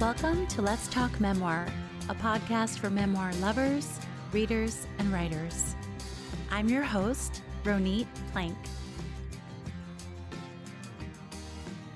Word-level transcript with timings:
Welcome 0.00 0.46
to 0.48 0.62
Let's 0.62 0.86
Talk 0.86 1.20
Memoir, 1.20 1.66
a 2.08 2.14
podcast 2.14 2.78
for 2.78 2.88
memoir 2.88 3.32
lovers, 3.40 3.98
readers, 4.30 4.86
and 5.00 5.12
writers. 5.12 5.74
I'm 6.52 6.68
your 6.68 6.84
host, 6.84 7.42
Ronit 7.64 8.06
Plank. 8.30 8.56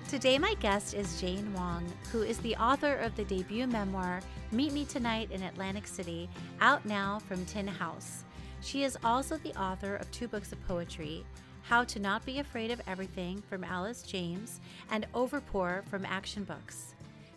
Today, 0.08 0.36
my 0.36 0.54
guest 0.54 0.94
is 0.94 1.20
Jane 1.20 1.54
Wong, 1.54 1.86
who 2.10 2.22
is 2.22 2.38
the 2.38 2.56
author 2.56 2.96
of 2.96 3.14
the 3.14 3.22
debut 3.22 3.68
memoir, 3.68 4.20
Meet 4.50 4.72
Me 4.72 4.84
Tonight 4.84 5.30
in 5.30 5.44
Atlantic 5.44 5.86
City, 5.86 6.28
out 6.60 6.84
now 6.84 7.20
from 7.20 7.46
Tin 7.46 7.68
House. 7.68 8.24
She 8.62 8.82
is 8.82 8.98
also 9.04 9.36
the 9.36 9.54
author 9.56 9.94
of 9.94 10.10
two 10.10 10.26
books 10.26 10.50
of 10.50 10.66
poetry 10.66 11.24
How 11.62 11.84
to 11.84 12.00
Not 12.00 12.26
Be 12.26 12.40
Afraid 12.40 12.72
of 12.72 12.82
Everything 12.88 13.44
from 13.48 13.62
Alice 13.62 14.02
James 14.02 14.58
and 14.90 15.06
Overpour 15.14 15.86
from 15.86 16.04
Action 16.04 16.42
Books. 16.42 16.91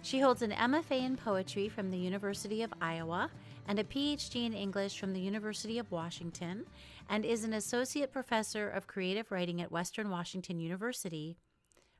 She 0.06 0.20
holds 0.20 0.44
an 0.44 0.52
MFA 0.52 1.04
in 1.04 1.18
poetry 1.18 1.68
from 1.68 1.90
the 1.90 1.98
University 1.98 2.62
of 2.62 2.72
Iowa 2.80 3.32
and 3.68 3.80
a 3.80 3.84
PhD 3.84 4.46
in 4.46 4.54
English 4.54 5.00
from 5.00 5.14
the 5.14 5.20
University 5.20 5.80
of 5.80 5.92
Washington, 5.92 6.68
and 7.10 7.26
is 7.26 7.44
an 7.44 7.54
associate 7.54 8.14
professor 8.14 8.70
of 8.70 8.86
creative 8.86 9.32
writing 9.32 9.64
at 9.64 9.72
Western 9.72 10.12
Washington 10.12 10.60
University. 10.60 11.38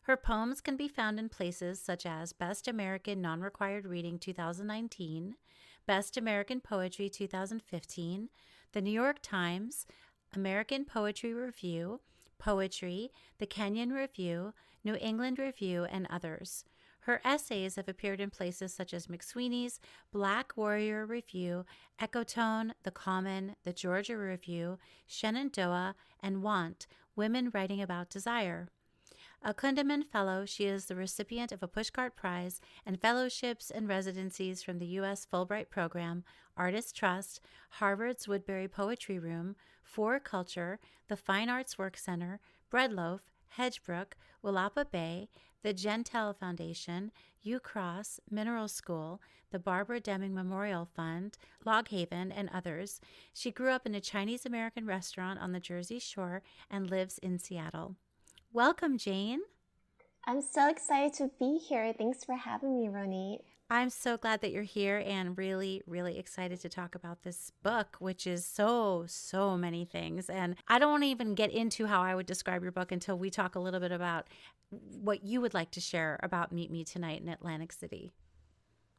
Her 0.02 0.16
poems 0.16 0.62
can 0.62 0.78
be 0.78 0.88
found 0.88 1.18
in 1.18 1.30
places 1.30 1.82
such 1.82 2.06
as 2.06 2.32
Best 2.32 2.68
American 2.68 3.24
Non 3.24 3.42
Required 3.42 3.88
Reading 3.88 4.20
2019, 4.20 5.34
Best 5.88 6.16
American 6.16 6.62
Poetry 6.62 7.10
2015, 7.10 8.30
The 8.74 8.82
New 8.82 8.92
York 8.92 9.18
Times, 9.24 9.88
American 10.36 10.86
Poetry 10.86 11.34
Review, 11.34 12.02
Poetry, 12.38 13.10
The 13.40 13.48
Kenyon 13.48 13.94
Review, 13.94 14.54
New 14.84 14.96
England 14.98 15.40
Review, 15.40 15.86
and 15.86 16.06
others. 16.12 16.66
Her 17.06 17.22
essays 17.24 17.76
have 17.76 17.88
appeared 17.88 18.20
in 18.20 18.32
places 18.32 18.74
such 18.74 18.92
as 18.92 19.06
McSweeney's, 19.06 19.80
Black 20.12 20.54
Warrior 20.58 21.06
Review, 21.06 21.64
Ecotone, 22.02 22.72
The 22.82 22.90
Common, 22.90 23.56
The 23.64 23.74
Georgia 23.74 24.18
Review, 24.18 24.80
Shenandoah, 25.06 25.94
and 26.24 26.42
Want 26.42 26.88
Women 27.16 27.52
Writing 27.54 27.80
About 27.80 28.10
Desire. 28.10 28.70
A 29.44 29.54
Kundiman 29.54 30.04
Fellow, 30.04 30.48
she 30.48 30.66
is 30.66 30.86
the 30.86 30.96
recipient 30.96 31.52
of 31.52 31.62
a 31.62 31.68
Pushcart 31.68 32.16
Prize 32.16 32.60
and 32.88 33.00
fellowships 33.00 33.70
and 33.70 33.88
residencies 33.88 34.64
from 34.64 34.80
the 34.80 34.88
U.S. 34.98 35.28
Fulbright 35.32 35.70
Program, 35.70 36.24
Artist 36.58 36.96
Trust, 36.96 37.40
Harvard's 37.70 38.28
Woodbury 38.28 38.68
Poetry 38.68 39.20
Room, 39.20 39.56
4Culture, 39.96 40.80
the 41.08 41.16
Fine 41.16 41.50
Arts 41.50 41.78
Work 41.78 41.98
Center, 41.98 42.40
Breadloaf, 42.74 43.20
Hedgebrook, 43.60 44.14
Willapa 44.44 44.90
Bay, 44.90 45.30
the 45.66 45.74
Jentel 45.74 46.36
Foundation, 46.38 47.12
UCross, 47.44 48.20
Mineral 48.30 48.68
School, 48.68 49.20
the 49.50 49.58
Barbara 49.58 50.00
Deming 50.00 50.36
Memorial 50.36 50.88
Fund, 50.96 51.40
Log 51.66 51.88
Haven, 51.88 52.32
and 52.32 52.52
others. 52.54 53.02
She 53.34 53.50
grew 53.50 53.72
up 53.72 53.88
in 53.88 53.96
a 53.96 54.00
Chinese 54.00 54.46
American 54.46 54.86
restaurant 54.86 55.40
on 55.40 55.54
the 55.54 55.60
Jersey 55.60 55.98
Shore 55.98 56.44
and 56.70 56.92
lives 56.92 57.18
in 57.18 57.40
Seattle. 57.40 57.96
Welcome, 58.54 59.00
Jane. 59.00 59.42
I'm 60.28 60.44
so 60.44 60.70
excited 60.70 61.16
to 61.16 61.32
be 61.40 61.58
here. 61.58 61.92
Thanks 61.98 62.24
for 62.24 62.36
having 62.36 62.80
me, 62.80 62.88
Ronit. 62.88 63.40
I'm 63.68 63.90
so 63.90 64.16
glad 64.16 64.42
that 64.42 64.52
you're 64.52 64.62
here 64.62 65.02
and 65.04 65.36
really, 65.36 65.82
really 65.88 66.20
excited 66.20 66.62
to 66.62 66.70
talk 66.70 66.94
about 66.94 67.24
this 67.24 67.52
book, 67.64 67.98
which 67.98 68.28
is 68.28 68.46
so, 68.46 69.06
so 69.08 69.58
many 69.58 69.86
things. 69.86 70.30
And 70.30 70.56
I 70.68 70.78
don't 70.78 70.92
want 70.92 71.04
to 71.04 71.10
even 71.10 71.34
get 71.34 71.52
into 71.52 71.88
how 71.88 72.04
I 72.04 72.14
would 72.14 72.28
describe 72.28 72.62
your 72.62 72.72
book 72.72 72.92
until 72.92 73.18
we 73.18 73.32
talk 73.32 73.56
a 73.56 73.60
little 73.60 73.80
bit 73.80 73.92
about 73.92 74.28
what 74.70 75.24
you 75.24 75.42
would 75.42 75.56
like 75.56 75.72
to 75.72 75.82
share 75.82 76.20
about 76.22 76.52
Meet 76.52 76.70
Me 76.70 76.84
Tonight 76.84 77.22
in 77.22 77.28
Atlantic 77.28 77.72
City. 77.72 78.14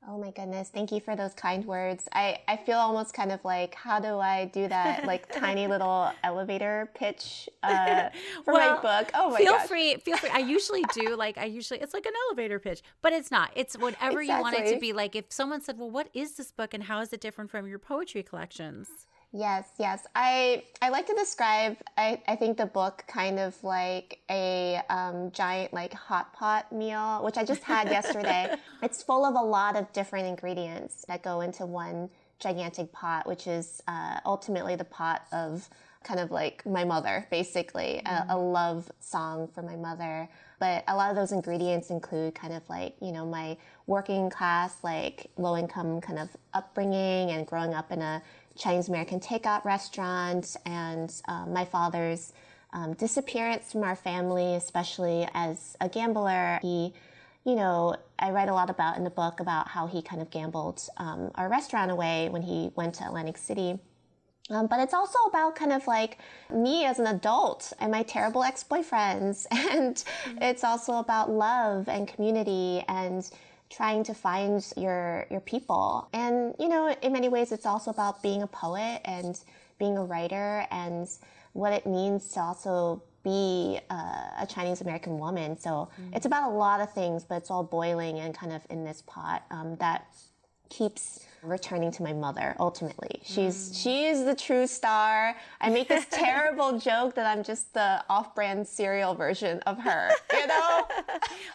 Oh 0.08 0.18
my 0.18 0.30
goodness. 0.30 0.68
Thank 0.68 0.92
you 0.92 1.00
for 1.00 1.16
those 1.16 1.34
kind 1.34 1.64
words. 1.64 2.08
I, 2.12 2.38
I 2.46 2.56
feel 2.56 2.78
almost 2.78 3.12
kind 3.12 3.32
of 3.32 3.44
like, 3.44 3.74
how 3.74 3.98
do 3.98 4.18
I 4.18 4.44
do 4.44 4.68
that 4.68 5.05
like 5.05 5.33
tiny 5.33 5.67
little 5.67 6.12
elevator 6.22 6.90
pitch 6.94 7.48
uh, 7.64 8.11
for 8.45 8.55
well, 8.55 8.77
my 8.77 8.83
book? 8.83 9.11
Oh 9.14 9.30
my 9.30 9.39
Feel 9.39 9.55
gosh. 9.55 9.66
free. 9.66 9.96
Feel 9.96 10.16
free. 10.16 10.30
I 10.30 10.39
usually 10.39 10.84
do 10.92 11.16
like, 11.16 11.39
I 11.39 11.46
usually, 11.46 11.80
it's 11.80 11.92
like 11.92 12.06
an 12.06 12.12
elevator 12.28 12.61
pitch, 12.61 12.83
but 13.02 13.12
it's 13.12 13.33
not. 13.33 13.50
It's 13.56 13.77
whatever 13.77 14.20
exactly. 14.20 14.27
you 14.27 14.40
want 14.42 14.56
it 14.56 14.74
to 14.74 14.78
be. 14.78 14.92
Like 14.92 15.16
if 15.16 15.24
someone 15.30 15.61
said, 15.61 15.77
well, 15.77 15.90
what 15.90 16.08
is 16.14 16.36
this 16.36 16.52
book 16.52 16.72
and 16.72 16.84
how 16.84 17.00
is 17.00 17.12
it 17.12 17.20
different 17.20 17.50
from 17.50 17.66
your 17.66 17.80
poetry 17.80 18.22
collections? 18.22 18.89
Yes, 19.36 19.69
yes. 19.79 20.07
I 20.14 20.63
I 20.80 20.89
like 20.89 21.07
to 21.08 21.14
describe 21.14 21.77
I, 21.98 22.23
I 22.27 22.36
think 22.36 22.57
the 22.57 22.64
book 22.64 23.05
kind 23.07 23.39
of 23.39 23.63
like 23.63 24.20
a 24.30 24.80
um, 24.89 25.30
giant 25.30 25.74
like 25.74 25.92
hot 25.92 26.33
pot 26.33 26.73
meal, 26.73 27.23
which 27.23 27.36
I 27.36 27.45
just 27.45 27.63
had 27.63 27.89
yesterday. 27.91 28.55
It's 28.83 29.02
full 29.02 29.27
of 29.27 29.35
a 29.35 29.42
lot 29.42 29.77
of 29.77 29.92
different 29.92 30.27
ingredients 30.27 31.05
that 31.08 31.23
go 31.23 31.42
into 31.42 31.67
one 31.67 32.08
gigantic 32.39 32.92
pot, 32.92 33.27
which 33.27 33.46
is 33.46 33.83
uh, 33.86 34.20
ultimately 34.25 34.75
the 34.75 34.85
pot 34.85 35.27
of 35.33 35.69
kind 36.02 36.20
of 36.20 36.30
like 36.30 36.64
my 36.64 36.85
mother, 36.85 37.27
basically, 37.30 38.01
mm-hmm. 38.07 38.30
a, 38.30 38.36
a 38.36 38.39
love 38.39 38.91
song 39.01 39.48
for 39.48 39.63
my 39.63 39.77
mother. 39.77 40.29
But 40.58 40.85
a 40.89 40.96
lot 40.96 41.11
of 41.11 41.17
those 41.17 41.33
ingredients 41.33 41.91
include 41.91 42.35
kind 42.35 42.55
of 42.55 42.67
like, 42.70 42.95
you 43.02 43.13
know, 43.13 43.27
my 43.27 43.58
working 43.86 44.30
class, 44.30 44.77
like 44.83 45.30
low 45.36 45.57
income 45.57 46.01
kind 46.01 46.19
of 46.19 46.30
upbringing 46.55 47.30
and 47.33 47.46
growing 47.46 47.75
up 47.75 47.92
in 47.92 48.01
a 48.01 48.23
Chinese 48.56 48.89
American 48.89 49.20
takeout 49.20 49.64
restaurant 49.64 50.56
and 50.64 51.12
um, 51.28 51.52
my 51.52 51.64
father's 51.64 52.33
um, 52.72 52.94
disappearance 52.94 53.72
from 53.72 53.83
our 53.83 53.96
family, 53.96 54.55
especially 54.55 55.28
as 55.34 55.77
a 55.80 55.89
gambler. 55.89 56.58
He, 56.62 56.92
you 57.45 57.55
know, 57.55 57.96
I 58.18 58.30
write 58.30 58.48
a 58.48 58.55
lot 58.55 58.70
about 58.70 58.96
in 58.96 59.05
the 59.05 59.11
book 59.11 59.40
about 59.40 59.68
how 59.68 59.86
he 59.86 60.02
kind 60.02 60.20
of 60.20 60.30
gambled 60.30 60.89
um, 60.96 61.30
our 61.36 61.48
restaurant 61.48 61.90
away 61.90 62.28
when 62.28 62.42
he 62.42 62.70
went 62.74 62.95
to 62.96 63.05
Atlantic 63.05 63.39
City. 63.39 63.78
Um, 64.48 64.68
but 64.68 64.78
it's 64.78 64.95
also 64.95 65.18
about 65.27 65.56
kind 65.56 65.72
of 65.72 65.86
like 65.86 66.18
me 66.52 66.84
as 66.84 66.98
an 66.98 67.08
adult 67.08 67.72
and 67.80 67.90
my 67.90 68.02
terrible 68.02 68.45
ex 68.45 68.64
boyfriends. 68.64 69.46
And 69.77 69.96
mm-hmm. 69.96 70.42
it's 70.42 70.64
also 70.64 70.95
about 70.95 71.30
love 71.30 71.89
and 71.89 72.06
community 72.06 72.84
and 72.89 73.28
trying 73.70 74.04
to 74.04 74.14
find 74.14 74.64
your 74.77 75.27
your 75.30 75.40
people. 75.40 76.08
And 76.12 76.54
you 76.58 76.68
know, 76.68 76.94
in 77.02 77.12
many 77.12 77.28
ways, 77.28 77.52
it's 77.52 77.66
also 77.66 77.90
about 77.90 78.22
being 78.22 78.42
a 78.42 78.46
poet 78.46 79.00
and 79.04 79.38
being 79.78 79.96
a 79.98 80.04
writer 80.04 80.66
and 80.70 81.08
what 81.52 81.72
it 81.72 81.86
means 81.86 82.28
to 82.32 82.40
also 82.40 83.02
be 83.22 83.80
uh, 83.90 84.28
a 84.40 84.46
Chinese 84.48 84.80
American 84.80 85.18
woman. 85.18 85.58
So 85.58 85.70
mm-hmm. 85.70 86.14
it's 86.14 86.27
about 86.27 86.50
a 86.50 86.54
lot 86.54 86.80
of 86.80 86.92
things, 86.92 87.24
but 87.24 87.36
it's 87.36 87.50
all 87.50 87.64
boiling 87.64 88.20
and 88.20 88.34
kind 88.34 88.52
of 88.52 88.62
in 88.70 88.84
this 88.84 89.02
pot 89.02 89.44
um, 89.50 89.77
that 89.77 90.06
keeps 90.68 91.27
returning 91.48 91.90
to 91.92 92.02
my 92.02 92.12
mother 92.12 92.57
ultimately. 92.61 93.20
She's 93.24 93.70
mm. 93.70 93.83
she 93.83 94.07
is 94.07 94.24
the 94.24 94.34
true 94.34 94.67
star. 94.67 95.36
I 95.61 95.70
make 95.70 95.89
this 95.89 96.07
terrible 96.11 96.79
joke 96.79 97.14
that 97.14 97.27
i'm 97.27 97.42
just 97.42 97.73
the 97.74 98.05
off-brand 98.08 98.67
cereal 98.67 99.14
version 99.14 99.61
of 99.61 99.79
her 99.79 100.11
you 100.33 100.46
know? 100.46 100.89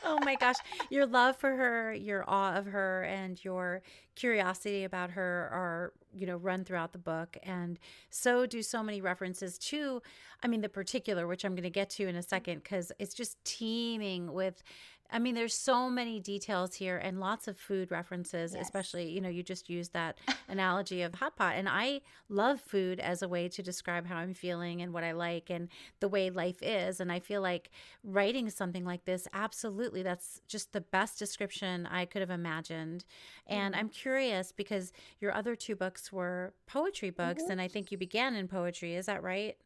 Oh 0.04 0.18
my 0.24 0.36
gosh. 0.36 0.56
Your 0.90 1.06
love 1.06 1.38
for 1.38 1.56
her 1.56 1.94
your 1.94 2.24
awe 2.28 2.56
of 2.56 2.66
her 2.66 3.04
and 3.04 3.44
your 3.44 3.82
curiosity 4.16 4.84
about 4.84 5.12
her 5.12 5.50
are 5.52 5.94
you 6.14 6.28
know 6.28 6.38
run 6.38 6.64
throughout 6.64 6.92
the 6.92 7.00
book. 7.00 7.38
And 7.44 7.80
so 8.10 8.46
do 8.46 8.62
so 8.62 8.84
many 8.84 9.02
references 9.02 9.58
to 9.58 10.02
i 10.44 10.48
mean 10.48 10.62
the 10.62 10.70
particular 10.70 11.28
which 11.28 11.46
i'm 11.46 11.54
going 11.54 11.64
to 11.64 11.70
get 11.70 11.90
to 11.90 12.08
in 12.08 12.16
a 12.16 12.24
second 12.24 12.64
because 12.64 12.92
it's 13.00 13.14
just 13.14 13.38
teeming 13.46 14.34
with 14.34 14.64
I 15.12 15.20
mean, 15.20 15.36
there's 15.36 15.54
so 15.54 15.90
many 15.90 16.20
details 16.20 16.76
here 16.76 16.98
and 16.98 17.20
lots 17.20 17.48
of 17.48 17.58
food 17.58 17.92
references, 17.92 18.54
yes. 18.54 18.64
especially, 18.64 19.10
you 19.10 19.20
know, 19.20 19.30
you 19.30 19.44
just 19.44 19.70
used 19.70 19.94
that 19.94 20.18
analogy 20.48 21.02
of 21.02 21.16
hot 21.16 21.36
pot. 21.36 21.56
And 21.56 21.68
I 21.68 22.02
love 22.30 22.62
food 22.62 23.00
as 23.00 23.22
a 23.22 23.28
way 23.28 23.50
to 23.50 23.62
describe 23.62 24.08
how 24.08 24.18
I'm 24.18 24.34
feeling 24.34 24.82
and 24.82 24.94
what 24.94 25.04
I 25.04 25.12
like 25.12 25.50
and 25.50 25.68
the 26.00 26.08
way 26.08 26.30
life 26.30 26.62
is. 26.62 27.00
And 27.00 27.12
I 27.12 27.20
feel 27.20 27.42
like 27.42 27.70
writing 28.04 28.50
something 28.50 28.86
like 28.86 29.06
this, 29.06 29.28
absolutely, 29.34 30.02
that's 30.02 30.42
just 30.48 30.72
the 30.72 30.82
best 30.82 31.20
description 31.20 31.86
I 31.86 32.06
could 32.06 32.22
have 32.22 32.30
imagined. 32.30 33.04
And 33.48 33.74
mm-hmm. 33.74 33.80
I'm 33.80 33.90
curious 33.90 34.52
because 34.52 34.94
your 35.20 35.34
other 35.34 35.56
two 35.56 35.76
books 35.76 36.12
were 36.12 36.54
poetry 36.68 37.10
books, 37.10 37.44
mm-hmm. 37.44 37.52
and 37.52 37.62
I 37.62 37.68
think 37.68 37.92
you 37.92 37.98
began 37.98 38.36
in 38.36 38.48
poetry. 38.48 38.96
Is 38.96 39.08
that 39.08 39.24
right? 39.24 39.58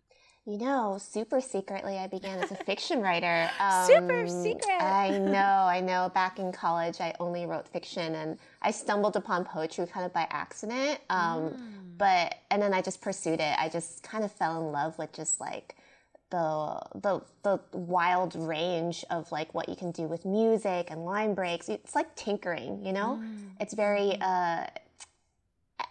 You 0.48 0.60
know, 0.60 1.00
super 1.02 1.42
secretly, 1.42 1.98
I 1.98 2.06
began 2.06 2.38
as 2.38 2.52
a 2.52 2.56
fiction 2.66 3.02
writer. 3.02 3.50
Um, 3.60 3.88
super 3.88 4.28
secret. 4.28 4.80
I 4.80 5.18
know, 5.18 5.32
I 5.40 5.82
know. 5.82 6.12
Back 6.14 6.38
in 6.38 6.52
college, 6.52 7.02
I 7.02 7.16
only 7.20 7.48
wrote 7.48 7.68
fiction, 7.68 8.14
and 8.14 8.38
I 8.62 8.70
stumbled 8.70 9.16
upon 9.16 9.46
poetry 9.46 9.88
kind 9.88 10.06
of 10.06 10.14
by 10.14 10.28
accident. 10.30 11.00
Um, 11.10 11.50
mm. 11.50 11.58
But 11.98 12.36
and 12.52 12.62
then 12.62 12.76
I 12.76 12.84
just 12.84 13.02
pursued 13.02 13.40
it. 13.40 13.56
I 13.58 13.70
just 13.70 14.04
kind 14.04 14.24
of 14.24 14.32
fell 14.32 14.62
in 14.64 14.72
love 14.72 14.96
with 15.00 15.12
just 15.14 15.42
like 15.42 15.78
the 16.30 16.80
the 16.94 17.22
the 17.42 17.60
wild 17.72 18.36
range 18.36 19.04
of 19.10 19.32
like 19.32 19.52
what 19.56 19.68
you 19.68 19.76
can 19.76 19.90
do 19.90 20.04
with 20.04 20.26
music 20.26 20.92
and 20.92 21.06
line 21.06 21.34
breaks. 21.34 21.70
It's 21.70 21.96
like 21.96 22.16
tinkering, 22.16 22.86
you 22.86 22.94
know. 22.94 23.20
Mm. 23.20 23.50
It's 23.60 23.74
very. 23.74 24.20
Mm. 24.22 24.22
Uh, 24.22 24.68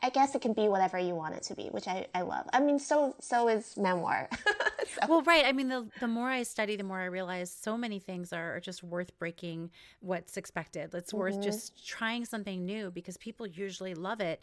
I 0.05 0.11
guess 0.11 0.35
it 0.35 0.43
can 0.43 0.53
be 0.53 0.69
whatever 0.69 0.99
you 0.99 1.15
want 1.15 1.35
it 1.35 1.43
to 1.45 1.55
be, 1.55 1.69
which 1.71 1.89
I, 1.89 2.07
I 2.15 2.21
love. 2.21 2.45
I 2.53 2.61
mean, 2.61 2.79
so 2.79 3.17
so 3.21 3.49
is 3.49 3.77
memoir. 3.77 4.29
So. 4.87 5.01
Well, 5.09 5.23
right. 5.23 5.47
I 5.47 5.53
mean, 5.53 5.69
the 5.69 5.89
the 5.99 6.07
more 6.07 6.29
I 6.29 6.43
study, 6.43 6.77
the 6.77 6.85
more 6.85 7.01
I 7.01 7.07
realize 7.07 7.51
so 7.51 7.77
many 7.77 7.99
things 7.99 8.35
are, 8.35 8.57
are 8.57 8.61
just 8.61 8.85
worth 8.85 9.19
breaking 9.19 9.71
what's 10.01 10.37
expected. 10.37 10.95
It's 10.95 11.09
mm-hmm. 11.09 11.19
worth 11.19 11.43
just 11.43 11.89
trying 11.89 12.27
something 12.27 12.67
new 12.67 12.91
because 12.91 13.17
people 13.17 13.47
usually 13.47 13.95
love 13.95 14.21
it. 14.21 14.43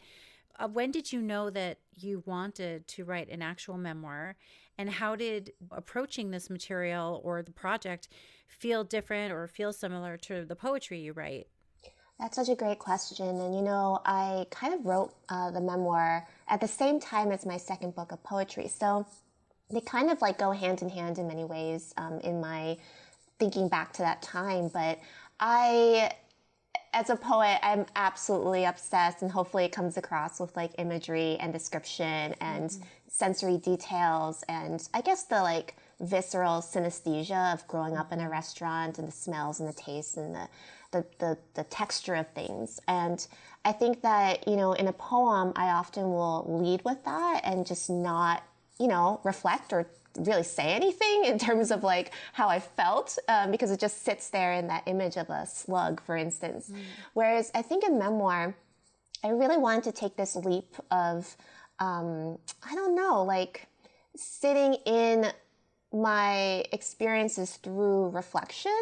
Uh, 0.59 0.67
when 0.67 0.89
did 0.89 1.13
you 1.13 1.21
know 1.21 1.51
that 1.51 1.77
you 1.93 2.23
wanted 2.25 2.87
to 2.87 3.05
write 3.05 3.29
an 3.29 3.43
actual 3.43 3.77
memoir? 3.77 4.35
And 4.79 4.89
how 4.89 5.15
did 5.15 5.53
approaching 5.69 6.31
this 6.31 6.49
material 6.49 7.21
or 7.23 7.43
the 7.43 7.51
project 7.51 8.07
feel 8.47 8.83
different 8.83 9.31
or 9.31 9.47
feel 9.47 9.71
similar 9.71 10.17
to 10.17 10.43
the 10.43 10.55
poetry 10.55 10.99
you 11.01 11.13
write? 11.13 11.47
That's 12.21 12.35
such 12.35 12.49
a 12.49 12.55
great 12.55 12.77
question. 12.77 13.41
And 13.41 13.55
you 13.55 13.63
know, 13.63 13.99
I 14.05 14.45
kind 14.51 14.75
of 14.75 14.85
wrote 14.85 15.11
uh, 15.27 15.49
the 15.49 15.59
memoir 15.59 16.27
at 16.47 16.61
the 16.61 16.67
same 16.67 16.99
time 16.99 17.31
as 17.31 17.47
my 17.47 17.57
second 17.57 17.95
book 17.95 18.11
of 18.11 18.23
poetry. 18.23 18.67
So 18.67 19.07
they 19.71 19.81
kind 19.81 20.11
of 20.11 20.21
like 20.21 20.37
go 20.37 20.51
hand 20.51 20.83
in 20.83 20.89
hand 20.89 21.17
in 21.17 21.27
many 21.27 21.45
ways 21.45 21.95
um, 21.97 22.19
in 22.19 22.39
my 22.39 22.77
thinking 23.39 23.69
back 23.69 23.91
to 23.93 24.03
that 24.03 24.21
time. 24.21 24.67
But 24.67 24.99
I, 25.39 26.11
as 26.93 27.09
a 27.09 27.15
poet, 27.15 27.57
I'm 27.63 27.87
absolutely 27.95 28.65
obsessed, 28.65 29.23
and 29.23 29.31
hopefully 29.31 29.65
it 29.65 29.71
comes 29.71 29.97
across 29.97 30.39
with 30.39 30.55
like 30.55 30.73
imagery 30.77 31.37
and 31.39 31.51
description 31.51 32.35
and 32.39 32.69
mm-hmm. 32.69 32.83
sensory 33.07 33.57
details, 33.57 34.43
and 34.47 34.87
I 34.93 35.01
guess 35.01 35.23
the 35.23 35.41
like 35.41 35.75
visceral 35.99 36.61
synesthesia 36.61 37.53
of 37.53 37.67
growing 37.67 37.95
up 37.95 38.11
in 38.11 38.19
a 38.19 38.29
restaurant 38.29 38.99
and 38.99 39.07
the 39.07 39.11
smells 39.11 39.59
and 39.59 39.69
the 39.69 39.73
tastes 39.73 40.17
and 40.17 40.35
the 40.35 40.47
the, 40.91 41.05
the, 41.19 41.37
the 41.53 41.63
texture 41.65 42.15
of 42.15 42.27
things. 42.29 42.79
And 42.87 43.25
I 43.65 43.71
think 43.71 44.01
that, 44.01 44.47
you 44.47 44.55
know, 44.55 44.73
in 44.73 44.87
a 44.87 44.93
poem, 44.93 45.53
I 45.55 45.69
often 45.69 46.03
will 46.11 46.45
lead 46.47 46.83
with 46.83 47.03
that 47.05 47.41
and 47.43 47.65
just 47.65 47.89
not, 47.89 48.43
you 48.79 48.87
know, 48.87 49.19
reflect 49.23 49.73
or 49.73 49.87
really 50.17 50.43
say 50.43 50.73
anything 50.73 51.25
in 51.25 51.37
terms 51.37 51.71
of 51.71 51.83
like 51.83 52.11
how 52.33 52.49
I 52.49 52.59
felt 52.59 53.17
um, 53.29 53.51
because 53.51 53.71
it 53.71 53.79
just 53.79 54.03
sits 54.03 54.29
there 54.29 54.53
in 54.53 54.67
that 54.67 54.83
image 54.85 55.17
of 55.17 55.29
a 55.29 55.45
slug, 55.45 56.01
for 56.01 56.17
instance. 56.17 56.69
Mm. 56.69 56.77
Whereas 57.13 57.51
I 57.55 57.61
think 57.61 57.83
in 57.83 57.97
memoir, 57.97 58.55
I 59.23 59.29
really 59.29 59.57
wanted 59.57 59.83
to 59.85 59.91
take 59.91 60.17
this 60.17 60.35
leap 60.35 60.75
of, 60.89 61.35
um, 61.79 62.39
I 62.67 62.75
don't 62.75 62.95
know, 62.95 63.23
like 63.23 63.67
sitting 64.15 64.73
in 64.85 65.27
my 65.93 66.65
experiences 66.71 67.57
through 67.57 68.09
reflection 68.09 68.77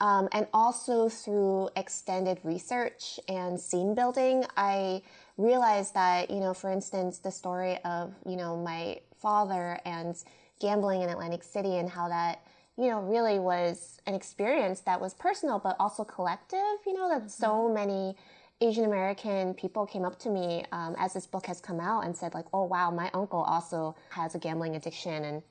um, 0.00 0.28
and 0.32 0.46
also 0.52 1.08
through 1.08 1.70
extended 1.76 2.40
research 2.42 3.20
and 3.28 3.58
scene 3.58 3.94
building, 3.94 4.44
I 4.56 5.02
realized 5.36 5.94
that, 5.94 6.30
you 6.30 6.40
know, 6.40 6.54
for 6.54 6.70
instance, 6.70 7.18
the 7.18 7.30
story 7.30 7.78
of, 7.84 8.14
you 8.26 8.36
know, 8.36 8.56
my 8.56 9.00
father 9.20 9.78
and 9.84 10.16
gambling 10.60 11.02
in 11.02 11.08
Atlantic 11.08 11.42
City 11.42 11.76
and 11.76 11.88
how 11.88 12.08
that, 12.08 12.44
you 12.76 12.88
know, 12.88 13.00
really 13.00 13.38
was 13.38 14.00
an 14.06 14.14
experience 14.14 14.80
that 14.80 15.00
was 15.00 15.14
personal 15.14 15.58
but 15.58 15.76
also 15.78 16.04
collective, 16.04 16.58
you 16.86 16.92
know, 16.92 17.08
that 17.08 17.22
mm-hmm. 17.22 17.28
so 17.28 17.72
many 17.72 18.16
Asian 18.60 18.84
American 18.84 19.54
people 19.54 19.86
came 19.86 20.04
up 20.04 20.18
to 20.20 20.30
me 20.30 20.64
um, 20.72 20.94
as 20.98 21.12
this 21.14 21.26
book 21.26 21.46
has 21.46 21.60
come 21.60 21.80
out 21.80 22.04
and 22.04 22.16
said, 22.16 22.34
like, 22.34 22.46
oh, 22.52 22.64
wow, 22.64 22.90
my 22.90 23.10
uncle 23.12 23.42
also 23.42 23.94
has 24.10 24.34
a 24.34 24.38
gambling 24.38 24.76
addiction 24.76 25.24
and 25.24 25.42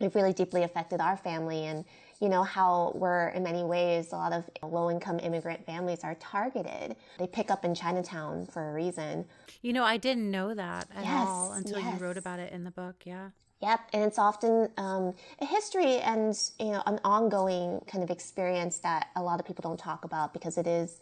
it 0.00 0.14
really 0.14 0.32
deeply 0.32 0.62
affected 0.62 1.00
our 1.00 1.16
family. 1.16 1.66
And, 1.66 1.84
you 2.20 2.28
know, 2.28 2.42
how 2.42 2.92
we're 2.94 3.28
in 3.28 3.42
many 3.42 3.62
ways, 3.62 4.12
a 4.12 4.16
lot 4.16 4.32
of 4.32 4.48
low 4.62 4.90
income 4.90 5.20
immigrant 5.20 5.64
families 5.64 6.00
are 6.02 6.14
targeted. 6.16 6.96
They 7.18 7.26
pick 7.26 7.50
up 7.50 7.64
in 7.64 7.74
Chinatown 7.74 8.46
for 8.46 8.70
a 8.70 8.72
reason. 8.72 9.26
You 9.62 9.72
know, 9.72 9.84
I 9.84 9.98
didn't 9.98 10.30
know 10.30 10.54
that 10.54 10.88
at 10.94 11.04
yes, 11.04 11.28
all 11.28 11.52
until 11.52 11.78
yes. 11.78 11.94
you 11.94 12.04
wrote 12.04 12.16
about 12.16 12.38
it 12.38 12.52
in 12.52 12.64
the 12.64 12.70
book. 12.70 12.96
Yeah. 13.04 13.30
Yep, 13.62 13.80
and 13.92 14.04
it's 14.04 14.18
often 14.18 14.70
um, 14.78 15.12
a 15.38 15.44
history 15.44 15.98
and 15.98 16.34
you 16.58 16.70
know 16.70 16.82
an 16.86 16.98
ongoing 17.04 17.80
kind 17.86 18.02
of 18.02 18.10
experience 18.10 18.78
that 18.78 19.08
a 19.16 19.22
lot 19.22 19.38
of 19.38 19.46
people 19.46 19.60
don't 19.60 19.78
talk 19.78 20.06
about 20.06 20.32
because 20.32 20.56
it 20.56 20.66
is, 20.66 20.98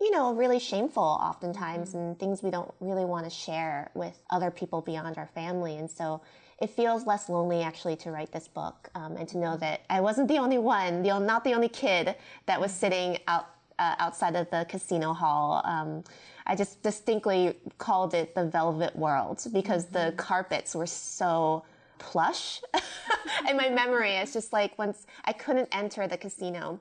you 0.00 0.10
know, 0.10 0.32
really 0.32 0.58
shameful 0.58 1.02
oftentimes 1.02 1.90
mm-hmm. 1.90 1.98
and 1.98 2.18
things 2.18 2.42
we 2.42 2.50
don't 2.50 2.72
really 2.80 3.04
want 3.04 3.24
to 3.24 3.30
share 3.30 3.90
with 3.94 4.18
other 4.30 4.50
people 4.50 4.80
beyond 4.80 5.18
our 5.18 5.28
family. 5.34 5.76
And 5.76 5.90
so 5.90 6.22
it 6.60 6.70
feels 6.70 7.06
less 7.06 7.28
lonely 7.28 7.62
actually 7.62 7.96
to 7.96 8.10
write 8.10 8.32
this 8.32 8.46
book 8.46 8.90
um, 8.94 9.16
and 9.16 9.26
to 9.28 9.38
know 9.38 9.56
that 9.56 9.80
I 9.88 10.00
wasn't 10.00 10.28
the 10.28 10.38
only 10.38 10.58
one, 10.58 11.02
the, 11.02 11.18
not 11.18 11.42
the 11.42 11.54
only 11.54 11.68
kid 11.68 12.14
that 12.46 12.60
was 12.60 12.72
sitting 12.72 13.18
out 13.26 13.46
uh, 13.78 13.94
outside 13.98 14.36
of 14.36 14.50
the 14.50 14.66
casino 14.68 15.14
hall. 15.14 15.62
Um, 15.64 16.04
I 16.46 16.54
just 16.54 16.82
distinctly 16.82 17.56
called 17.78 18.12
it 18.12 18.34
the 18.34 18.44
velvet 18.44 18.94
world 18.94 19.42
because 19.52 19.86
mm-hmm. 19.86 20.08
the 20.08 20.12
carpets 20.12 20.74
were 20.74 20.86
so 20.86 21.64
plush. 21.98 22.60
in 23.48 23.56
my 23.56 23.70
memory, 23.70 24.12
it's 24.12 24.34
just 24.34 24.52
like 24.52 24.78
once 24.78 25.06
I 25.24 25.32
couldn't 25.32 25.68
enter 25.72 26.06
the 26.06 26.18
casino 26.18 26.80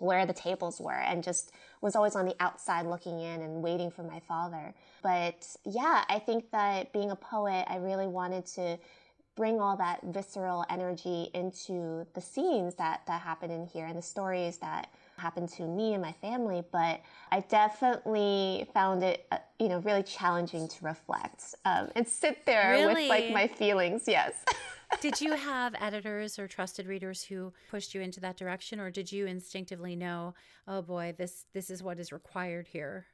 where 0.00 0.26
the 0.26 0.32
tables 0.32 0.80
were 0.80 0.92
and 0.92 1.22
just 1.22 1.52
was 1.80 1.96
always 1.96 2.16
on 2.16 2.26
the 2.26 2.34
outside 2.40 2.86
looking 2.86 3.20
in 3.20 3.40
and 3.40 3.62
waiting 3.62 3.90
for 3.90 4.02
my 4.02 4.20
father. 4.20 4.74
But 5.02 5.46
yeah, 5.64 6.04
I 6.08 6.18
think 6.18 6.50
that 6.50 6.92
being 6.92 7.10
a 7.10 7.16
poet, 7.16 7.64
I 7.68 7.76
really 7.76 8.06
wanted 8.06 8.44
to 8.46 8.78
bring 9.36 9.60
all 9.60 9.76
that 9.76 10.00
visceral 10.04 10.64
energy 10.70 11.30
into 11.34 12.06
the 12.14 12.20
scenes 12.20 12.74
that, 12.76 13.02
that 13.06 13.20
happen 13.20 13.50
in 13.50 13.66
here 13.66 13.86
and 13.86 13.98
the 13.98 14.02
stories 14.02 14.58
that 14.58 14.92
happened 15.16 15.48
to 15.48 15.62
me 15.64 15.94
and 15.94 16.02
my 16.02 16.12
family. 16.12 16.62
But 16.70 17.00
I 17.30 17.40
definitely 17.40 18.68
found 18.72 19.02
it, 19.02 19.26
uh, 19.32 19.38
you 19.58 19.68
know, 19.68 19.78
really 19.80 20.02
challenging 20.02 20.68
to 20.68 20.84
reflect 20.84 21.54
um, 21.64 21.88
and 21.96 22.06
sit 22.06 22.46
there 22.46 22.72
really? 22.72 23.02
with 23.02 23.08
like 23.08 23.30
my 23.30 23.48
feelings. 23.48 24.04
Yes. 24.06 24.34
did 25.00 25.20
you 25.20 25.32
have 25.32 25.74
editors 25.80 26.38
or 26.38 26.46
trusted 26.46 26.86
readers 26.86 27.24
who 27.24 27.52
pushed 27.70 27.94
you 27.94 28.00
into 28.00 28.20
that 28.20 28.36
direction, 28.36 28.78
or 28.78 28.90
did 28.90 29.10
you 29.10 29.26
instinctively 29.26 29.96
know, 29.96 30.34
oh 30.68 30.82
boy, 30.82 31.14
this 31.16 31.46
this 31.52 31.70
is 31.70 31.82
what 31.82 31.98
is 31.98 32.12
required 32.12 32.68
here? 32.68 33.06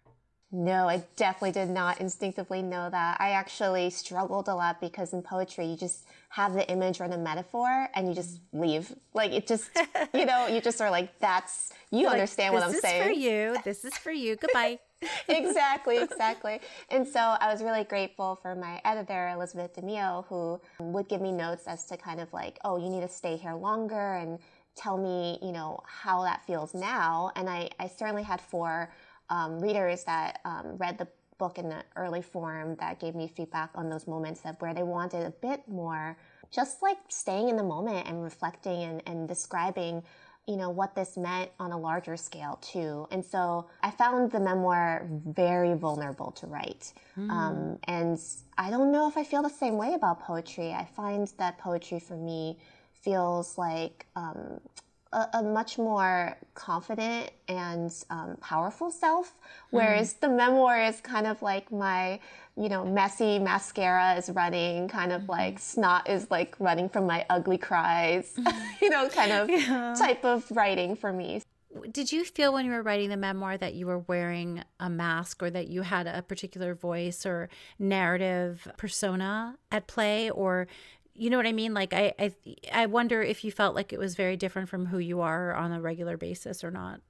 No, 0.52 0.88
I 0.88 1.04
definitely 1.14 1.52
did 1.52 1.70
not 1.70 2.00
instinctively 2.00 2.60
know 2.60 2.90
that. 2.90 3.18
I 3.20 3.30
actually 3.30 3.88
struggled 3.90 4.48
a 4.48 4.54
lot 4.54 4.80
because 4.80 5.12
in 5.12 5.22
poetry, 5.22 5.66
you 5.66 5.76
just 5.76 6.06
have 6.30 6.54
the 6.54 6.68
image 6.68 7.00
or 7.00 7.06
the 7.06 7.18
metaphor 7.18 7.88
and 7.94 8.08
you 8.08 8.14
just 8.14 8.36
mm-hmm. 8.36 8.60
leave. 8.60 8.92
Like 9.14 9.30
it 9.30 9.46
just, 9.46 9.70
you 10.14 10.26
know, 10.26 10.48
you 10.48 10.60
just 10.60 10.80
are 10.80 10.90
like, 10.90 11.16
that's, 11.20 11.72
you 11.92 12.00
You're 12.00 12.10
understand 12.10 12.54
like, 12.54 12.64
what 12.64 12.74
I'm 12.74 12.80
saying. 12.80 13.08
This 13.08 13.16
is 13.16 13.16
for 13.16 13.20
you. 13.20 13.56
This 13.64 13.84
is 13.84 13.98
for 13.98 14.10
you. 14.10 14.36
Goodbye. 14.36 14.80
exactly, 15.28 15.98
exactly. 15.98 16.60
And 16.90 17.06
so 17.06 17.20
I 17.20 17.50
was 17.52 17.62
really 17.62 17.84
grateful 17.84 18.38
for 18.42 18.56
my 18.56 18.80
editor, 18.84 19.28
Elizabeth 19.28 19.76
DeMeo, 19.76 20.26
who 20.26 20.60
would 20.80 21.08
give 21.08 21.20
me 21.20 21.30
notes 21.30 21.68
as 21.68 21.84
to 21.86 21.96
kind 21.96 22.20
of 22.20 22.32
like, 22.32 22.58
oh, 22.64 22.76
you 22.76 22.88
need 22.90 23.02
to 23.02 23.08
stay 23.08 23.36
here 23.36 23.54
longer 23.54 24.14
and 24.14 24.40
tell 24.74 24.98
me, 24.98 25.38
you 25.42 25.52
know, 25.52 25.80
how 25.86 26.22
that 26.24 26.44
feels 26.46 26.74
now. 26.74 27.30
And 27.36 27.48
I, 27.48 27.70
I 27.78 27.86
certainly 27.86 28.22
had 28.22 28.40
four 28.40 28.90
um, 29.30 29.58
readers 29.60 30.04
that 30.04 30.40
um, 30.44 30.76
read 30.76 30.98
the 30.98 31.08
book 31.38 31.58
in 31.58 31.70
the 31.70 31.82
early 31.96 32.20
form 32.20 32.76
that 32.76 33.00
gave 33.00 33.14
me 33.14 33.26
feedback 33.26 33.70
on 33.74 33.88
those 33.88 34.06
moments 34.06 34.42
of 34.44 34.60
where 34.60 34.74
they 34.74 34.82
wanted 34.82 35.26
a 35.26 35.30
bit 35.30 35.66
more 35.66 36.16
just 36.50 36.82
like 36.82 36.98
staying 37.08 37.48
in 37.48 37.56
the 37.56 37.62
moment 37.62 38.06
and 38.06 38.22
reflecting 38.22 38.82
and, 38.82 39.02
and 39.06 39.26
describing 39.26 40.02
you 40.46 40.56
know 40.56 40.70
what 40.70 40.94
this 40.94 41.16
meant 41.16 41.50
on 41.60 41.70
a 41.70 41.78
larger 41.78 42.16
scale 42.16 42.58
too. 42.60 43.06
And 43.10 43.24
so 43.24 43.68
i 43.82 43.90
found 43.90 44.32
the 44.32 44.40
memoir 44.40 45.06
very 45.26 45.74
vulnerable 45.74 46.32
to 46.32 46.46
write. 46.46 46.92
Mm. 47.18 47.30
um, 47.30 47.78
and 47.84 48.18
i 48.58 48.70
don't 48.70 48.92
know 48.92 49.08
if 49.08 49.16
i 49.16 49.24
feel 49.24 49.42
the 49.42 49.56
same 49.64 49.76
way 49.78 49.94
about 49.94 50.20
poetry. 50.20 50.72
I 50.72 50.84
find 50.84 51.26
that 51.38 51.58
poetry 51.58 52.00
for 52.00 52.16
me 52.16 52.58
feels 52.92 53.56
like 53.56 54.06
um, 54.16 54.60
a, 55.12 55.26
a, 55.34 55.42
much 55.42 55.76
more 55.78 56.36
confident 56.54 57.30
and 57.48 57.92
um, 58.10 58.36
powerful 58.40 58.90
self, 58.90 59.34
whereas 59.70 60.14
mm. 60.14 60.20
the 60.20 60.28
memoir 60.28 60.80
is 60.82 61.00
kind 61.00 61.26
of 61.26 61.42
like 61.42 61.72
my, 61.72 62.20
you 62.56 62.68
know, 62.68 62.84
messy 62.84 63.38
mascara 63.38 64.14
is 64.14 64.30
running, 64.30 64.88
kind 64.88 65.12
of 65.12 65.22
mm-hmm. 65.22 65.32
like 65.32 65.58
snot 65.58 66.08
is 66.08 66.30
like 66.30 66.54
running 66.60 66.88
from 66.88 67.06
my 67.06 67.26
ugly 67.28 67.58
cries, 67.58 68.34
you 68.82 68.90
know, 68.90 69.08
kind 69.08 69.32
of 69.32 69.50
yeah. 69.50 69.94
type 69.98 70.24
of 70.24 70.48
writing 70.52 70.94
for 70.94 71.12
me. 71.12 71.42
Did 71.92 72.10
you 72.10 72.24
feel 72.24 72.52
when 72.52 72.64
you 72.64 72.72
were 72.72 72.82
writing 72.82 73.10
the 73.10 73.16
memoir 73.16 73.56
that 73.56 73.74
you 73.74 73.86
were 73.86 74.00
wearing 74.00 74.64
a 74.80 74.90
mask 74.90 75.40
or 75.40 75.50
that 75.50 75.68
you 75.68 75.82
had 75.82 76.08
a 76.08 76.20
particular 76.20 76.74
voice 76.74 77.24
or 77.24 77.48
narrative 77.78 78.66
persona 78.76 79.56
at 79.70 79.86
play? 79.86 80.30
Or 80.30 80.66
you 81.20 81.28
know 81.28 81.36
what 81.36 81.46
I 81.46 81.52
mean? 81.52 81.74
Like 81.74 81.92
I, 81.92 82.14
I 82.18 82.34
I 82.72 82.86
wonder 82.86 83.20
if 83.20 83.44
you 83.44 83.52
felt 83.52 83.74
like 83.74 83.92
it 83.92 83.98
was 83.98 84.14
very 84.14 84.36
different 84.36 84.70
from 84.70 84.86
who 84.86 84.98
you 84.98 85.20
are 85.20 85.54
on 85.54 85.70
a 85.70 85.80
regular 85.80 86.16
basis 86.16 86.64
or 86.64 86.70
not. 86.70 87.00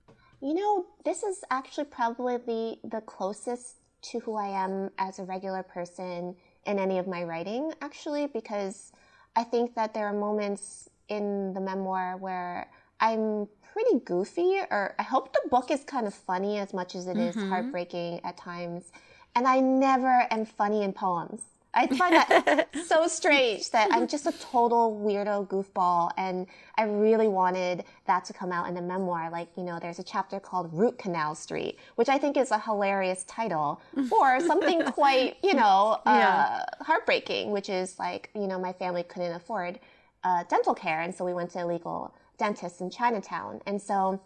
You 0.43 0.55
know, 0.55 0.87
this 1.05 1.23
is 1.23 1.45
actually 1.51 1.85
probably 1.85 2.39
the, 2.39 2.79
the 2.83 3.03
closest 3.03 3.77
to 4.03 4.19
who 4.19 4.35
I 4.35 4.49
am 4.49 4.91
as 4.99 5.21
a 5.21 5.25
regular 5.25 5.63
person 5.63 6.35
in 6.67 6.79
any 6.79 6.99
of 6.99 7.07
my 7.07 7.23
writing, 7.23 7.73
actually, 7.83 8.27
because 8.27 8.91
I 9.37 9.45
think 9.45 9.75
that 9.77 9.95
there 9.95 10.07
are 10.07 10.13
moments 10.13 10.89
in 11.09 11.53
the 11.53 11.61
memoir 11.61 12.17
where 12.17 12.69
I'm 12.99 13.47
pretty 13.73 14.01
goofy, 14.05 14.61
or 14.71 14.95
I 14.99 15.03
hope 15.05 15.33
the 15.33 15.49
book 15.51 15.71
is 15.71 15.85
kind 15.85 16.07
of 16.07 16.15
funny 16.15 16.59
as 16.59 16.75
much 16.75 16.97
as 16.97 17.07
it 17.07 17.17
mm-hmm. 17.17 17.39
is 17.39 17.49
heartbreaking 17.49 18.23
at 18.25 18.37
times. 18.37 18.91
And 19.37 19.47
I 19.47 19.61
never 19.61 20.27
am 20.31 20.47
funny 20.47 20.83
in 20.83 20.93
poems. 20.93 21.43
I 21.73 21.87
find 21.87 22.15
that 22.15 22.69
so 22.87 23.07
strange 23.07 23.71
that 23.71 23.89
I'm 23.93 24.07
just 24.07 24.27
a 24.27 24.33
total 24.33 25.01
weirdo 25.05 25.47
goofball. 25.49 26.11
And 26.17 26.47
I 26.77 26.85
really 26.85 27.29
wanted 27.29 27.85
that 28.07 28.25
to 28.27 28.33
come 28.33 28.51
out 28.51 28.69
in 28.69 28.75
the 28.75 28.83
memoir. 28.83 29.31
Like, 29.31 29.49
you 29.57 29.63
know, 29.63 29.79
there's 29.81 29.99
a 29.99 30.03
chapter 30.03 30.41
called 30.41 30.73
Root 30.73 30.99
Canal 30.99 31.35
Street, 31.35 31.79
which 31.95 32.09
I 32.09 32.19
think 32.19 32.37
is 32.37 32.51
a 32.51 32.59
hilarious 32.59 33.25
title 33.25 33.81
for 34.09 34.41
something 34.41 34.83
quite, 34.93 35.37
you 35.43 35.55
know, 35.55 36.01
uh, 36.07 36.11
yeah. 36.11 36.65
heartbreaking, 36.81 37.51
which 37.53 37.69
is 37.69 37.99
like, 37.99 38.31
you 38.35 38.47
know, 38.47 38.59
my 38.59 38.73
family 38.73 39.05
couldn't 39.05 39.33
afford 39.33 39.79
uh, 40.25 40.45
dental 40.49 40.75
care. 40.75 41.01
And 41.01 41.15
so 41.15 41.25
we 41.25 41.33
went 41.33 41.51
to 41.53 41.61
illegal 41.61 42.15
dentists 42.37 42.81
in 42.81 42.91
Chinatown. 42.91 43.61
And 43.67 43.81
so, 43.81 44.21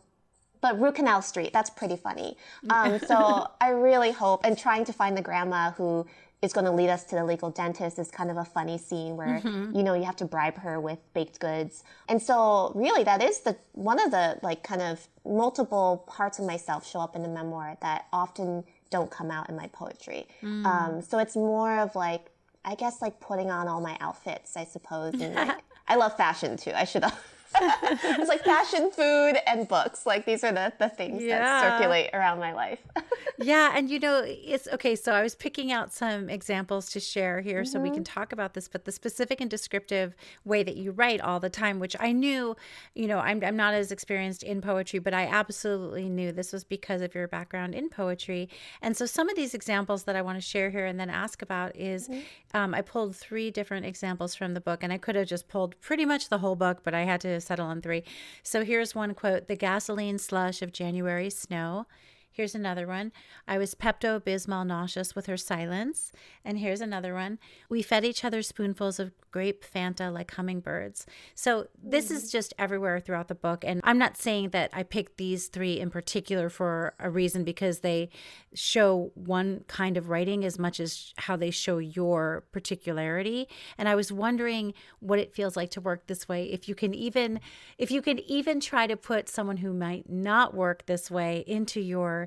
but 0.61 0.81
Root 0.81 0.95
Canal 0.95 1.21
Street, 1.21 1.53
that's 1.53 1.69
pretty 1.69 1.97
funny. 1.97 2.39
Um, 2.71 2.99
so 2.99 3.51
I 3.61 3.69
really 3.71 4.11
hope, 4.11 4.41
and 4.45 4.57
trying 4.57 4.87
to 4.87 4.93
find 4.93 5.15
the 5.15 5.23
grandma 5.23 5.73
who 5.73 6.07
is 6.45 6.53
going 6.53 6.67
to 6.67 6.71
lead 6.71 6.91
us 6.91 7.05
to 7.05 7.17
the 7.17 7.25
legal 7.25 7.51
dentist 7.51 7.99
is 7.99 8.11
kind 8.11 8.31
of 8.31 8.37
a 8.37 8.45
funny 8.45 8.79
scene 8.79 9.17
where 9.17 9.41
mm-hmm. 9.41 9.75
you 9.75 9.83
know 9.83 9.95
you 9.95 10.05
have 10.05 10.17
to 10.17 10.25
bribe 10.25 10.59
her 10.59 10.81
with 10.81 10.99
baked 11.15 11.41
goods 11.41 11.83
and 12.09 12.23
so 12.23 12.71
really 12.75 13.03
that 13.03 13.23
is 13.23 13.41
the 13.41 13.57
one 13.73 14.01
of 14.01 14.11
the 14.11 14.39
like 14.43 14.63
kind 14.63 14.83
of 14.83 15.09
multiple 15.25 16.05
parts 16.07 16.39
of 16.39 16.45
myself 16.45 16.89
show 16.89 17.01
up 17.01 17.17
in 17.17 17.23
the 17.23 17.29
memoir 17.29 17.77
that 17.81 18.07
often 18.13 18.63
don't 18.91 19.11
come 19.11 19.31
out 19.31 19.49
in 19.49 19.57
my 19.57 19.67
poetry 19.69 20.27
mm. 20.43 20.65
um, 20.67 21.03
so 21.03 21.19
it's 21.19 21.35
more 21.35 21.79
of 21.79 21.97
like 21.97 22.31
i 22.65 22.75
guess 22.75 23.01
like 23.03 23.19
putting 23.21 23.51
on 23.51 23.67
all 23.67 23.81
my 23.81 23.97
outfits 24.01 24.57
i 24.57 24.65
suppose 24.65 25.15
and 25.15 25.35
like 25.35 25.59
i 25.89 25.97
love 25.97 26.17
fashion 26.17 26.57
too 26.57 26.73
i 26.75 26.85
should 26.85 27.05
it's 27.83 28.29
like 28.29 28.45
fashion, 28.45 28.91
food, 28.91 29.37
and 29.47 29.69
books. 29.69 30.07
Like 30.07 30.27
these 30.27 30.45
are 30.45 30.53
the, 30.53 30.73
the 30.79 30.89
things 30.89 31.23
yeah. 31.23 31.39
that 31.39 31.79
circulate 31.79 32.11
around 32.13 32.39
my 32.39 32.53
life. 32.53 32.81
yeah. 33.39 33.73
And 33.75 33.91
you 33.91 33.99
know, 33.99 34.23
it's 34.25 34.69
okay. 34.69 34.97
So 34.97 35.13
I 35.13 35.23
was 35.23 35.35
picking 35.35 35.73
out 35.73 35.93
some 35.93 36.29
examples 36.29 36.91
to 36.91 37.01
share 37.01 37.41
here 37.41 37.63
mm-hmm. 37.63 37.73
so 37.73 37.81
we 37.81 37.91
can 37.91 38.05
mm-hmm. 38.05 38.21
talk 38.21 38.33
about 38.33 38.55
this, 38.55 38.69
but 38.69 38.85
the 38.85 38.93
specific 38.93 39.41
and 39.41 39.51
descriptive 39.51 40.15
way 40.45 40.63
that 40.63 40.77
you 40.77 40.93
write 40.93 41.21
all 41.21 41.41
the 41.41 41.51
time, 41.51 41.79
which 41.79 41.97
I 42.01 42.13
knew, 42.13 42.57
you 42.95 43.07
know, 43.07 43.19
I'm, 43.19 43.43
I'm 43.45 43.57
not 43.57 43.75
as 43.75 43.93
experienced 43.93 44.43
in 44.43 44.61
poetry, 44.61 44.99
but 44.99 45.15
I 45.15 45.27
absolutely 45.27 46.09
knew 46.09 46.33
this 46.33 46.53
was 46.53 46.65
because 46.65 47.03
of 47.03 47.15
your 47.15 47.29
background 47.29 47.75
in 47.75 47.89
poetry. 47.89 48.49
And 48.83 48.97
so 48.97 49.07
some 49.07 49.29
of 49.29 49.37
these 49.37 49.55
examples 49.55 50.05
that 50.05 50.17
I 50.17 50.23
want 50.23 50.37
to 50.39 50.43
share 50.43 50.71
here 50.71 50.87
and 50.87 50.99
then 50.99 51.11
ask 51.11 51.43
about 51.43 51.77
is 51.77 52.09
mm-hmm. 52.09 52.57
um, 52.57 52.75
I 52.75 52.83
pulled 52.83 53.17
three 53.17 53.51
different 53.51 53.87
examples 53.87 54.35
from 54.35 54.55
the 54.55 54.61
book, 54.61 54.83
and 54.83 54.93
I 54.93 54.99
could 54.99 55.17
have 55.17 55.29
just 55.29 55.49
pulled 55.49 55.81
pretty 55.81 56.05
much 56.05 56.29
the 56.29 56.39
whole 56.39 56.57
book, 56.57 56.81
but 56.83 56.95
I 56.95 57.03
had 57.03 57.21
to 57.23 57.41
settle 57.45 57.67
on 57.67 57.81
three. 57.81 58.03
So 58.43 58.65
here's 58.65 58.95
one 58.95 59.15
quote 59.15 59.49
The 59.49 59.57
gasoline 59.57 60.19
slush 60.19 60.63
of 60.63 60.73
January 60.73 61.31
snow. 61.31 61.87
Here's 62.35 62.57
another 62.57 62.89
one. 62.89 63.13
I 63.47 63.59
was 63.59 63.77
Pepto 63.77 64.19
Bismol 64.19 64.67
nauseous 64.67 65.15
with 65.15 65.27
her 65.27 65.37
silence. 65.37 66.11
And 66.45 66.59
here's 66.59 66.81
another 66.81 67.15
one. 67.15 67.39
We 67.69 67.81
fed 67.81 68.05
each 68.05 68.25
other 68.25 68.43
spoonfuls 68.43 68.99
of 68.99 69.13
grape 69.31 69.65
Fanta 69.65 70.13
like 70.13 70.33
hummingbirds. 70.33 71.07
So 71.37 71.69
this 71.81 72.07
mm-hmm. 72.07 72.15
is 72.15 72.33
just 72.33 72.53
everywhere 72.59 72.99
throughout 72.99 73.29
the 73.29 73.37
book. 73.37 73.65
And 73.65 73.81
I'm 73.85 73.99
not 73.99 74.17
saying 74.17 74.51
that 74.51 74.71
I 74.73 74.83
picked 74.83 75.17
these 75.17 75.47
three 75.47 75.79
in 75.79 75.91
particular 75.91 76.49
for 76.49 76.95
a 76.99 77.09
reason 77.09 77.45
because 77.45 77.81
they 77.81 78.11
show 78.53 79.13
one 79.15 79.65
kind 79.69 79.97
of 79.97 80.09
writing 80.09 80.45
as 80.45 80.59
much 80.59 80.81
as 80.81 81.15
how 81.17 81.37
they 81.37 81.53
show 81.53 81.79
your 81.79 82.45
particularity. 82.51 83.49
And 83.79 83.89
I 83.89 83.95
was 83.95 84.11
wondering 84.11 84.75
what 84.99 85.21
it 85.21 85.33
feels 85.33 85.57
like 85.57 85.71
to 85.71 85.81
work 85.81 86.09
this 86.09 86.29
way. 86.29 86.47
If 86.47 86.69
you 86.69 86.75
can 86.75 86.95
even 86.95 87.39
if 87.79 87.93
you 87.93 88.03
can 88.03 88.19
even 88.21 88.59
try 88.59 88.89
to 88.89 88.97
put 88.97 89.29
someone 89.29 89.59
who 89.59 89.73
might 89.73 90.11
not 90.11 90.53
work 90.55 90.87
this 90.87 91.13
way 91.13 91.45
into 91.47 91.81
your 91.81 92.24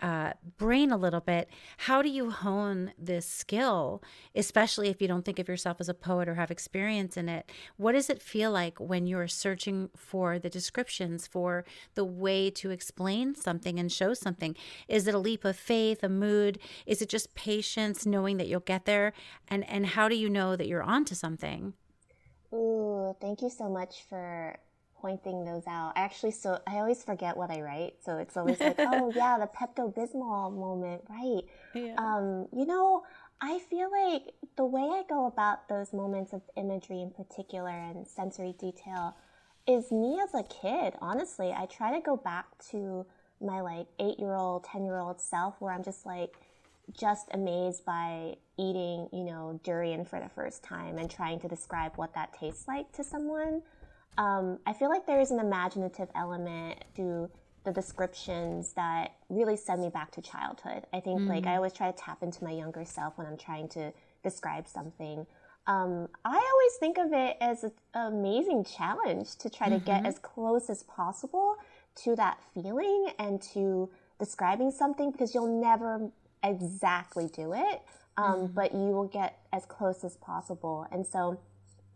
uh, 0.00 0.32
brain 0.58 0.90
a 0.90 0.96
little 0.96 1.20
bit, 1.20 1.48
how 1.78 2.02
do 2.02 2.08
you 2.08 2.30
hone 2.30 2.92
this 2.98 3.26
skill, 3.26 4.02
especially 4.34 4.88
if 4.88 5.00
you 5.00 5.08
don't 5.08 5.24
think 5.24 5.38
of 5.38 5.48
yourself 5.48 5.76
as 5.80 5.88
a 5.88 5.94
poet 5.94 6.28
or 6.28 6.34
have 6.34 6.50
experience 6.50 7.16
in 7.16 7.28
it? 7.28 7.50
What 7.76 7.92
does 7.92 8.10
it 8.10 8.20
feel 8.20 8.50
like 8.50 8.78
when 8.78 9.06
you're 9.06 9.28
searching 9.28 9.90
for 9.96 10.38
the 10.38 10.50
descriptions, 10.50 11.26
for 11.26 11.64
the 11.94 12.04
way 12.04 12.50
to 12.50 12.70
explain 12.70 13.34
something 13.34 13.78
and 13.78 13.90
show 13.90 14.14
something? 14.14 14.56
Is 14.88 15.06
it 15.06 15.14
a 15.14 15.18
leap 15.18 15.44
of 15.44 15.56
faith, 15.56 16.02
a 16.02 16.08
mood? 16.08 16.58
Is 16.86 17.00
it 17.00 17.08
just 17.08 17.34
patience, 17.34 18.04
knowing 18.04 18.36
that 18.38 18.48
you'll 18.48 18.60
get 18.60 18.84
there? 18.84 19.12
And 19.48 19.66
and 19.70 19.86
how 19.86 20.08
do 20.08 20.16
you 20.16 20.28
know 20.28 20.56
that 20.56 20.66
you're 20.66 20.82
onto 20.82 21.14
something? 21.14 21.74
Ooh, 22.52 23.16
thank 23.20 23.42
you 23.42 23.50
so 23.50 23.68
much 23.68 24.04
for 24.08 24.58
pointing 25.04 25.44
those 25.44 25.66
out. 25.66 25.92
I 25.96 26.00
actually 26.00 26.30
so 26.30 26.58
I 26.66 26.76
always 26.76 27.04
forget 27.04 27.36
what 27.36 27.50
I 27.50 27.60
write, 27.60 27.96
so 28.02 28.16
it's 28.16 28.38
always 28.38 28.58
like, 28.58 28.76
oh 28.78 29.12
yeah, 29.14 29.38
the 29.38 29.46
Pepto 29.46 29.92
Bismol 29.92 30.56
moment, 30.56 31.02
right? 31.10 31.42
Yeah. 31.74 31.94
Um, 31.98 32.48
you 32.56 32.64
know, 32.64 33.02
I 33.38 33.58
feel 33.58 33.90
like 33.90 34.32
the 34.56 34.64
way 34.64 34.80
I 34.80 35.02
go 35.06 35.26
about 35.26 35.68
those 35.68 35.92
moments 35.92 36.32
of 36.32 36.40
imagery 36.56 37.02
in 37.02 37.10
particular 37.10 37.68
and 37.68 38.08
sensory 38.08 38.54
detail 38.58 39.14
is 39.68 39.92
me 39.92 40.18
as 40.22 40.32
a 40.32 40.42
kid. 40.44 40.94
Honestly, 41.02 41.52
I 41.52 41.66
try 41.66 41.94
to 41.94 42.00
go 42.00 42.16
back 42.16 42.46
to 42.70 43.04
my 43.42 43.60
like 43.60 43.88
eight 44.00 44.18
year 44.18 44.34
old, 44.34 44.64
ten 44.64 44.86
year 44.86 44.98
old 44.98 45.20
self, 45.20 45.60
where 45.60 45.74
I'm 45.74 45.84
just 45.84 46.06
like 46.06 46.32
just 46.98 47.28
amazed 47.32 47.84
by 47.84 48.36
eating, 48.58 49.08
you 49.12 49.24
know, 49.24 49.60
durian 49.64 50.06
for 50.06 50.18
the 50.18 50.30
first 50.30 50.62
time 50.62 50.96
and 50.96 51.10
trying 51.10 51.40
to 51.40 51.48
describe 51.48 51.92
what 51.96 52.14
that 52.14 52.32
tastes 52.32 52.66
like 52.66 52.90
to 52.92 53.04
someone 53.04 53.60
um, 54.18 54.58
I 54.66 54.72
feel 54.72 54.88
like 54.88 55.06
there 55.06 55.20
is 55.20 55.30
an 55.30 55.40
imaginative 55.40 56.08
element 56.14 56.84
to 56.96 57.30
the 57.64 57.72
descriptions 57.72 58.74
that 58.74 59.14
really 59.28 59.56
send 59.56 59.80
me 59.80 59.88
back 59.88 60.10
to 60.12 60.22
childhood. 60.22 60.84
I 60.92 61.00
think 61.00 61.20
mm. 61.20 61.28
like 61.28 61.46
I 61.46 61.52
mm. 61.52 61.56
always 61.56 61.72
try 61.72 61.90
to 61.90 61.96
tap 61.96 62.22
into 62.22 62.44
my 62.44 62.50
younger 62.50 62.84
self 62.84 63.16
when 63.16 63.26
I'm 63.26 63.38
trying 63.38 63.68
to 63.70 63.92
describe 64.22 64.68
something. 64.68 65.26
Um, 65.66 66.08
I 66.24 66.34
always 66.34 66.76
think 66.78 66.98
of 66.98 67.12
it 67.12 67.36
as 67.40 67.64
an 67.64 67.72
amazing 67.94 68.64
challenge 68.64 69.36
to 69.36 69.48
try 69.48 69.68
mm-hmm. 69.68 69.78
to 69.78 69.84
get 69.84 69.96
mm-hmm. 69.98 70.06
as 70.06 70.18
close 70.18 70.68
as 70.68 70.82
possible 70.82 71.56
to 72.02 72.14
that 72.16 72.38
feeling 72.52 73.08
and 73.18 73.40
to 73.54 73.88
describing 74.18 74.70
something 74.70 75.10
because 75.10 75.34
you'll 75.34 75.60
never 75.60 76.10
exactly 76.42 77.28
do 77.28 77.54
it, 77.54 77.82
um, 78.18 78.48
mm. 78.48 78.54
but 78.54 78.72
you 78.72 78.90
will 78.90 79.08
get 79.08 79.38
as 79.52 79.64
close 79.64 80.04
as 80.04 80.16
possible. 80.18 80.86
And 80.92 81.06
so, 81.06 81.40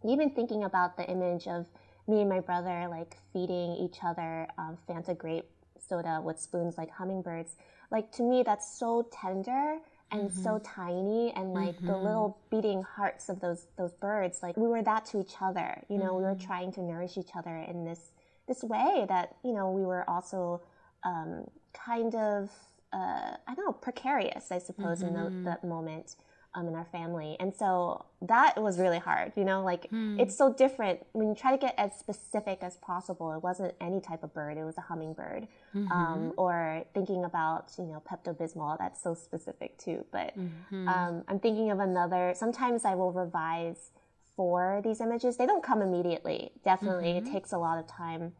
even 0.04 0.30
thinking 0.30 0.64
about 0.64 0.96
the 0.96 1.04
image 1.10 1.46
of 1.46 1.66
me 2.08 2.20
and 2.20 2.28
my 2.28 2.40
brother 2.40 2.86
like 2.90 3.16
feeding 3.32 3.76
each 3.76 3.98
other 4.04 4.48
um, 4.58 4.76
Fanta 4.88 5.16
grape 5.16 5.48
soda 5.88 6.20
with 6.22 6.40
spoons 6.40 6.76
like 6.76 6.90
hummingbirds. 6.90 7.56
Like 7.90 8.10
to 8.12 8.22
me, 8.22 8.42
that's 8.42 8.78
so 8.78 9.08
tender 9.12 9.78
and 10.10 10.30
mm-hmm. 10.30 10.42
so 10.42 10.58
tiny 10.64 11.32
and 11.36 11.52
like 11.52 11.76
mm-hmm. 11.76 11.86
the 11.86 11.96
little 11.96 12.38
beating 12.50 12.82
hearts 12.82 13.28
of 13.28 13.40
those 13.40 13.66
those 13.76 13.92
birds 13.92 14.40
like 14.42 14.56
we 14.56 14.66
were 14.66 14.82
that 14.82 15.04
to 15.04 15.20
each 15.20 15.34
other 15.40 15.82
you 15.88 15.98
know 15.98 16.06
mm-hmm. 16.06 16.16
we 16.16 16.22
were 16.22 16.34
mm-hmm. 16.34 16.46
trying 16.46 16.72
to 16.72 16.80
nourish 16.80 17.18
each 17.18 17.30
other 17.36 17.56
in 17.68 17.84
this 17.84 18.12
this 18.46 18.62
way 18.64 19.04
that 19.08 19.36
you 19.44 19.52
know 19.52 19.70
we 19.70 19.82
were 19.82 20.08
also 20.08 20.62
um, 21.04 21.44
kind 21.74 22.14
of 22.14 22.50
uh, 22.92 23.36
i 23.46 23.54
don't 23.54 23.66
know 23.66 23.72
precarious 23.72 24.50
i 24.50 24.58
suppose 24.58 25.02
in 25.02 25.12
the, 25.12 25.20
mm-hmm. 25.20 25.44
that 25.44 25.62
moment 25.62 26.16
um, 26.54 26.66
in 26.66 26.74
our 26.74 26.86
family. 26.86 27.36
And 27.38 27.54
so 27.54 28.06
that 28.22 28.60
was 28.60 28.78
really 28.78 28.98
hard, 28.98 29.32
you 29.36 29.44
know, 29.44 29.62
like 29.62 29.88
hmm. 29.88 30.18
it's 30.18 30.36
so 30.36 30.52
different 30.52 31.04
when 31.12 31.28
you 31.28 31.34
try 31.34 31.52
to 31.52 31.58
get 31.58 31.74
as 31.76 31.92
specific 31.98 32.58
as 32.62 32.76
possible. 32.76 33.32
It 33.32 33.42
wasn't 33.42 33.74
any 33.80 34.00
type 34.00 34.22
of 34.22 34.32
bird, 34.32 34.56
it 34.56 34.64
was 34.64 34.78
a 34.78 34.82
hummingbird. 34.82 35.46
Mm-hmm. 35.74 35.92
Um, 35.92 36.32
or 36.36 36.84
thinking 36.94 37.24
about, 37.24 37.72
you 37.78 37.84
know, 37.84 38.02
Pepto 38.10 38.34
Bismol, 38.34 38.78
that's 38.78 39.02
so 39.02 39.14
specific 39.14 39.76
too. 39.78 40.04
But 40.10 40.38
mm-hmm. 40.38 40.88
um, 40.88 41.24
I'm 41.28 41.38
thinking 41.38 41.70
of 41.70 41.80
another, 41.80 42.32
sometimes 42.34 42.84
I 42.84 42.94
will 42.94 43.12
revise 43.12 43.90
for 44.34 44.80
these 44.82 45.00
images. 45.00 45.36
They 45.36 45.46
don't 45.46 45.62
come 45.62 45.82
immediately. 45.82 46.52
Definitely, 46.64 47.12
mm-hmm. 47.12 47.26
it 47.26 47.32
takes 47.32 47.52
a 47.52 47.58
lot 47.58 47.78
of 47.78 47.86
time. 47.86 48.32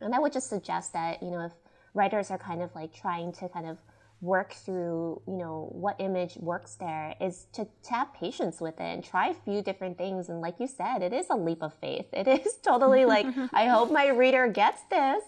And 0.00 0.14
I 0.14 0.18
would 0.18 0.32
just 0.32 0.50
suggest 0.50 0.92
that, 0.92 1.22
you 1.22 1.30
know, 1.30 1.46
if 1.46 1.52
writers 1.94 2.30
are 2.30 2.38
kind 2.38 2.62
of 2.62 2.74
like 2.74 2.94
trying 2.94 3.32
to 3.32 3.48
kind 3.48 3.66
of 3.66 3.78
work 4.20 4.52
through, 4.54 5.20
you 5.26 5.36
know, 5.36 5.68
what 5.72 5.96
image 6.00 6.36
works 6.36 6.74
there 6.76 7.14
is 7.20 7.46
to, 7.52 7.66
to 7.82 7.90
have 7.90 8.12
patience 8.14 8.60
with 8.60 8.74
it 8.80 8.84
and 8.84 9.04
try 9.04 9.28
a 9.28 9.34
few 9.34 9.62
different 9.62 9.98
things. 9.98 10.28
And 10.28 10.40
like 10.40 10.58
you 10.58 10.66
said, 10.66 11.02
it 11.02 11.12
is 11.12 11.26
a 11.30 11.36
leap 11.36 11.62
of 11.62 11.74
faith. 11.74 12.06
It 12.12 12.26
is 12.46 12.54
totally 12.62 13.04
like, 13.04 13.26
I 13.52 13.66
hope 13.66 13.90
my 13.90 14.08
reader 14.08 14.48
gets 14.48 14.82
this. 14.90 15.22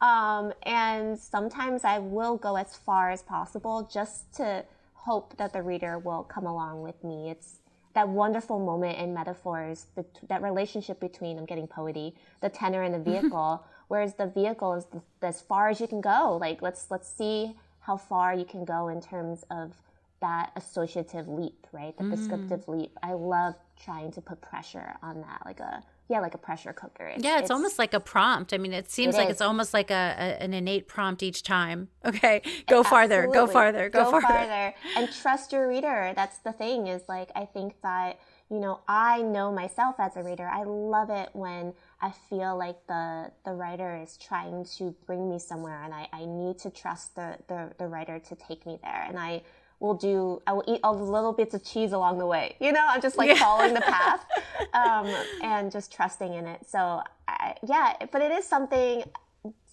Um, 0.00 0.52
and 0.64 1.18
sometimes 1.18 1.84
I 1.84 1.98
will 1.98 2.36
go 2.36 2.56
as 2.56 2.76
far 2.76 3.10
as 3.10 3.22
possible 3.22 3.88
just 3.90 4.34
to 4.36 4.64
hope 4.92 5.36
that 5.38 5.52
the 5.52 5.62
reader 5.62 5.98
will 5.98 6.24
come 6.24 6.46
along 6.46 6.82
with 6.82 7.02
me. 7.02 7.30
It's 7.30 7.60
that 7.94 8.08
wonderful 8.08 8.58
moment 8.58 8.98
in 8.98 9.14
metaphors, 9.14 9.86
that 10.28 10.42
relationship 10.42 11.00
between, 11.00 11.38
I'm 11.38 11.46
getting 11.46 11.68
poety, 11.68 12.14
the 12.40 12.48
tenor 12.48 12.82
and 12.82 12.92
the 12.92 12.98
vehicle, 13.10 13.64
whereas 13.88 14.14
the 14.14 14.26
vehicle 14.26 14.74
is 14.74 14.84
the, 14.86 15.00
as 15.26 15.40
far 15.40 15.68
as 15.68 15.80
you 15.80 15.86
can 15.86 16.00
go. 16.00 16.36
Like, 16.38 16.60
let's, 16.60 16.90
let's 16.90 17.08
see 17.08 17.54
how 17.84 17.96
far 17.98 18.34
you 18.34 18.44
can 18.44 18.64
go 18.64 18.88
in 18.88 19.00
terms 19.00 19.44
of 19.50 19.72
that 20.20 20.50
associative 20.56 21.28
leap, 21.28 21.66
right? 21.70 21.96
The 21.98 22.04
mm. 22.04 22.14
prescriptive 22.14 22.66
leap. 22.66 22.98
I 23.02 23.12
love 23.12 23.56
trying 23.78 24.10
to 24.12 24.22
put 24.22 24.40
pressure 24.40 24.94
on 25.02 25.20
that, 25.20 25.42
like 25.44 25.60
a 25.60 25.82
yeah, 26.08 26.20
like 26.20 26.34
a 26.34 26.38
pressure 26.38 26.72
cooker. 26.72 27.06
It's, 27.06 27.24
yeah, 27.24 27.34
it's, 27.34 27.44
it's, 27.44 27.50
almost 27.50 27.78
like 27.78 27.94
a 27.94 28.00
prompt. 28.00 28.52
I 28.52 28.58
mean, 28.58 28.74
it 28.74 28.90
seems 28.90 29.14
it 29.14 29.18
like 29.18 29.28
is. 29.28 29.34
it's 29.34 29.40
almost 29.40 29.72
like 29.72 29.90
a, 29.90 30.14
a, 30.18 30.42
an 30.42 30.52
innate 30.52 30.86
prompt 30.86 31.22
each 31.22 31.42
time. 31.42 31.88
Okay, 32.04 32.42
go 32.68 32.82
farther, 32.82 33.26
go 33.26 33.46
farther, 33.46 33.88
go, 33.88 34.04
go 34.04 34.10
farther. 34.12 34.26
farther, 34.26 34.74
and 34.96 35.10
trust 35.10 35.52
your 35.52 35.66
reader. 35.68 36.12
That's 36.14 36.38
the 36.38 36.52
thing. 36.52 36.86
Is 36.86 37.02
like 37.08 37.30
I 37.34 37.46
think 37.46 37.74
that 37.82 38.18
you 38.50 38.60
know 38.60 38.80
I 38.86 39.22
know 39.22 39.50
myself 39.52 39.96
as 39.98 40.16
a 40.16 40.22
reader. 40.22 40.46
I 40.46 40.64
love 40.64 41.10
it 41.10 41.30
when 41.32 41.72
I 42.04 42.12
feel 42.28 42.56
like 42.58 42.86
the 42.86 43.30
the 43.46 43.52
writer 43.52 43.96
is 43.96 44.18
trying 44.18 44.66
to 44.76 44.94
bring 45.06 45.30
me 45.30 45.38
somewhere, 45.38 45.82
and 45.82 45.94
I, 45.94 46.06
I 46.12 46.26
need 46.26 46.58
to 46.58 46.70
trust 46.70 47.14
the, 47.14 47.38
the 47.48 47.70
the 47.78 47.86
writer 47.86 48.18
to 48.18 48.34
take 48.34 48.66
me 48.66 48.78
there, 48.82 49.06
and 49.08 49.18
I 49.18 49.42
will 49.80 49.94
do 49.94 50.40
i 50.46 50.52
will 50.52 50.64
eat 50.68 50.80
all 50.84 50.96
the 50.96 51.04
little 51.04 51.32
bits 51.32 51.52
of 51.52 51.62
cheese 51.64 51.92
along 51.92 52.16
the 52.16 52.24
way 52.24 52.56
you 52.60 52.72
know? 52.72 52.86
I'm 52.88 53.02
just 53.02 53.18
like 53.18 53.28
yeah. 53.28 53.34
following 53.34 53.74
the 53.74 53.80
path 53.96 54.24
um, 54.72 55.12
and 55.42 55.70
just 55.70 55.92
trusting 55.92 56.32
in 56.32 56.46
it. 56.46 56.60
So 56.66 57.02
I, 57.26 57.56
yeah 57.66 57.94
but 58.12 58.22
it 58.22 58.30
is 58.30 58.46
something 58.46 59.02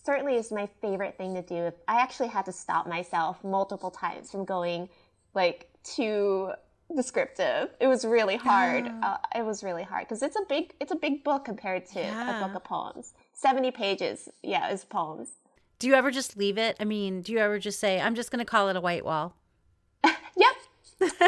certainly 0.03 0.35
is 0.35 0.51
my 0.51 0.67
favorite 0.81 1.15
thing 1.17 1.35
to 1.35 1.43
do. 1.43 1.71
I 1.87 2.01
actually 2.01 2.29
had 2.29 2.45
to 2.45 2.51
stop 2.51 2.87
myself 2.87 3.43
multiple 3.43 3.91
times 3.91 4.31
from 4.31 4.43
going 4.45 4.89
like 5.35 5.69
too 5.83 6.51
descriptive. 6.95 7.69
It 7.79 7.87
was 7.87 8.05
really 8.05 8.37
hard. 8.37 8.91
Uh, 9.01 9.17
it 9.35 9.45
was 9.45 9.63
really 9.63 9.83
hard 9.83 10.07
because 10.07 10.21
it's 10.21 10.35
a 10.35 10.45
big 10.47 10.73
it's 10.79 10.91
a 10.91 10.95
big 10.95 11.23
book 11.23 11.45
compared 11.45 11.85
to 11.87 11.99
yeah. 11.99 12.43
a 12.43 12.45
book 12.45 12.55
of 12.55 12.63
poems. 12.63 13.13
70 13.33 13.71
pages 13.71 14.29
yeah 14.43 14.69
is 14.69 14.85
poems. 14.85 15.31
Do 15.79 15.87
you 15.87 15.95
ever 15.95 16.11
just 16.11 16.37
leave 16.37 16.57
it? 16.57 16.77
I 16.79 16.85
mean 16.85 17.21
do 17.21 17.31
you 17.31 17.39
ever 17.39 17.59
just 17.59 17.79
say 17.79 17.99
i'm 17.99 18.15
just 18.15 18.31
going 18.31 18.39
to 18.39 18.45
call 18.45 18.69
it 18.69 18.75
a 18.75 18.81
white 18.81 19.05
wall 19.05 19.35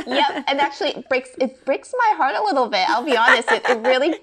yep. 0.08 0.44
And 0.48 0.60
actually 0.60 0.92
it 0.92 1.10
breaks 1.10 1.30
it 1.39 1.65
breaks 1.65 1.94
my 1.98 2.15
heart 2.15 2.36
a 2.36 2.44
little 2.44 2.68
bit. 2.68 2.89
I'll 2.89 3.06
be 3.06 3.18
honest. 3.18 3.51
It, 3.51 3.63
it 3.68 3.80
really 3.80 4.15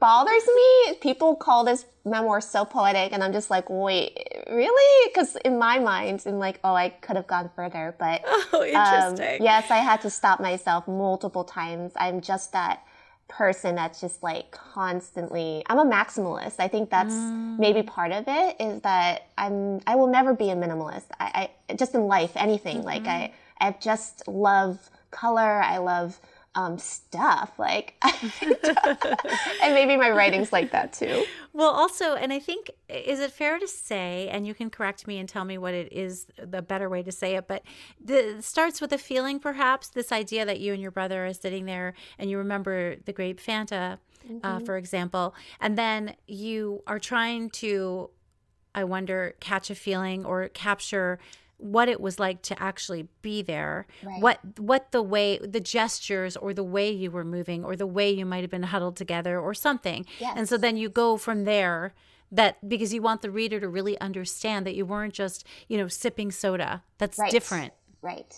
bothers 0.00 0.46
me. 0.46 0.94
People 1.00 1.36
call 1.36 1.64
this 1.64 1.84
memoir 2.04 2.40
so 2.40 2.64
poetic 2.64 3.12
and 3.12 3.22
I'm 3.22 3.32
just 3.32 3.50
like, 3.50 3.68
wait, 3.68 4.18
really? 4.50 5.10
Because 5.10 5.36
in 5.44 5.58
my 5.58 5.78
mind, 5.78 6.22
I'm 6.26 6.38
like, 6.38 6.60
oh, 6.64 6.74
I 6.74 6.90
could 6.90 7.16
have 7.16 7.26
gone 7.26 7.50
further. 7.54 7.94
But 7.98 8.22
oh, 8.26 8.64
interesting. 8.64 9.40
Um, 9.40 9.44
yes, 9.44 9.70
I 9.70 9.78
had 9.78 10.00
to 10.02 10.10
stop 10.10 10.40
myself 10.40 10.86
multiple 10.88 11.44
times. 11.44 11.92
I'm 11.96 12.20
just 12.20 12.52
that 12.52 12.84
person 13.26 13.74
that's 13.74 14.00
just 14.00 14.22
like 14.22 14.50
constantly 14.50 15.62
I'm 15.66 15.78
a 15.78 15.84
maximalist. 15.84 16.56
I 16.58 16.68
think 16.68 16.90
that's 16.90 17.14
mm. 17.14 17.58
maybe 17.58 17.82
part 17.82 18.12
of 18.12 18.24
it 18.26 18.56
is 18.60 18.80
that 18.82 19.28
I'm 19.38 19.80
I 19.86 19.96
will 19.96 20.06
never 20.06 20.34
be 20.34 20.50
a 20.50 20.56
minimalist. 20.56 21.06
I, 21.18 21.48
I 21.68 21.74
just 21.74 21.94
in 21.94 22.06
life, 22.06 22.32
anything. 22.36 22.78
Mm-hmm. 22.78 22.86
Like 22.86 23.06
I 23.06 23.32
I 23.60 23.74
just 23.80 24.26
love 24.28 24.90
color. 25.10 25.62
I 25.62 25.78
love 25.78 26.20
um, 26.56 26.78
stuff 26.78 27.52
like 27.58 27.94
and 29.62 29.74
maybe 29.74 29.96
my 29.96 30.10
writing's 30.10 30.52
like 30.52 30.70
that 30.70 30.92
too 30.92 31.24
well 31.52 31.70
also 31.70 32.14
and 32.14 32.32
i 32.32 32.38
think 32.38 32.70
is 32.88 33.18
it 33.18 33.32
fair 33.32 33.58
to 33.58 33.66
say 33.66 34.28
and 34.30 34.46
you 34.46 34.54
can 34.54 34.70
correct 34.70 35.08
me 35.08 35.18
and 35.18 35.28
tell 35.28 35.44
me 35.44 35.58
what 35.58 35.74
it 35.74 35.92
is 35.92 36.26
the 36.36 36.62
better 36.62 36.88
way 36.88 37.02
to 37.02 37.10
say 37.10 37.34
it 37.34 37.48
but 37.48 37.62
the, 38.02 38.36
it 38.36 38.44
starts 38.44 38.80
with 38.80 38.92
a 38.92 38.98
feeling 38.98 39.40
perhaps 39.40 39.88
this 39.88 40.12
idea 40.12 40.44
that 40.44 40.60
you 40.60 40.72
and 40.72 40.80
your 40.80 40.92
brother 40.92 41.26
are 41.26 41.34
sitting 41.34 41.66
there 41.66 41.92
and 42.18 42.30
you 42.30 42.38
remember 42.38 42.96
the 43.04 43.12
grape 43.12 43.40
fanta 43.40 43.94
uh, 43.94 43.96
mm-hmm. 44.28 44.38
uh, 44.44 44.60
for 44.60 44.76
example 44.76 45.34
and 45.60 45.76
then 45.76 46.14
you 46.28 46.84
are 46.86 47.00
trying 47.00 47.50
to 47.50 48.08
i 48.76 48.84
wonder 48.84 49.34
catch 49.40 49.70
a 49.70 49.74
feeling 49.74 50.24
or 50.24 50.48
capture 50.50 51.18
what 51.58 51.88
it 51.88 52.00
was 52.00 52.18
like 52.18 52.42
to 52.42 52.60
actually 52.62 53.08
be 53.22 53.42
there 53.42 53.86
right. 54.02 54.20
what 54.20 54.40
what 54.58 54.90
the 54.92 55.02
way 55.02 55.38
the 55.38 55.60
gestures 55.60 56.36
or 56.36 56.52
the 56.52 56.64
way 56.64 56.90
you 56.90 57.10
were 57.10 57.24
moving 57.24 57.64
or 57.64 57.76
the 57.76 57.86
way 57.86 58.10
you 58.10 58.26
might 58.26 58.42
have 58.42 58.50
been 58.50 58.64
huddled 58.64 58.96
together 58.96 59.38
or 59.40 59.54
something 59.54 60.04
yes. 60.18 60.34
and 60.36 60.48
so 60.48 60.56
then 60.56 60.76
you 60.76 60.88
go 60.88 61.16
from 61.16 61.44
there 61.44 61.94
that 62.30 62.68
because 62.68 62.92
you 62.92 63.00
want 63.00 63.22
the 63.22 63.30
reader 63.30 63.60
to 63.60 63.68
really 63.68 63.98
understand 64.00 64.66
that 64.66 64.74
you 64.74 64.84
weren't 64.84 65.14
just 65.14 65.46
you 65.68 65.78
know 65.78 65.88
sipping 65.88 66.30
soda 66.30 66.82
that's 66.98 67.18
right. 67.18 67.30
different 67.30 67.72
right 68.02 68.34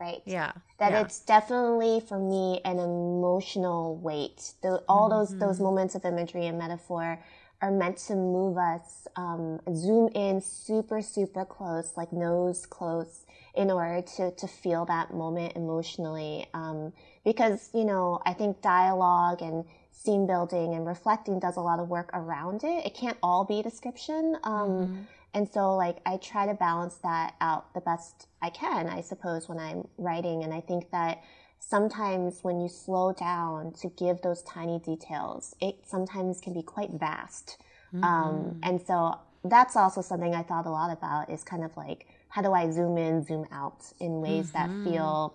right 0.00 0.22
yeah 0.24 0.52
that 0.78 0.92
yeah. 0.92 1.00
it's 1.00 1.20
definitely 1.20 2.00
for 2.00 2.18
me 2.18 2.60
an 2.64 2.78
emotional 2.78 3.96
weight 3.96 4.54
the, 4.62 4.82
all 4.88 5.08
mm-hmm. 5.08 5.18
those 5.18 5.38
those 5.38 5.60
moments 5.60 5.94
of 5.94 6.04
imagery 6.04 6.46
and 6.46 6.58
metaphor 6.58 7.22
are 7.62 7.70
meant 7.70 7.98
to 7.98 8.14
move 8.14 8.56
us, 8.56 9.06
um, 9.16 9.60
zoom 9.74 10.08
in 10.14 10.40
super, 10.40 11.02
super 11.02 11.44
close, 11.44 11.92
like 11.96 12.12
nose 12.12 12.66
close, 12.66 13.26
in 13.54 13.70
order 13.70 14.00
to, 14.16 14.30
to 14.32 14.46
feel 14.46 14.84
that 14.86 15.12
moment 15.12 15.54
emotionally. 15.56 16.46
Um, 16.54 16.92
because, 17.24 17.68
you 17.74 17.84
know, 17.84 18.20
I 18.24 18.32
think 18.32 18.62
dialogue 18.62 19.42
and 19.42 19.64
scene 19.92 20.26
building 20.26 20.74
and 20.74 20.86
reflecting 20.86 21.38
does 21.38 21.56
a 21.56 21.60
lot 21.60 21.80
of 21.80 21.88
work 21.88 22.10
around 22.14 22.64
it. 22.64 22.86
It 22.86 22.94
can't 22.94 23.18
all 23.22 23.44
be 23.44 23.60
description. 23.62 24.36
Um, 24.44 24.70
mm-hmm. 24.70 25.02
And 25.34 25.48
so, 25.52 25.76
like, 25.76 25.98
I 26.06 26.16
try 26.16 26.46
to 26.46 26.54
balance 26.54 26.96
that 27.02 27.34
out 27.40 27.72
the 27.74 27.80
best 27.80 28.26
I 28.40 28.50
can, 28.50 28.88
I 28.88 29.02
suppose, 29.02 29.48
when 29.48 29.58
I'm 29.58 29.86
writing. 29.98 30.42
And 30.42 30.54
I 30.54 30.60
think 30.60 30.90
that 30.90 31.22
sometimes 31.60 32.42
when 32.42 32.60
you 32.60 32.68
slow 32.68 33.12
down 33.12 33.72
to 33.80 33.88
give 33.90 34.22
those 34.22 34.42
tiny 34.42 34.80
details, 34.80 35.54
it 35.60 35.76
sometimes 35.86 36.40
can 36.40 36.52
be 36.52 36.62
quite 36.62 36.90
vast. 36.90 37.58
Um, 37.94 38.00
mm-hmm. 38.00 38.04
Um, 38.04 38.60
and 38.62 38.82
so 38.82 39.18
that's 39.44 39.76
also 39.76 40.00
something 40.02 40.34
I 40.34 40.42
thought 40.42 40.66
a 40.66 40.70
lot 40.70 40.90
about 40.90 41.30
is 41.30 41.44
kind 41.44 41.64
of 41.64 41.76
like, 41.76 42.06
how 42.28 42.42
do 42.42 42.52
I 42.52 42.70
zoom 42.70 42.98
in, 42.98 43.24
zoom 43.24 43.46
out 43.52 43.84
in 44.00 44.20
ways 44.20 44.50
mm-hmm. 44.50 44.84
that 44.84 44.90
feel 44.90 45.34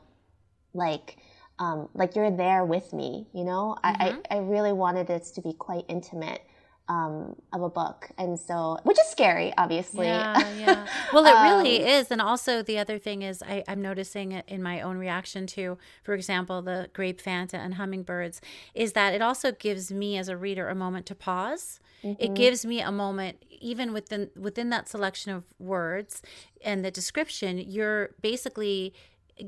like, 0.73 1.17
um, 1.59 1.89
like 1.93 2.15
you're 2.15 2.31
there 2.31 2.65
with 2.65 2.91
me, 2.91 3.27
you 3.33 3.43
know? 3.43 3.77
Mm-hmm. 3.83 4.01
I, 4.01 4.17
I, 4.31 4.37
I 4.37 4.39
really 4.39 4.73
wanted 4.73 5.07
this 5.07 5.31
to 5.31 5.41
be 5.41 5.53
quite 5.53 5.85
intimate 5.87 6.41
um, 6.87 7.35
of 7.51 7.61
a 7.61 7.69
book. 7.69 8.09
And 8.17 8.39
so, 8.39 8.77
which 8.83 8.99
is 8.99 9.07
scary, 9.07 9.53
obviously. 9.57 10.07
Yeah, 10.07 10.53
yeah. 10.57 10.87
Well, 11.13 11.25
it 11.25 11.49
really 11.49 11.81
um, 11.81 11.87
is. 11.87 12.11
And 12.11 12.21
also, 12.21 12.61
the 12.61 12.77
other 12.77 12.97
thing 12.97 13.21
is, 13.21 13.41
I, 13.41 13.63
I'm 13.67 13.81
noticing 13.81 14.31
it 14.31 14.45
in 14.47 14.61
my 14.61 14.81
own 14.81 14.97
reaction 14.97 15.47
to, 15.47 15.77
for 16.03 16.13
example, 16.13 16.61
the 16.61 16.89
grape 16.93 17.21
Fanta 17.21 17.55
and 17.55 17.75
hummingbirds, 17.75 18.41
is 18.73 18.93
that 18.93 19.13
it 19.13 19.21
also 19.21 19.51
gives 19.51 19.91
me 19.91 20.17
as 20.17 20.27
a 20.27 20.37
reader 20.37 20.69
a 20.69 20.75
moment 20.75 21.05
to 21.07 21.15
pause. 21.15 21.79
Mm-hmm. 22.03 22.21
It 22.23 22.33
gives 22.35 22.65
me 22.65 22.81
a 22.81 22.91
moment, 22.91 23.43
even 23.49 23.93
within 23.93 24.29
within 24.35 24.69
that 24.69 24.87
selection 24.87 25.31
of 25.31 25.43
words 25.57 26.21
and 26.63 26.85
the 26.85 26.91
description. 26.91 27.57
You're 27.57 28.11
basically 28.21 28.93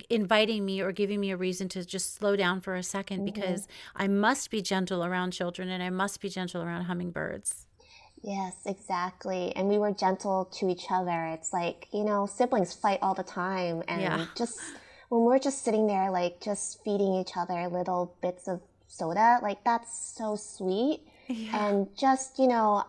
inviting 0.10 0.66
me 0.66 0.82
or 0.82 0.92
giving 0.92 1.20
me 1.20 1.32
a 1.32 1.38
reason 1.38 1.70
to 1.70 1.86
just 1.86 2.16
slow 2.16 2.36
down 2.36 2.62
for 2.62 2.76
a 2.76 2.82
2nd 2.82 3.04
mm-hmm. 3.04 3.26
because 3.26 3.68
I 3.96 4.08
must 4.08 4.52
be 4.52 4.62
gentle 4.62 5.04
around 5.04 5.32
children 5.32 5.70
and 5.70 5.82
I 5.82 5.90
must 5.90 6.22
be 6.22 6.30
gentle 6.30 6.62
around 6.62 6.84
hummingbirds. 6.84 7.66
Yes, 8.22 8.56
exactly. 8.66 9.56
And 9.56 9.70
we 9.70 9.78
were 9.78 9.92
gentle 9.92 10.46
to 10.56 10.70
each 10.70 10.86
other. 10.92 11.26
It's 11.28 11.54
like, 11.54 11.88
you 11.94 12.04
know, 12.04 12.26
siblings 12.26 12.74
fight 12.74 13.00
all 13.02 13.14
the 13.14 13.24
time. 13.24 13.84
And 13.88 14.02
yeah. 14.02 14.26
just 14.36 14.60
when 15.10 15.22
we're 15.22 15.40
just 15.40 15.64
sitting 15.64 15.88
there, 15.88 16.12
like 16.12 16.42
just 16.42 16.84
feeding 16.84 17.14
each 17.14 17.38
other 17.38 17.68
little 17.68 18.16
bits 18.22 18.48
of 18.48 18.62
soda, 18.88 19.40
like 19.42 19.64
that's 19.64 20.16
so 20.18 20.36
sweet. 20.36 21.02
Yeah. 21.28 21.68
And 21.68 21.88
just, 21.96 22.40
you 22.40 22.48
know, 22.48 22.84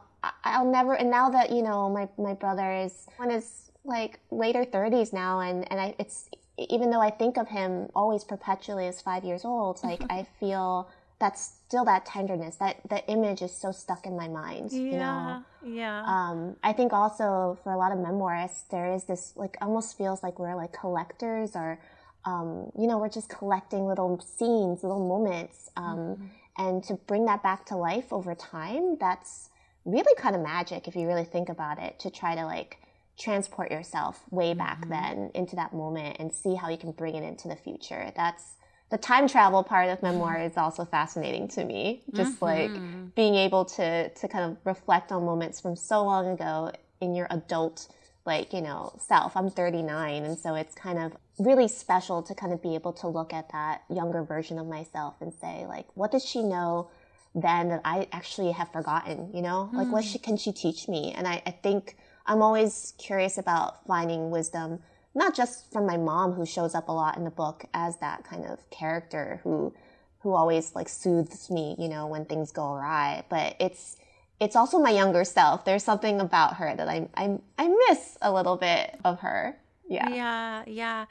I'll 0.44 0.70
never, 0.70 0.94
and 0.94 1.10
now 1.10 1.30
that, 1.30 1.50
you 1.50 1.62
know, 1.62 1.88
my, 1.90 2.08
my 2.22 2.34
brother 2.34 2.72
is, 2.72 3.06
one 3.16 3.30
is 3.30 3.70
like 3.84 4.18
later 4.30 4.64
30s 4.64 5.12
now, 5.12 5.40
and, 5.40 5.70
and 5.70 5.80
I, 5.80 5.94
it's, 5.98 6.28
even 6.58 6.90
though 6.90 7.00
I 7.00 7.10
think 7.10 7.36
of 7.36 7.48
him 7.48 7.88
always 7.94 8.24
perpetually 8.24 8.86
as 8.86 9.00
five 9.00 9.24
years 9.24 9.44
old, 9.44 9.80
like 9.82 10.02
I 10.10 10.26
feel 10.40 10.90
that's 11.20 11.54
still 11.66 11.84
that 11.84 12.06
tenderness. 12.06 12.56
That 12.56 12.80
the 12.88 13.06
image 13.08 13.42
is 13.42 13.54
so 13.54 13.72
stuck 13.72 14.06
in 14.06 14.16
my 14.16 14.28
mind. 14.28 14.72
Yeah, 14.72 14.78
you 14.78 14.92
know? 14.92 15.44
yeah. 15.64 16.02
Um, 16.06 16.56
I 16.62 16.72
think 16.72 16.92
also 16.92 17.58
for 17.62 17.72
a 17.72 17.76
lot 17.76 17.92
of 17.92 17.98
memoirists, 17.98 18.68
there 18.70 18.92
is 18.92 19.04
this 19.04 19.32
like 19.36 19.56
almost 19.60 19.96
feels 19.96 20.22
like 20.22 20.38
we're 20.38 20.54
like 20.54 20.72
collectors, 20.72 21.54
or 21.54 21.78
um, 22.24 22.70
you 22.78 22.86
know, 22.86 22.98
we're 22.98 23.08
just 23.08 23.28
collecting 23.28 23.86
little 23.86 24.20
scenes, 24.20 24.82
little 24.82 25.06
moments, 25.06 25.70
um, 25.76 25.98
mm-hmm. 25.98 26.24
and 26.58 26.84
to 26.84 26.94
bring 26.94 27.24
that 27.26 27.42
back 27.42 27.66
to 27.66 27.76
life 27.76 28.12
over 28.12 28.34
time, 28.34 28.96
that's 28.98 29.50
really 29.84 30.14
kind 30.20 30.36
of 30.36 30.42
magic 30.42 30.86
if 30.86 30.94
you 30.94 31.06
really 31.06 31.24
think 31.24 31.48
about 31.48 31.78
it. 31.78 31.98
To 32.00 32.10
try 32.10 32.34
to 32.34 32.44
like 32.44 32.78
transport 33.18 33.70
yourself 33.70 34.22
way 34.30 34.54
back 34.54 34.80
mm-hmm. 34.80 34.90
then 34.90 35.30
into 35.34 35.56
that 35.56 35.72
moment 35.72 36.16
and 36.20 36.32
see 36.32 36.54
how 36.54 36.68
you 36.68 36.78
can 36.78 36.92
bring 36.92 37.14
it 37.14 37.22
into 37.22 37.48
the 37.48 37.56
future. 37.56 38.12
That's 38.16 38.54
the 38.90 38.98
time 38.98 39.28
travel 39.28 39.62
part 39.62 39.90
of 39.90 40.02
memoir 40.02 40.40
is 40.40 40.56
also 40.56 40.84
fascinating 40.84 41.48
to 41.48 41.64
me. 41.64 42.02
Just 42.14 42.40
mm-hmm. 42.40 42.44
like 42.44 43.14
being 43.14 43.34
able 43.34 43.64
to 43.66 44.08
to 44.08 44.28
kind 44.28 44.50
of 44.50 44.56
reflect 44.64 45.12
on 45.12 45.24
moments 45.24 45.60
from 45.60 45.76
so 45.76 46.04
long 46.04 46.28
ago 46.28 46.72
in 47.00 47.14
your 47.14 47.26
adult 47.30 47.88
like, 48.24 48.52
you 48.52 48.60
know, 48.60 48.92
self. 49.00 49.36
I'm 49.36 49.50
39 49.50 50.24
and 50.24 50.38
so 50.38 50.54
it's 50.54 50.74
kind 50.74 50.98
of 50.98 51.16
really 51.38 51.68
special 51.68 52.22
to 52.22 52.34
kind 52.34 52.52
of 52.52 52.62
be 52.62 52.74
able 52.74 52.92
to 52.92 53.08
look 53.08 53.32
at 53.32 53.50
that 53.52 53.82
younger 53.88 54.22
version 54.22 54.58
of 54.58 54.66
myself 54.66 55.14
and 55.20 55.32
say 55.32 55.66
like 55.66 55.86
what 55.94 56.10
does 56.10 56.24
she 56.24 56.42
know 56.42 56.90
then 57.34 57.68
that 57.68 57.80
I 57.84 58.08
actually 58.12 58.52
have 58.52 58.72
forgotten, 58.72 59.30
you 59.34 59.42
know? 59.42 59.70
Mm. 59.72 59.76
Like 59.76 59.92
what 59.92 60.04
mm. 60.04 60.12
she, 60.12 60.18
can 60.18 60.36
she 60.36 60.52
teach 60.52 60.88
me? 60.88 61.12
And 61.16 61.26
I, 61.28 61.42
I 61.46 61.50
think 61.50 61.96
I'm 62.28 62.42
always 62.42 62.94
curious 62.98 63.38
about 63.38 63.86
finding 63.86 64.30
wisdom, 64.30 64.80
not 65.14 65.34
just 65.34 65.72
from 65.72 65.86
my 65.86 65.96
mom, 65.96 66.32
who 66.32 66.46
shows 66.46 66.74
up 66.74 66.88
a 66.88 66.92
lot 66.92 67.16
in 67.16 67.24
the 67.24 67.30
book 67.30 67.64
as 67.74 67.96
that 67.96 68.22
kind 68.22 68.44
of 68.44 68.68
character 68.70 69.40
who 69.42 69.74
who 70.20 70.34
always 70.34 70.74
like 70.74 70.88
soothes 70.88 71.48
me, 71.48 71.76
you 71.78 71.88
know, 71.88 72.06
when 72.06 72.24
things 72.24 72.52
go 72.52 72.74
awry. 72.74 73.24
But 73.28 73.56
it's 73.58 73.96
it's 74.40 74.54
also 74.54 74.78
my 74.78 74.90
younger 74.90 75.24
self. 75.24 75.64
There's 75.64 75.82
something 75.82 76.20
about 76.20 76.56
her 76.56 76.74
that 76.76 76.88
I 76.88 77.08
I 77.14 77.38
I 77.56 77.68
miss 77.88 78.18
a 78.20 78.30
little 78.30 78.56
bit 78.56 78.98
of 79.04 79.20
her. 79.20 79.56
Yeah. 79.88 80.10
Yeah, 80.10 80.62
yeah. 80.66 81.06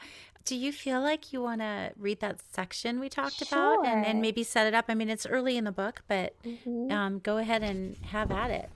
Do 0.45 0.55
you 0.55 0.71
feel 0.71 1.01
like 1.01 1.33
you 1.33 1.41
want 1.41 1.59
to 1.59 1.91
read 1.97 2.21
that 2.21 2.37
section 2.53 3.01
we 3.01 3.09
talked 3.09 3.45
sure. 3.45 3.47
about 3.51 3.85
and, 3.85 4.05
and 4.05 4.21
maybe 4.21 4.43
set 4.43 4.65
it 4.65 4.73
up? 4.73 4.85
I 4.87 4.93
mean, 4.93 5.09
it's 5.09 5.25
early 5.25 5.57
in 5.57 5.65
the 5.65 5.73
book, 5.73 6.03
but 6.07 6.41
mm-hmm. 6.43 6.89
um, 6.89 7.19
go 7.19 7.37
ahead 7.37 7.63
and 7.63 7.97
have 8.11 8.31
at 8.31 8.51
it. 8.51 8.69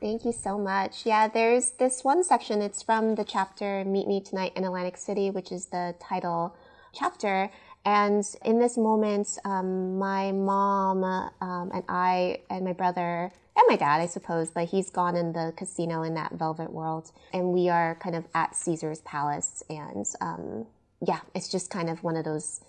Thank 0.00 0.24
you 0.24 0.32
so 0.32 0.56
much. 0.56 1.04
Yeah, 1.04 1.26
there's 1.26 1.70
this 1.70 2.04
one 2.04 2.22
section. 2.22 2.62
It's 2.62 2.84
from 2.84 3.16
the 3.16 3.24
chapter 3.24 3.84
Meet 3.84 4.06
Me 4.06 4.20
Tonight 4.20 4.52
in 4.54 4.64
Atlantic 4.64 4.96
City, 4.96 5.28
which 5.30 5.50
is 5.50 5.66
the 5.66 5.96
title 5.98 6.54
chapter. 6.94 7.50
And 7.84 8.24
in 8.44 8.60
this 8.60 8.78
moment, 8.78 9.38
um, 9.44 9.98
my 9.98 10.30
mom 10.30 11.02
um, 11.02 11.70
and 11.74 11.82
I 11.88 12.42
and 12.48 12.64
my 12.64 12.74
brother 12.74 13.32
and 13.56 13.64
my 13.66 13.74
dad, 13.74 14.00
I 14.00 14.06
suppose, 14.06 14.52
but 14.52 14.68
he's 14.68 14.88
gone 14.88 15.16
in 15.16 15.32
the 15.32 15.52
casino 15.56 16.04
in 16.04 16.14
that 16.14 16.32
velvet 16.32 16.72
world. 16.72 17.10
And 17.32 17.52
we 17.52 17.68
are 17.68 17.96
kind 17.96 18.14
of 18.14 18.24
at 18.36 18.54
Caesar's 18.54 19.00
palace. 19.00 19.64
And 19.68 20.06
um, 20.20 20.66
yeah, 21.04 21.20
it's 21.34 21.48
just 21.48 21.70
kind 21.70 21.90
of 21.90 22.04
one 22.04 22.16
of 22.16 22.24
those 22.24 22.60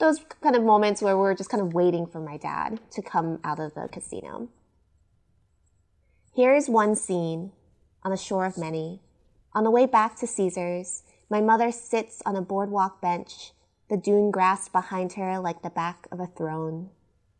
those 0.00 0.18
kind 0.40 0.56
of 0.56 0.64
moments 0.64 1.00
where 1.00 1.16
we're 1.16 1.34
just 1.34 1.48
kind 1.48 1.62
of 1.62 1.74
waiting 1.74 2.06
for 2.06 2.18
my 2.18 2.38
dad 2.38 2.80
to 2.90 3.02
come 3.02 3.38
out 3.44 3.60
of 3.60 3.72
the 3.74 3.88
casino. 3.92 4.48
Here 6.34 6.54
is 6.54 6.66
one 6.66 6.96
scene 6.96 7.52
on 8.02 8.10
the 8.10 8.16
shore 8.16 8.46
of 8.46 8.56
many. 8.56 9.02
On 9.52 9.64
the 9.64 9.70
way 9.70 9.84
back 9.84 10.16
to 10.16 10.26
Caesar's, 10.26 11.02
my 11.28 11.42
mother 11.42 11.70
sits 11.70 12.22
on 12.24 12.36
a 12.36 12.40
boardwalk 12.40 13.02
bench, 13.02 13.52
the 13.90 13.98
dune 13.98 14.30
grass 14.30 14.66
behind 14.66 15.12
her 15.12 15.38
like 15.38 15.60
the 15.60 15.68
back 15.68 16.06
of 16.10 16.20
a 16.20 16.26
throne. 16.26 16.88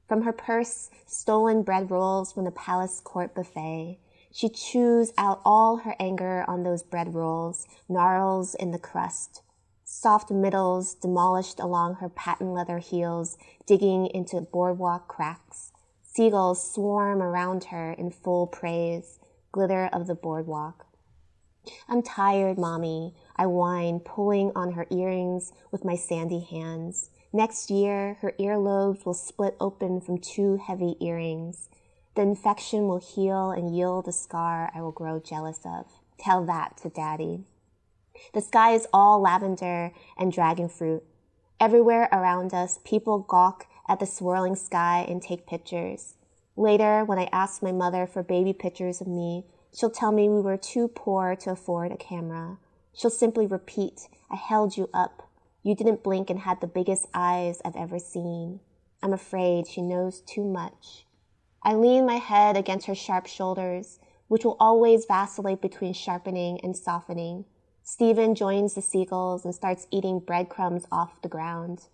From 0.07 0.25
her 0.25 0.33
purse, 0.33 0.91
stolen 1.07 1.63
bread 1.63 1.91
rolls 1.91 2.33
from 2.33 2.45
the 2.45 2.51
palace 2.51 3.01
court 3.01 3.35
buffet. 3.35 3.99
She 4.31 4.51
chews 4.51 5.15
out 5.17 5.41
all 5.43 5.79
her 5.79 5.97
anger 5.99 6.45
on 6.47 6.63
those 6.63 6.83
bread 6.83 7.15
rolls, 7.15 7.67
gnarls 7.89 8.55
in 8.55 8.73
the 8.73 8.79
crust. 8.79 9.41
Soft 9.85 10.31
middles 10.31 10.95
demolished 10.95 11.59
along 11.59 11.95
her 11.95 12.11
patent 12.11 12.53
leather 12.53 12.79
heels, 12.79 13.39
digging 13.67 14.05
into 14.09 14.43
boardwalk 14.43 15.09
cracks. 15.09 15.72
Seagulls 16.15 16.73
swarm 16.75 17.23
around 17.23 17.65
her 17.65 17.93
in 17.93 18.11
full 18.11 18.47
praise, 18.47 19.19
glitter 19.51 19.89
of 19.95 20.07
the 20.07 20.15
boardwalk. 20.15 20.87
I'm 21.89 22.03
tired, 22.03 22.59
mommy. 22.59 23.15
I 23.37 23.47
whine, 23.47 24.01
pulling 24.01 24.53
on 24.55 24.73
her 24.73 24.87
earrings 24.91 25.53
with 25.71 25.87
my 25.87 25.97
sandy 25.97 26.41
hands. 26.41 27.09
Next 27.33 27.71
year, 27.71 28.19
her 28.21 28.35
earlobes 28.39 29.07
will 29.07 29.15
split 29.15 29.57
open 29.59 30.03
from 30.03 30.19
two 30.19 30.59
heavy 30.59 30.97
earrings. 31.01 31.71
The 32.15 32.21
infection 32.23 32.89
will 32.89 33.01
heal 33.01 33.51
and 33.51 33.75
yield 33.75 34.07
a 34.07 34.13
scar 34.13 34.71
I 34.75 34.83
will 34.83 34.93
grow 34.93 35.19
jealous 35.19 35.61
of. 35.65 35.87
Tell 36.19 36.45
that 36.45 36.77
to 36.83 36.91
daddy. 36.91 37.45
The 38.35 38.43
sky 38.43 38.75
is 38.75 38.87
all 38.93 39.19
lavender 39.19 39.93
and 40.19 40.31
dragon 40.31 40.69
fruit. 40.69 41.05
Everywhere 41.59 42.11
around 42.13 42.53
us, 42.53 42.81
people 42.85 43.21
gawk 43.21 43.67
at 43.89 44.01
the 44.01 44.07
swirling 44.07 44.57
sky 44.57 45.05
and 45.09 45.23
take 45.23 45.47
pictures. 45.47 46.15
Later, 46.57 47.05
when 47.05 47.19
I 47.19 47.29
ask 47.33 47.63
my 47.63 47.73
mother 47.73 48.07
for 48.07 48.23
baby 48.23 48.53
pictures 48.53 49.01
of 49.01 49.07
me, 49.07 49.45
she'll 49.75 49.91
tell 49.91 50.13
me 50.13 50.29
we 50.29 50.41
were 50.41 50.57
too 50.57 50.89
poor 50.89 51.35
to 51.37 51.51
afford 51.51 51.93
a 51.93 51.97
camera. 51.97 52.59
She'll 52.95 53.11
simply 53.11 53.47
repeat, 53.47 54.09
I 54.31 54.37
held 54.37 54.77
you 54.77 54.91
up. 54.93 55.29
You 55.63 55.75
didn't 55.75 56.03
blink 56.03 56.29
and 56.29 56.41
had 56.41 56.61
the 56.61 56.67
biggest 56.67 57.07
eyes 57.15 57.63
I've 57.65 57.77
ever 57.77 57.99
seen. 57.99 58.61
I'm 59.03 59.13
afraid 59.13 59.67
she 59.67 59.81
knows 59.81 60.21
too 60.21 60.45
much. 60.45 61.07
I 61.63 61.75
lean 61.75 62.05
my 62.07 62.17
head 62.17 62.57
against 62.57 62.87
her 62.87 62.95
sharp 62.95 63.27
shoulders, 63.27 63.99
which 64.29 64.45
will 64.45 64.57
always 64.59 65.07
vacillate 65.07 65.61
between 65.61 65.93
sharpening 65.93 66.61
and 66.63 66.77
softening. 66.77 67.45
Stephen 67.83 68.35
joins 68.35 68.75
the 68.75 68.83
seagulls 68.83 69.45
and 69.45 69.55
starts 69.55 69.87
eating 69.91 70.21
breadcrumbs 70.21 70.87
off 70.93 71.21
the 71.23 71.29
ground. 71.29 71.87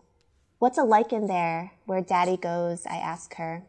What's 0.60 0.76
a 0.76 0.82
lichen 0.82 1.28
there 1.28 1.70
where 1.86 2.00
daddy 2.00 2.36
goes? 2.36 2.84
I 2.84 2.96
ask 2.96 3.36
her. 3.36 3.62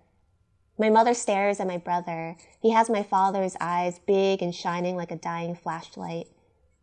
My 0.79 0.89
mother 0.89 1.13
stares 1.13 1.59
at 1.59 1.67
my 1.67 1.77
brother. 1.77 2.35
He 2.59 2.71
has 2.71 2.89
my 2.89 3.03
father's 3.03 3.55
eyes, 3.61 3.99
big 4.07 4.41
and 4.41 4.55
shining 4.55 4.95
like 4.95 5.11
a 5.11 5.15
dying 5.15 5.53
flashlight. 5.53 6.25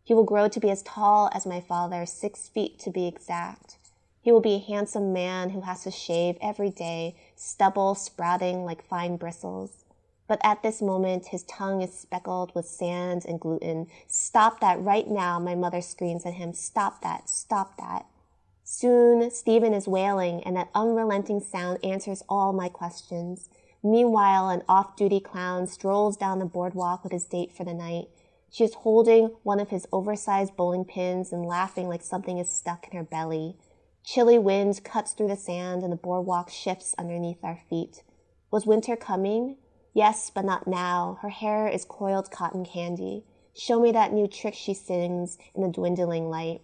He 0.05 0.13
will 0.13 0.23
grow 0.23 0.47
to 0.47 0.61
be 0.61 0.69
as 0.69 0.81
tall 0.83 1.29
as 1.33 1.45
my 1.45 1.59
father, 1.59 2.05
six 2.05 2.47
feet 2.47 2.79
to 2.79 2.89
be 2.89 3.05
exact. 3.05 3.79
He 4.21 4.31
will 4.31 4.39
be 4.39 4.53
a 4.53 4.59
handsome 4.59 5.11
man 5.11 5.49
who 5.49 5.61
has 5.61 5.83
to 5.83 5.91
shave 5.91 6.37
every 6.41 6.69
day, 6.69 7.17
stubble 7.35 7.93
sprouting 7.93 8.63
like 8.63 8.87
fine 8.87 9.17
bristles. 9.17 9.83
But 10.25 10.39
at 10.41 10.63
this 10.63 10.81
moment, 10.81 11.27
his 11.27 11.43
tongue 11.43 11.81
is 11.81 11.93
speckled 11.93 12.55
with 12.55 12.65
sand 12.65 13.25
and 13.27 13.41
gluten. 13.41 13.87
Stop 14.07 14.61
that 14.61 14.79
right 14.79 15.09
now, 15.09 15.37
my 15.37 15.55
mother 15.55 15.81
screams 15.81 16.25
at 16.25 16.35
him. 16.35 16.53
Stop 16.53 17.01
that, 17.01 17.29
stop 17.29 17.75
that. 17.75 18.05
Soon, 18.69 19.31
Stephen 19.31 19.73
is 19.73 19.87
wailing, 19.87 20.43
and 20.43 20.57
that 20.57 20.67
unrelenting 20.75 21.39
sound 21.39 21.79
answers 21.85 22.21
all 22.27 22.51
my 22.51 22.67
questions. 22.67 23.47
Meanwhile, 23.81 24.49
an 24.49 24.61
off-duty 24.67 25.21
clown 25.21 25.67
strolls 25.67 26.17
down 26.17 26.39
the 26.39 26.45
boardwalk 26.45 27.01
with 27.01 27.13
his 27.13 27.23
date 27.23 27.53
for 27.53 27.63
the 27.63 27.73
night. 27.73 28.09
She 28.51 28.65
is 28.65 28.73
holding 28.73 29.27
one 29.43 29.61
of 29.61 29.69
his 29.69 29.87
oversized 29.93 30.57
bowling 30.57 30.83
pins 30.83 31.31
and 31.31 31.45
laughing 31.45 31.87
like 31.87 32.01
something 32.01 32.39
is 32.39 32.49
stuck 32.49 32.85
in 32.91 32.97
her 32.97 33.05
belly. 33.05 33.55
Chilly 34.03 34.37
wind 34.37 34.83
cuts 34.83 35.13
through 35.13 35.29
the 35.29 35.37
sand 35.37 35.81
and 35.81 35.93
the 35.93 35.95
boardwalk 35.95 36.49
shifts 36.49 36.93
underneath 36.97 37.45
our 37.45 37.61
feet. 37.69 38.03
Was 38.51 38.65
winter 38.65 38.97
coming? 38.97 39.55
Yes, 39.93 40.29
but 40.29 40.43
not 40.43 40.67
now. 40.67 41.19
Her 41.21 41.29
hair 41.29 41.69
is 41.69 41.85
coiled 41.85 42.31
cotton 42.31 42.65
candy. 42.65 43.23
Show 43.55 43.79
me 43.79 43.93
that 43.93 44.11
new 44.11 44.27
trick 44.27 44.55
she 44.55 44.73
sings 44.73 45.37
in 45.55 45.61
the 45.61 45.69
dwindling 45.69 46.29
light. 46.29 46.59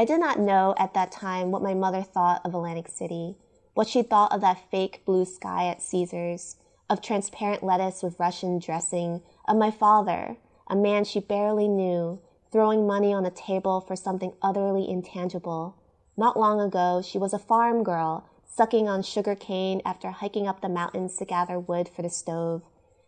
I 0.00 0.04
did 0.04 0.20
not 0.20 0.38
know 0.38 0.76
at 0.78 0.94
that 0.94 1.10
time 1.10 1.50
what 1.50 1.60
my 1.60 1.74
mother 1.74 2.02
thought 2.02 2.40
of 2.44 2.54
Atlantic 2.54 2.86
City, 2.86 3.34
what 3.74 3.88
she 3.88 4.02
thought 4.02 4.30
of 4.30 4.40
that 4.42 4.70
fake 4.70 5.02
blue 5.04 5.24
sky 5.24 5.66
at 5.66 5.82
Caesar's, 5.82 6.54
of 6.88 7.02
transparent 7.02 7.64
lettuce 7.64 8.00
with 8.04 8.20
Russian 8.20 8.60
dressing, 8.60 9.22
of 9.48 9.56
my 9.56 9.72
father, 9.72 10.36
a 10.68 10.76
man 10.76 11.04
she 11.04 11.18
barely 11.18 11.66
knew, 11.66 12.20
throwing 12.52 12.86
money 12.86 13.12
on 13.12 13.26
a 13.26 13.30
table 13.30 13.80
for 13.80 13.96
something 13.96 14.34
utterly 14.40 14.88
intangible. 14.88 15.74
Not 16.16 16.38
long 16.38 16.60
ago, 16.60 17.02
she 17.04 17.18
was 17.18 17.32
a 17.32 17.38
farm 17.38 17.82
girl, 17.82 18.24
sucking 18.46 18.88
on 18.88 19.02
sugar 19.02 19.34
cane 19.34 19.82
after 19.84 20.12
hiking 20.12 20.46
up 20.46 20.60
the 20.60 20.68
mountains 20.68 21.16
to 21.16 21.24
gather 21.24 21.58
wood 21.58 21.88
for 21.88 22.02
the 22.02 22.10
stove. 22.10 22.62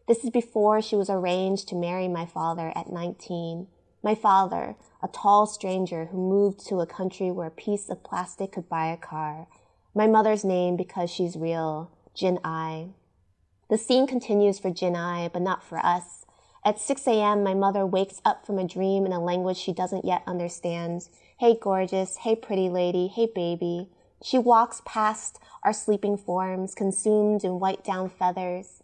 This 0.09 0.24
is 0.24 0.31
before 0.31 0.83
she 0.83 0.96
was 0.96 1.09
arranged 1.09 1.68
to 1.68 1.76
marry 1.76 2.09
my 2.09 2.26
father 2.26 2.72
at 2.74 2.90
19. 2.90 3.68
My 4.02 4.14
father, 4.14 4.76
a 5.02 5.08
tall 5.08 5.46
stranger 5.46 6.06
who 6.06 6.16
moved 6.16 6.66
to 6.68 6.80
a 6.80 6.86
country 6.86 7.30
where 7.30 7.48
a 7.48 7.50
piece 7.50 7.90
of 7.90 8.02
plastic 8.02 8.52
could 8.52 8.68
buy 8.68 8.86
a 8.86 8.96
car. 8.96 9.46
My 9.94 10.06
mother's 10.06 10.44
name 10.44 10.76
because 10.76 11.10
she's 11.10 11.36
real, 11.36 11.90
Jin 12.14 12.38
Ai. 12.42 12.90
The 13.68 13.76
scene 13.76 14.06
continues 14.06 14.58
for 14.58 14.70
Jin 14.70 14.96
Ai, 14.96 15.28
but 15.32 15.42
not 15.42 15.62
for 15.62 15.78
us. 15.84 16.24
At 16.64 16.78
6 16.78 17.06
a.m., 17.06 17.42
my 17.42 17.54
mother 17.54 17.86
wakes 17.86 18.20
up 18.24 18.46
from 18.46 18.58
a 18.58 18.66
dream 18.66 19.04
in 19.04 19.12
a 19.12 19.22
language 19.22 19.56
she 19.56 19.72
doesn't 19.72 20.04
yet 20.04 20.22
understand. 20.26 21.08
Hey, 21.38 21.56
gorgeous. 21.60 22.18
Hey, 22.18 22.36
pretty 22.36 22.68
lady. 22.68 23.06
Hey, 23.06 23.30
baby. 23.34 23.88
She 24.22 24.38
walks 24.38 24.82
past 24.84 25.38
our 25.62 25.72
sleeping 25.72 26.16
forms, 26.16 26.74
consumed 26.74 27.44
in 27.44 27.60
white 27.60 27.84
down 27.84 28.10
feathers, 28.10 28.82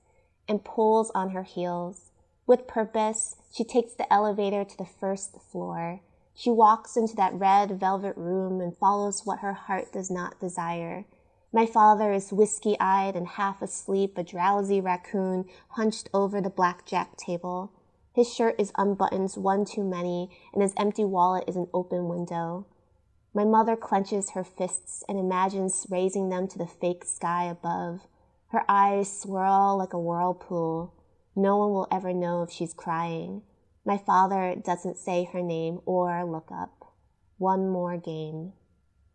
and 0.48 0.64
pulls 0.64 1.10
on 1.14 1.30
her 1.30 1.42
heels. 1.42 2.12
With 2.46 2.66
purpose, 2.66 3.36
she 3.56 3.64
takes 3.64 3.94
the 3.94 4.12
elevator 4.12 4.64
to 4.64 4.76
the 4.76 4.84
first 4.84 5.40
floor. 5.40 6.00
She 6.34 6.50
walks 6.50 6.94
into 6.94 7.16
that 7.16 7.32
red 7.32 7.80
velvet 7.80 8.14
room 8.14 8.60
and 8.60 8.76
follows 8.76 9.24
what 9.24 9.38
her 9.38 9.54
heart 9.54 9.92
does 9.92 10.10
not 10.10 10.38
desire. 10.38 11.06
My 11.54 11.64
father 11.64 12.12
is 12.12 12.34
whiskey 12.34 12.76
eyed 12.78 13.16
and 13.16 13.26
half 13.26 13.62
asleep, 13.62 14.18
a 14.18 14.22
drowsy 14.22 14.82
raccoon 14.82 15.46
hunched 15.70 16.10
over 16.12 16.42
the 16.42 16.50
blackjack 16.50 17.16
table. 17.16 17.72
His 18.12 18.30
shirt 18.30 18.56
is 18.58 18.72
unbuttoned 18.76 19.32
one 19.36 19.64
too 19.64 19.84
many, 19.84 20.28
and 20.52 20.62
his 20.62 20.74
empty 20.76 21.06
wallet 21.06 21.44
is 21.48 21.56
an 21.56 21.68
open 21.72 22.08
window. 22.08 22.66
My 23.32 23.44
mother 23.44 23.74
clenches 23.74 24.30
her 24.30 24.44
fists 24.44 25.02
and 25.08 25.18
imagines 25.18 25.86
raising 25.88 26.28
them 26.28 26.46
to 26.48 26.58
the 26.58 26.66
fake 26.66 27.06
sky 27.06 27.44
above. 27.44 28.06
Her 28.48 28.64
eyes 28.68 29.10
swirl 29.10 29.78
like 29.78 29.94
a 29.94 29.98
whirlpool. 29.98 30.92
No 31.34 31.58
one 31.58 31.72
will 31.72 31.88
ever 31.90 32.14
know 32.14 32.42
if 32.42 32.50
she's 32.50 32.72
crying. 32.72 33.42
My 33.86 33.96
father 33.96 34.56
doesn't 34.56 34.98
say 34.98 35.28
her 35.32 35.40
name 35.40 35.80
or 35.86 36.24
look 36.24 36.50
up. 36.52 36.92
One 37.38 37.70
more 37.70 37.96
game. 37.96 38.52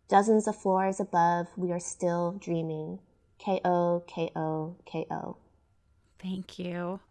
Dozens 0.08 0.48
of 0.48 0.56
floors 0.56 1.02
above, 1.02 1.48
we 1.58 1.74
are 1.74 1.80
still 1.80 2.38
dreaming. 2.40 3.00
K-O, 3.38 4.04
K-O, 4.08 4.78
K-O. 4.86 5.38
Thank 6.20 6.58
you. 6.58 7.02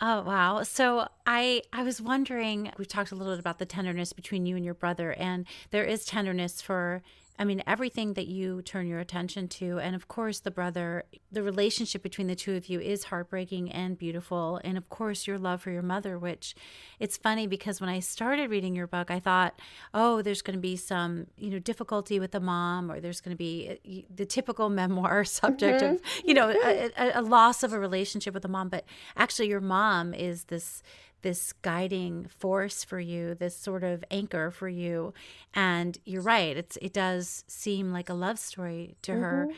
Oh 0.00 0.22
wow. 0.22 0.62
So 0.62 1.08
I 1.24 1.62
I 1.72 1.84
was 1.84 2.02
wondering 2.02 2.70
we've 2.76 2.88
talked 2.88 3.12
a 3.12 3.14
little 3.14 3.32
bit 3.32 3.40
about 3.40 3.58
the 3.58 3.66
tenderness 3.66 4.12
between 4.12 4.44
you 4.44 4.56
and 4.56 4.64
your 4.64 4.74
brother 4.74 5.14
and 5.14 5.46
there 5.70 5.84
is 5.84 6.04
tenderness 6.04 6.60
for 6.60 7.02
I 7.36 7.44
mean, 7.44 7.62
everything 7.66 8.14
that 8.14 8.28
you 8.28 8.62
turn 8.62 8.86
your 8.86 9.00
attention 9.00 9.48
to, 9.48 9.78
and 9.80 9.96
of 9.96 10.06
course, 10.06 10.38
the 10.40 10.52
brother, 10.52 11.04
the 11.32 11.42
relationship 11.42 12.00
between 12.02 12.28
the 12.28 12.36
two 12.36 12.54
of 12.54 12.68
you 12.68 12.78
is 12.78 13.04
heartbreaking 13.04 13.72
and 13.72 13.98
beautiful. 13.98 14.60
And 14.62 14.78
of 14.78 14.88
course, 14.88 15.26
your 15.26 15.36
love 15.36 15.60
for 15.60 15.70
your 15.72 15.82
mother, 15.82 16.16
which 16.16 16.54
it's 17.00 17.16
funny 17.16 17.48
because 17.48 17.80
when 17.80 17.90
I 17.90 17.98
started 17.98 18.50
reading 18.50 18.76
your 18.76 18.86
book, 18.86 19.10
I 19.10 19.18
thought, 19.18 19.58
oh, 19.92 20.22
there's 20.22 20.42
going 20.42 20.56
to 20.56 20.60
be 20.60 20.76
some, 20.76 21.26
you 21.36 21.50
know, 21.50 21.58
difficulty 21.58 22.20
with 22.20 22.30
the 22.30 22.40
mom, 22.40 22.90
or 22.90 23.00
there's 23.00 23.20
going 23.20 23.34
to 23.34 23.38
be 23.38 23.78
uh, 23.84 24.14
the 24.14 24.26
typical 24.26 24.68
memoir 24.84 25.24
subject 25.24 25.82
mm-hmm. 25.82 25.94
of, 25.94 26.02
you 26.24 26.34
know, 26.34 26.50
a, 26.50 26.90
a, 26.96 27.20
a 27.20 27.22
loss 27.22 27.64
of 27.64 27.72
a 27.72 27.80
relationship 27.80 28.32
with 28.32 28.44
the 28.44 28.48
mom. 28.48 28.68
But 28.68 28.84
actually, 29.16 29.48
your 29.48 29.60
mom 29.60 30.14
is 30.14 30.44
this 30.44 30.84
this 31.24 31.54
guiding 31.54 32.26
force 32.28 32.84
for 32.84 33.00
you, 33.00 33.34
this 33.34 33.56
sort 33.56 33.82
of 33.82 34.04
anchor 34.10 34.50
for 34.50 34.68
you. 34.68 35.14
And 35.54 35.98
you're 36.04 36.22
right, 36.22 36.54
it's 36.56 36.76
it 36.82 36.92
does 36.92 37.44
seem 37.48 37.92
like 37.92 38.08
a 38.10 38.14
love 38.14 38.38
story 38.38 38.96
to 39.02 39.12
mm-hmm. 39.12 39.22
her. 39.22 39.48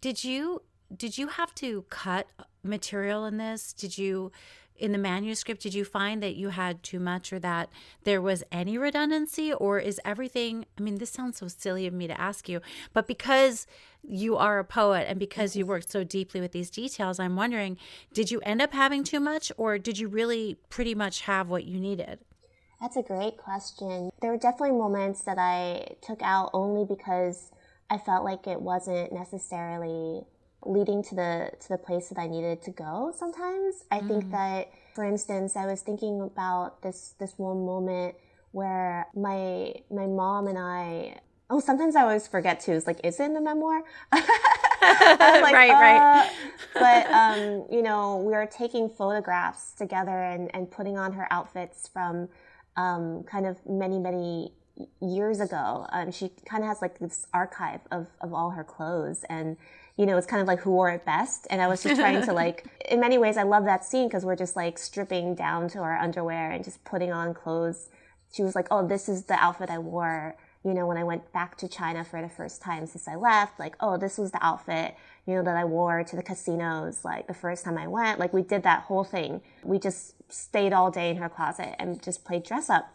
Did 0.00 0.22
you 0.22 0.62
did 0.94 1.18
you 1.18 1.28
have 1.28 1.54
to 1.56 1.86
cut 1.88 2.28
material 2.62 3.24
in 3.24 3.38
this? 3.38 3.72
Did 3.72 3.96
you 3.98 4.30
in 4.76 4.92
the 4.92 4.98
manuscript 4.98 5.62
did 5.62 5.74
you 5.74 5.84
find 5.84 6.22
that 6.22 6.34
you 6.34 6.48
had 6.48 6.82
too 6.82 6.98
much 6.98 7.32
or 7.32 7.38
that 7.38 7.68
there 8.02 8.20
was 8.20 8.42
any 8.50 8.76
redundancy 8.76 9.52
or 9.52 9.78
is 9.78 10.00
everything 10.04 10.64
i 10.78 10.82
mean 10.82 10.98
this 10.98 11.10
sounds 11.10 11.38
so 11.38 11.48
silly 11.48 11.86
of 11.86 11.94
me 11.94 12.06
to 12.06 12.20
ask 12.20 12.48
you 12.48 12.60
but 12.92 13.06
because 13.06 13.66
you 14.02 14.36
are 14.36 14.58
a 14.58 14.64
poet 14.64 15.06
and 15.08 15.18
because 15.18 15.56
you 15.56 15.64
mm-hmm. 15.64 15.70
worked 15.70 15.90
so 15.90 16.04
deeply 16.04 16.40
with 16.40 16.52
these 16.52 16.70
details 16.70 17.18
i'm 17.18 17.36
wondering 17.36 17.76
did 18.12 18.30
you 18.30 18.40
end 18.40 18.60
up 18.60 18.72
having 18.72 19.04
too 19.04 19.20
much 19.20 19.52
or 19.56 19.78
did 19.78 19.98
you 19.98 20.08
really 20.08 20.56
pretty 20.68 20.94
much 20.94 21.22
have 21.22 21.48
what 21.48 21.64
you 21.64 21.78
needed? 21.78 22.18
That's 22.80 22.96
a 22.96 23.02
great 23.02 23.38
question. 23.38 24.10
There 24.20 24.30
were 24.30 24.36
definitely 24.36 24.76
moments 24.76 25.22
that 25.22 25.38
i 25.38 25.86
took 26.02 26.20
out 26.22 26.50
only 26.52 26.84
because 26.84 27.50
i 27.90 27.98
felt 27.98 28.24
like 28.24 28.46
it 28.46 28.60
wasn't 28.60 29.12
necessarily 29.12 30.24
leading 30.66 31.02
to 31.04 31.14
the 31.14 31.50
to 31.60 31.68
the 31.68 31.78
place 31.78 32.08
that 32.08 32.18
I 32.18 32.26
needed 32.26 32.62
to 32.62 32.70
go 32.70 33.12
sometimes. 33.16 33.84
I 33.90 34.00
mm. 34.00 34.08
think 34.08 34.30
that 34.30 34.70
for 34.94 35.04
instance, 35.04 35.56
I 35.56 35.66
was 35.66 35.82
thinking 35.82 36.20
about 36.20 36.82
this 36.82 37.14
this 37.18 37.34
one 37.36 37.64
moment 37.64 38.14
where 38.52 39.08
my 39.14 39.74
my 39.90 40.06
mom 40.06 40.46
and 40.46 40.58
I 40.58 41.18
oh 41.50 41.60
sometimes 41.60 41.96
I 41.96 42.02
always 42.02 42.28
forget 42.28 42.60
too. 42.60 42.72
It's 42.72 42.86
like 42.86 43.00
is 43.04 43.20
it 43.20 43.24
in 43.24 43.34
the 43.34 43.40
memoir? 43.40 43.82
like, 44.12 45.54
right, 45.54 45.70
uh, 45.70 45.80
right. 45.80 46.30
but 46.74 47.10
um, 47.10 47.66
you 47.70 47.82
know, 47.82 48.18
we 48.18 48.32
were 48.32 48.46
taking 48.46 48.88
photographs 48.88 49.72
together 49.72 50.22
and, 50.22 50.50
and 50.54 50.70
putting 50.70 50.98
on 50.98 51.12
her 51.12 51.26
outfits 51.30 51.88
from 51.88 52.28
um, 52.76 53.22
kind 53.24 53.46
of 53.46 53.58
many, 53.66 53.98
many 53.98 54.52
years 55.00 55.40
ago. 55.40 55.86
Um, 55.92 56.10
she 56.10 56.30
kind 56.44 56.62
of 56.62 56.68
has 56.68 56.82
like 56.82 56.98
this 56.98 57.26
archive 57.32 57.80
of, 57.90 58.08
of 58.20 58.34
all 58.34 58.50
her 58.50 58.64
clothes 58.64 59.24
and 59.28 59.56
you 59.96 60.06
know, 60.06 60.16
it's 60.16 60.26
kind 60.26 60.42
of 60.42 60.48
like 60.48 60.60
who 60.60 60.72
wore 60.72 60.90
it 60.90 61.04
best. 61.04 61.46
And 61.50 61.62
I 61.62 61.68
was 61.68 61.82
just 61.82 62.00
trying 62.00 62.22
to 62.22 62.32
like, 62.32 62.66
in 62.88 63.00
many 63.00 63.18
ways, 63.18 63.36
I 63.36 63.44
love 63.44 63.64
that 63.64 63.84
scene 63.84 64.08
because 64.08 64.24
we're 64.24 64.36
just 64.36 64.56
like 64.56 64.78
stripping 64.78 65.34
down 65.34 65.68
to 65.70 65.78
our 65.78 65.96
underwear 65.96 66.50
and 66.50 66.64
just 66.64 66.84
putting 66.84 67.12
on 67.12 67.32
clothes. 67.32 67.88
She 68.32 68.42
was 68.42 68.56
like, 68.56 68.66
oh, 68.70 68.86
this 68.86 69.08
is 69.08 69.24
the 69.24 69.34
outfit 69.34 69.70
I 69.70 69.78
wore, 69.78 70.34
you 70.64 70.74
know, 70.74 70.86
when 70.86 70.96
I 70.96 71.04
went 71.04 71.32
back 71.32 71.56
to 71.58 71.68
China 71.68 72.04
for 72.04 72.20
the 72.20 72.28
first 72.28 72.60
time 72.60 72.86
since 72.86 73.06
I 73.06 73.14
left. 73.14 73.60
Like, 73.60 73.76
oh, 73.78 73.96
this 73.96 74.18
was 74.18 74.32
the 74.32 74.44
outfit, 74.44 74.96
you 75.26 75.34
know, 75.34 75.44
that 75.44 75.56
I 75.56 75.64
wore 75.64 76.02
to 76.02 76.16
the 76.16 76.22
casinos, 76.24 77.04
like 77.04 77.28
the 77.28 77.34
first 77.34 77.64
time 77.64 77.78
I 77.78 77.86
went. 77.86 78.18
Like, 78.18 78.32
we 78.32 78.42
did 78.42 78.64
that 78.64 78.84
whole 78.84 79.04
thing. 79.04 79.42
We 79.62 79.78
just 79.78 80.14
stayed 80.28 80.72
all 80.72 80.90
day 80.90 81.10
in 81.10 81.18
her 81.18 81.28
closet 81.28 81.76
and 81.78 82.02
just 82.02 82.24
played 82.24 82.42
dress 82.42 82.68
up 82.68 82.92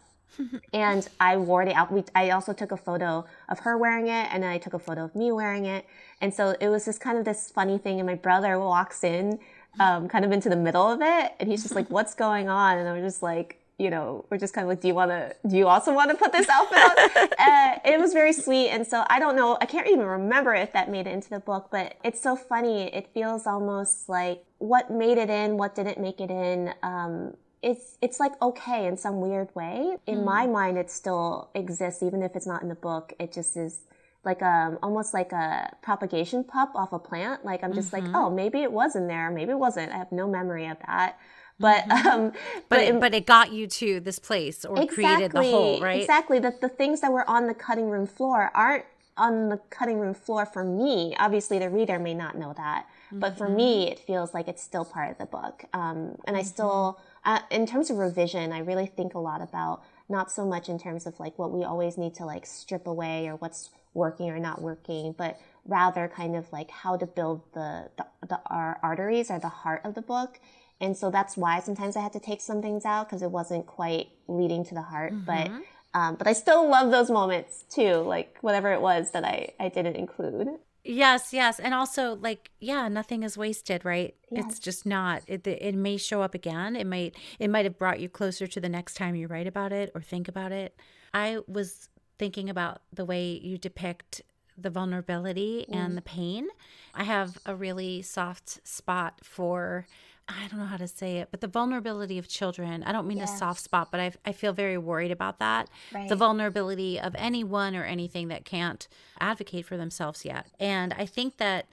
and 0.72 1.08
I 1.18 1.36
wore 1.36 1.64
the 1.64 1.74
outfit. 1.74 2.10
I 2.14 2.30
also 2.30 2.52
took 2.52 2.72
a 2.72 2.76
photo 2.76 3.24
of 3.48 3.60
her 3.60 3.76
wearing 3.76 4.06
it, 4.06 4.28
and 4.32 4.42
then 4.42 4.50
I 4.50 4.58
took 4.58 4.74
a 4.74 4.78
photo 4.78 5.04
of 5.04 5.14
me 5.14 5.32
wearing 5.32 5.64
it. 5.64 5.86
And 6.20 6.32
so 6.32 6.56
it 6.60 6.68
was 6.68 6.84
just 6.84 7.00
kind 7.00 7.18
of 7.18 7.24
this 7.24 7.50
funny 7.50 7.78
thing. 7.78 7.98
And 7.98 8.06
my 8.06 8.14
brother 8.14 8.58
walks 8.58 9.04
in, 9.04 9.38
um, 9.78 10.08
kind 10.08 10.24
of 10.24 10.32
into 10.32 10.48
the 10.48 10.56
middle 10.56 10.90
of 10.90 11.00
it, 11.02 11.32
and 11.38 11.48
he's 11.48 11.62
just 11.62 11.74
like, 11.74 11.88
"What's 11.90 12.14
going 12.14 12.48
on?" 12.48 12.78
And 12.78 12.88
I'm 12.88 13.02
just 13.02 13.22
like, 13.22 13.60
you 13.78 13.88
know, 13.88 14.26
we're 14.30 14.38
just 14.38 14.52
kind 14.52 14.64
of 14.64 14.68
like, 14.68 14.80
"Do 14.80 14.88
you 14.88 14.94
want 14.94 15.10
to? 15.10 15.34
Do 15.46 15.56
you 15.56 15.68
also 15.68 15.92
want 15.94 16.10
to 16.10 16.16
put 16.16 16.32
this 16.32 16.48
outfit 16.48 16.78
on?" 16.78 17.28
uh, 17.38 17.78
it 17.84 18.00
was 18.00 18.12
very 18.12 18.32
sweet, 18.32 18.70
and 18.70 18.86
so 18.86 19.04
I 19.08 19.18
don't 19.18 19.36
know. 19.36 19.56
I 19.60 19.66
can't 19.66 19.86
even 19.88 20.06
remember 20.06 20.54
if 20.54 20.72
that 20.72 20.90
made 20.90 21.06
it 21.06 21.12
into 21.12 21.30
the 21.30 21.40
book, 21.40 21.68
but 21.70 21.94
it's 22.04 22.20
so 22.20 22.36
funny. 22.36 22.94
It 22.94 23.08
feels 23.14 23.46
almost 23.46 24.08
like 24.08 24.44
what 24.58 24.90
made 24.90 25.18
it 25.18 25.30
in, 25.30 25.56
what 25.56 25.74
didn't 25.74 25.98
make 25.98 26.20
it 26.20 26.30
in. 26.30 26.74
Um, 26.82 27.34
it's 27.62 27.98
it's 28.00 28.18
like 28.18 28.40
okay 28.40 28.86
in 28.86 28.96
some 28.96 29.20
weird 29.20 29.54
way. 29.54 29.96
In 30.06 30.18
mm. 30.18 30.24
my 30.24 30.46
mind, 30.46 30.78
it 30.78 30.90
still 30.90 31.50
exists, 31.54 32.02
even 32.02 32.22
if 32.22 32.34
it's 32.34 32.46
not 32.46 32.62
in 32.62 32.68
the 32.68 32.74
book. 32.74 33.12
It 33.18 33.32
just 33.32 33.56
is 33.56 33.80
like 34.24 34.42
um 34.42 34.78
almost 34.82 35.12
like 35.12 35.32
a 35.32 35.74
propagation 35.82 36.44
pup 36.44 36.72
off 36.74 36.92
a 36.92 36.98
plant. 36.98 37.44
Like 37.44 37.62
I'm 37.62 37.74
just 37.74 37.92
mm-hmm. 37.92 38.06
like, 38.06 38.14
oh, 38.14 38.30
maybe 38.30 38.62
it 38.62 38.72
was 38.72 38.96
in 38.96 39.08
there, 39.08 39.30
maybe 39.30 39.52
it 39.52 39.58
wasn't. 39.58 39.92
I 39.92 39.98
have 39.98 40.12
no 40.12 40.26
memory 40.26 40.66
of 40.66 40.78
that. 40.86 41.18
But 41.58 41.84
mm-hmm. 41.84 42.08
um, 42.08 42.30
but 42.30 42.70
but 42.70 42.80
it, 42.80 43.00
but 43.00 43.14
it, 43.14 43.26
got 43.26 43.52
you 43.52 43.66
to 43.66 44.00
this 44.00 44.18
place 44.18 44.64
or 44.64 44.80
exactly, 44.80 45.04
created 45.04 45.32
the 45.32 45.42
whole, 45.42 45.80
right? 45.80 46.00
Exactly. 46.00 46.38
That 46.38 46.62
the 46.62 46.70
things 46.70 47.02
that 47.02 47.12
were 47.12 47.28
on 47.28 47.46
the 47.46 47.54
cutting 47.54 47.90
room 47.90 48.06
floor 48.06 48.50
aren't 48.54 48.86
on 49.18 49.50
the 49.50 49.58
cutting 49.68 49.98
room 49.98 50.14
floor 50.14 50.46
for 50.46 50.64
me. 50.64 51.14
Obviously, 51.18 51.58
the 51.58 51.68
reader 51.68 51.98
may 51.98 52.14
not 52.14 52.38
know 52.38 52.54
that, 52.56 52.86
mm-hmm. 53.08 53.18
but 53.18 53.36
for 53.36 53.50
me, 53.50 53.84
mm-hmm. 53.84 53.92
it 53.92 53.98
feels 53.98 54.32
like 54.32 54.48
it's 54.48 54.62
still 54.62 54.86
part 54.86 55.10
of 55.10 55.18
the 55.18 55.26
book. 55.26 55.64
Um, 55.74 56.16
and 56.24 56.38
I 56.38 56.42
still 56.42 56.96
mm-hmm 56.98 57.09
uh, 57.24 57.40
in 57.50 57.66
terms 57.66 57.90
of 57.90 57.98
revision, 57.98 58.52
I 58.52 58.60
really 58.60 58.86
think 58.86 59.14
a 59.14 59.18
lot 59.18 59.42
about 59.42 59.82
not 60.08 60.30
so 60.30 60.44
much 60.46 60.68
in 60.68 60.78
terms 60.78 61.06
of 61.06 61.18
like 61.20 61.38
what 61.38 61.52
we 61.52 61.64
always 61.64 61.96
need 61.98 62.14
to 62.16 62.24
like 62.24 62.46
strip 62.46 62.86
away 62.86 63.28
or 63.28 63.36
what's 63.36 63.70
working 63.94 64.30
or 64.30 64.38
not 64.38 64.62
working, 64.62 65.14
but 65.16 65.38
rather 65.66 66.08
kind 66.08 66.36
of 66.36 66.50
like 66.52 66.70
how 66.70 66.96
to 66.96 67.06
build 67.06 67.42
the, 67.52 67.90
the, 67.96 68.06
the 68.28 68.40
our 68.46 68.78
arteries 68.82 69.30
or 69.30 69.38
the 69.38 69.48
heart 69.48 69.82
of 69.84 69.94
the 69.94 70.02
book. 70.02 70.40
And 70.80 70.96
so 70.96 71.10
that's 71.10 71.36
why 71.36 71.60
sometimes 71.60 71.96
I 71.96 72.00
had 72.00 72.12
to 72.14 72.20
take 72.20 72.40
some 72.40 72.62
things 72.62 72.84
out 72.84 73.08
because 73.08 73.22
it 73.22 73.30
wasn't 73.30 73.66
quite 73.66 74.08
leading 74.28 74.64
to 74.64 74.74
the 74.74 74.82
heart. 74.82 75.12
Mm-hmm. 75.12 75.24
But 75.26 75.50
um, 75.92 76.14
but 76.14 76.26
I 76.26 76.32
still 76.34 76.68
love 76.68 76.90
those 76.90 77.10
moments 77.10 77.64
too, 77.68 77.96
like 77.96 78.38
whatever 78.42 78.72
it 78.72 78.80
was 78.80 79.10
that 79.10 79.24
I, 79.24 79.50
I 79.58 79.68
didn't 79.68 79.96
include. 79.96 80.48
Yes, 80.82 81.32
yes. 81.32 81.60
And 81.60 81.74
also 81.74 82.16
like 82.16 82.50
yeah, 82.60 82.88
nothing 82.88 83.22
is 83.22 83.36
wasted, 83.36 83.84
right? 83.84 84.14
Yes. 84.30 84.44
It's 84.46 84.58
just 84.58 84.86
not. 84.86 85.22
It 85.26 85.46
it 85.46 85.74
may 85.74 85.96
show 85.96 86.22
up 86.22 86.34
again. 86.34 86.76
It 86.76 86.86
might 86.86 87.16
it 87.38 87.48
might 87.48 87.64
have 87.64 87.78
brought 87.78 88.00
you 88.00 88.08
closer 88.08 88.46
to 88.46 88.60
the 88.60 88.68
next 88.68 88.94
time 88.94 89.14
you 89.14 89.26
write 89.26 89.46
about 89.46 89.72
it 89.72 89.92
or 89.94 90.00
think 90.00 90.28
about 90.28 90.52
it. 90.52 90.76
I 91.12 91.40
was 91.46 91.88
thinking 92.18 92.48
about 92.48 92.82
the 92.92 93.04
way 93.04 93.40
you 93.42 93.58
depict 93.58 94.22
the 94.56 94.70
vulnerability 94.70 95.66
mm. 95.68 95.74
and 95.74 95.96
the 95.96 96.02
pain. 96.02 96.48
I 96.94 97.04
have 97.04 97.38
a 97.46 97.54
really 97.54 98.02
soft 98.02 98.66
spot 98.66 99.20
for 99.22 99.86
I 100.30 100.48
don't 100.48 100.58
know 100.60 100.66
how 100.66 100.76
to 100.76 100.88
say 100.88 101.18
it, 101.18 101.28
but 101.30 101.40
the 101.40 101.48
vulnerability 101.48 102.18
of 102.18 102.28
children. 102.28 102.82
I 102.84 102.92
don't 102.92 103.06
mean 103.06 103.18
yes. 103.18 103.34
a 103.34 103.38
soft 103.38 103.60
spot, 103.60 103.88
but 103.90 104.00
I, 104.00 104.12
I 104.24 104.32
feel 104.32 104.52
very 104.52 104.78
worried 104.78 105.10
about 105.10 105.38
that. 105.38 105.68
Right. 105.92 106.08
The 106.08 106.16
vulnerability 106.16 107.00
of 107.00 107.14
anyone 107.18 107.74
or 107.74 107.84
anything 107.84 108.28
that 108.28 108.44
can't 108.44 108.86
advocate 109.18 109.66
for 109.66 109.76
themselves 109.76 110.24
yet. 110.24 110.46
And 110.58 110.94
I 110.94 111.06
think 111.06 111.38
that 111.38 111.66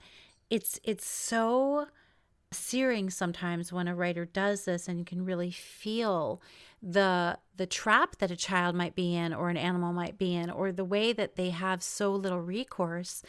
it's 0.50 0.80
it's 0.82 1.06
so 1.06 1.88
searing 2.50 3.10
sometimes 3.10 3.72
when 3.72 3.88
a 3.88 3.94
writer 3.94 4.24
does 4.24 4.64
this 4.64 4.88
and 4.88 4.98
you 4.98 5.04
can 5.04 5.24
really 5.24 5.50
feel 5.50 6.40
the 6.82 7.36
the 7.56 7.66
trap 7.66 8.16
that 8.18 8.30
a 8.30 8.36
child 8.36 8.74
might 8.74 8.94
be 8.94 9.14
in 9.16 9.34
or 9.34 9.50
an 9.50 9.56
animal 9.56 9.92
might 9.92 10.16
be 10.16 10.34
in 10.34 10.48
or 10.48 10.70
the 10.70 10.84
way 10.84 11.12
that 11.12 11.34
they 11.34 11.50
have 11.50 11.82
so 11.82 12.12
little 12.12 12.40
recourse. 12.40 13.22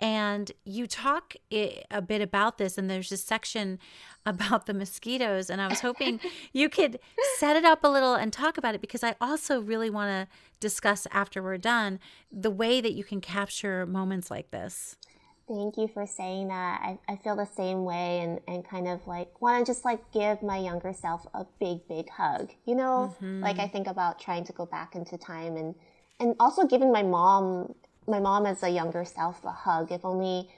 And 0.00 0.50
you 0.64 0.86
talk 0.86 1.34
a 1.52 2.00
bit 2.00 2.22
about 2.22 2.56
this 2.56 2.78
and 2.78 2.88
there's 2.88 3.12
a 3.12 3.18
section 3.18 3.78
about 4.26 4.64
the 4.64 4.72
mosquitoes 4.72 5.50
and 5.50 5.60
i 5.60 5.68
was 5.68 5.80
hoping 5.80 6.18
you 6.54 6.70
could 6.70 6.98
set 7.36 7.56
it 7.56 7.64
up 7.64 7.84
a 7.84 7.88
little 7.88 8.14
and 8.14 8.32
talk 8.32 8.56
about 8.56 8.74
it 8.74 8.80
because 8.80 9.04
i 9.04 9.14
also 9.20 9.60
really 9.60 9.90
want 9.90 10.08
to 10.08 10.26
discuss 10.60 11.06
after 11.12 11.42
we're 11.42 11.58
done 11.58 12.00
the 12.32 12.50
way 12.50 12.80
that 12.80 12.94
you 12.94 13.04
can 13.04 13.20
capture 13.20 13.84
moments 13.84 14.30
like 14.30 14.50
this 14.50 14.96
Thank 15.46 15.76
you 15.76 15.88
for 15.88 16.06
saying 16.06 16.48
that. 16.48 16.80
I, 16.82 16.98
I 17.06 17.16
feel 17.16 17.36
the 17.36 17.44
same 17.44 17.84
way 17.84 18.20
and, 18.20 18.40
and 18.48 18.66
kind 18.66 18.88
of 18.88 19.06
like 19.06 19.42
want 19.42 19.66
to 19.66 19.70
just 19.70 19.84
like 19.84 20.10
give 20.10 20.42
my 20.42 20.56
younger 20.56 20.94
self 20.94 21.26
a 21.34 21.44
big, 21.60 21.86
big 21.86 22.08
hug. 22.08 22.50
You 22.64 22.74
know, 22.74 23.14
mm-hmm. 23.16 23.42
like 23.42 23.58
I 23.58 23.68
think 23.68 23.86
about 23.86 24.18
trying 24.18 24.44
to 24.44 24.52
go 24.52 24.64
back 24.64 24.94
into 24.94 25.18
time 25.18 25.56
and, 25.56 25.74
and 26.18 26.34
also 26.40 26.66
giving 26.66 26.90
my 26.90 27.02
mom, 27.02 27.74
my 28.06 28.20
mom 28.20 28.46
as 28.46 28.62
a 28.62 28.70
younger 28.70 29.04
self 29.04 29.44
a 29.44 29.50
hug. 29.50 29.92
If 29.92 30.02
only, 30.04 30.48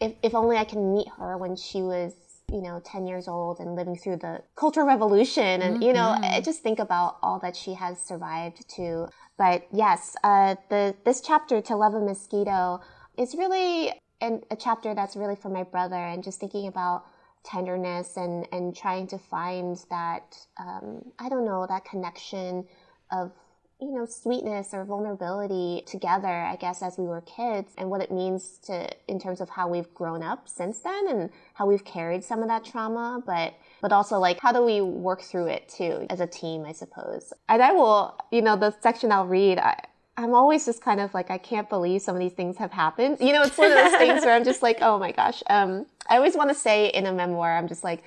if, 0.00 0.12
if 0.22 0.34
only 0.36 0.56
I 0.56 0.64
can 0.64 0.94
meet 0.94 1.08
her 1.18 1.36
when 1.36 1.56
she 1.56 1.82
was, 1.82 2.12
you 2.52 2.62
know, 2.62 2.80
10 2.84 3.08
years 3.08 3.26
old 3.26 3.58
and 3.58 3.74
living 3.74 3.96
through 3.96 4.18
the 4.18 4.42
cultural 4.54 4.86
revolution. 4.86 5.62
And, 5.62 5.74
mm-hmm. 5.74 5.82
you 5.82 5.92
know, 5.92 6.10
I 6.10 6.20
mm-hmm. 6.20 6.44
just 6.44 6.62
think 6.62 6.78
about 6.78 7.18
all 7.24 7.40
that 7.40 7.56
she 7.56 7.74
has 7.74 8.00
survived 8.00 8.68
to. 8.76 9.08
But 9.36 9.66
yes, 9.72 10.14
uh, 10.22 10.54
the, 10.70 10.94
this 11.04 11.20
chapter, 11.20 11.60
To 11.60 11.74
Love 11.74 11.94
a 11.94 12.00
Mosquito, 12.00 12.80
is 13.16 13.34
really 13.34 13.92
and 14.20 14.44
a 14.50 14.56
chapter 14.56 14.94
that's 14.94 15.16
really 15.16 15.36
for 15.36 15.48
my 15.48 15.62
brother 15.62 15.96
and 15.96 16.22
just 16.24 16.40
thinking 16.40 16.66
about 16.66 17.04
tenderness 17.44 18.16
and 18.16 18.46
and 18.52 18.76
trying 18.76 19.06
to 19.06 19.18
find 19.18 19.84
that 19.90 20.36
um, 20.58 21.04
I 21.18 21.28
don't 21.28 21.44
know 21.44 21.66
that 21.68 21.84
connection 21.84 22.66
of 23.10 23.32
you 23.80 23.92
know, 23.92 24.04
sweetness 24.04 24.74
or 24.74 24.84
vulnerability 24.84 25.84
together, 25.86 26.26
I 26.26 26.56
guess, 26.56 26.82
as 26.82 26.98
we 26.98 27.04
were 27.04 27.20
kids 27.20 27.74
and 27.78 27.88
what 27.90 28.00
it 28.00 28.10
means 28.10 28.58
to, 28.64 28.88
in 29.06 29.20
terms 29.20 29.40
of 29.40 29.48
how 29.48 29.68
we've 29.68 29.92
grown 29.94 30.20
up 30.20 30.48
since 30.48 30.80
then 30.80 31.08
and 31.08 31.30
how 31.54 31.66
we've 31.66 31.84
carried 31.84 32.24
some 32.24 32.42
of 32.42 32.48
that 32.48 32.64
trauma, 32.64 33.22
but, 33.24 33.54
but 33.80 33.92
also 33.92 34.18
like, 34.18 34.40
how 34.40 34.50
do 34.50 34.64
we 34.64 34.80
work 34.80 35.22
through 35.22 35.46
it 35.46 35.68
too 35.68 36.06
as 36.10 36.18
a 36.18 36.26
team, 36.26 36.64
I 36.64 36.72
suppose. 36.72 37.32
And 37.48 37.62
I 37.62 37.70
will, 37.70 38.18
you 38.32 38.42
know, 38.42 38.56
the 38.56 38.74
section 38.80 39.12
I'll 39.12 39.26
read, 39.26 39.58
I, 39.58 39.80
I'm 40.18 40.34
always 40.34 40.66
just 40.66 40.82
kind 40.82 40.98
of 40.98 41.14
like, 41.14 41.30
I 41.30 41.38
can't 41.38 41.68
believe 41.68 42.02
some 42.02 42.16
of 42.16 42.20
these 42.20 42.32
things 42.32 42.56
have 42.56 42.72
happened. 42.72 43.18
You 43.20 43.32
know, 43.32 43.42
it's 43.42 43.56
one 43.56 43.70
of 43.70 43.78
those 43.78 43.96
things 43.98 44.24
where 44.24 44.34
I'm 44.34 44.42
just 44.42 44.64
like, 44.64 44.78
oh 44.82 44.98
my 44.98 45.12
gosh. 45.12 45.44
Um, 45.48 45.86
I 46.10 46.16
always 46.16 46.34
want 46.34 46.50
to 46.50 46.56
say 46.56 46.88
in 46.88 47.06
a 47.06 47.12
memoir, 47.12 47.56
I'm 47.56 47.68
just 47.68 47.84
like, 47.84 48.02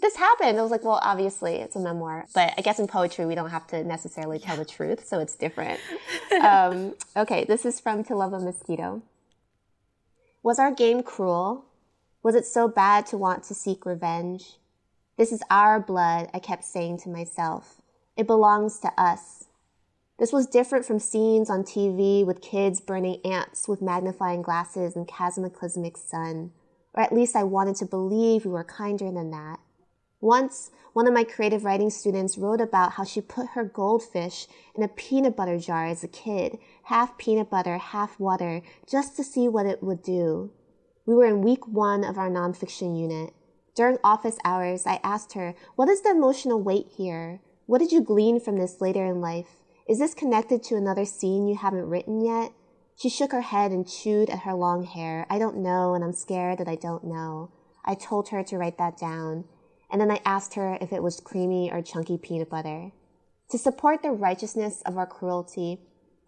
this 0.00 0.14
happened. 0.14 0.58
I 0.58 0.62
was 0.62 0.70
like, 0.70 0.84
well, 0.84 1.00
obviously 1.02 1.56
it's 1.56 1.74
a 1.74 1.80
memoir, 1.80 2.26
but 2.34 2.54
I 2.56 2.60
guess 2.60 2.78
in 2.78 2.86
poetry 2.86 3.26
we 3.26 3.34
don't 3.34 3.50
have 3.50 3.66
to 3.68 3.82
necessarily 3.82 4.38
tell 4.38 4.56
the 4.56 4.64
truth, 4.64 5.08
so 5.08 5.18
it's 5.18 5.34
different. 5.34 5.80
um, 6.40 6.94
okay, 7.16 7.44
this 7.44 7.64
is 7.64 7.80
from 7.80 8.04
To 8.04 8.14
Love 8.14 8.32
a 8.32 8.38
Mosquito. 8.38 9.02
Was 10.44 10.60
our 10.60 10.70
game 10.70 11.02
cruel? 11.02 11.64
Was 12.22 12.36
it 12.36 12.46
so 12.46 12.68
bad 12.68 13.06
to 13.06 13.16
want 13.16 13.42
to 13.44 13.54
seek 13.54 13.84
revenge? 13.84 14.58
This 15.16 15.32
is 15.32 15.42
our 15.50 15.80
blood, 15.80 16.30
I 16.32 16.38
kept 16.38 16.62
saying 16.62 16.98
to 16.98 17.08
myself. 17.08 17.80
It 18.16 18.28
belongs 18.28 18.78
to 18.80 18.92
us. 18.96 19.35
This 20.18 20.32
was 20.32 20.46
different 20.46 20.86
from 20.86 20.98
scenes 20.98 21.50
on 21.50 21.62
TV 21.62 22.24
with 22.24 22.40
kids 22.40 22.80
burning 22.80 23.20
ants 23.22 23.68
with 23.68 23.82
magnifying 23.82 24.40
glasses 24.40 24.96
and 24.96 25.06
cataclysmic 25.06 25.98
sun. 25.98 26.52
Or 26.94 27.02
at 27.02 27.12
least 27.12 27.36
I 27.36 27.42
wanted 27.42 27.76
to 27.76 27.86
believe 27.86 28.46
we 28.46 28.50
were 28.50 28.64
kinder 28.64 29.12
than 29.12 29.30
that. 29.32 29.60
Once, 30.22 30.70
one 30.94 31.06
of 31.06 31.12
my 31.12 31.24
creative 31.24 31.66
writing 31.66 31.90
students 31.90 32.38
wrote 32.38 32.62
about 32.62 32.92
how 32.92 33.04
she 33.04 33.20
put 33.20 33.48
her 33.48 33.64
goldfish 33.64 34.46
in 34.74 34.82
a 34.82 34.88
peanut 34.88 35.36
butter 35.36 35.58
jar 35.58 35.86
as 35.86 36.02
a 36.02 36.08
kid, 36.08 36.56
half 36.84 37.18
peanut 37.18 37.50
butter, 37.50 37.76
half 37.76 38.18
water, 38.18 38.62
just 38.88 39.14
to 39.16 39.22
see 39.22 39.46
what 39.46 39.66
it 39.66 39.82
would 39.82 40.02
do. 40.02 40.50
We 41.04 41.14
were 41.14 41.26
in 41.26 41.42
week 41.42 41.68
one 41.68 42.02
of 42.02 42.16
our 42.16 42.30
nonfiction 42.30 42.98
unit. 42.98 43.34
During 43.74 43.98
office 44.02 44.38
hours, 44.42 44.86
I 44.86 44.98
asked 45.04 45.34
her, 45.34 45.54
What 45.74 45.90
is 45.90 46.00
the 46.00 46.10
emotional 46.12 46.62
weight 46.62 46.86
here? 46.96 47.40
What 47.66 47.78
did 47.78 47.92
you 47.92 48.00
glean 48.00 48.40
from 48.40 48.56
this 48.56 48.80
later 48.80 49.04
in 49.04 49.20
life? 49.20 49.65
Is 49.88 49.98
this 49.98 50.14
connected 50.14 50.62
to 50.64 50.76
another 50.76 51.04
scene 51.04 51.46
you 51.46 51.56
haven't 51.56 51.88
written 51.88 52.20
yet? 52.20 52.52
She 52.96 53.08
shook 53.08 53.32
her 53.32 53.42
head 53.42 53.70
and 53.72 53.88
chewed 53.88 54.30
at 54.30 54.40
her 54.40 54.54
long 54.54 54.84
hair. 54.84 55.26
I 55.28 55.38
don't 55.38 55.58
know, 55.58 55.94
and 55.94 56.02
I'm 56.02 56.12
scared 56.12 56.58
that 56.58 56.68
I 56.68 56.76
don't 56.76 57.04
know. 57.04 57.52
I 57.84 57.94
told 57.94 58.30
her 58.30 58.42
to 58.42 58.58
write 58.58 58.78
that 58.78 58.98
down 58.98 59.44
and 59.90 60.00
then 60.00 60.10
I 60.10 60.20
asked 60.24 60.54
her 60.54 60.78
if 60.80 60.92
it 60.92 61.02
was 61.02 61.20
creamy 61.20 61.70
or 61.70 61.82
chunky 61.82 62.18
peanut 62.18 62.50
butter. 62.50 62.92
To 63.50 63.58
support 63.58 64.02
the 64.02 64.10
righteousness 64.10 64.82
of 64.84 64.98
our 64.98 65.06
cruelty, 65.06 65.80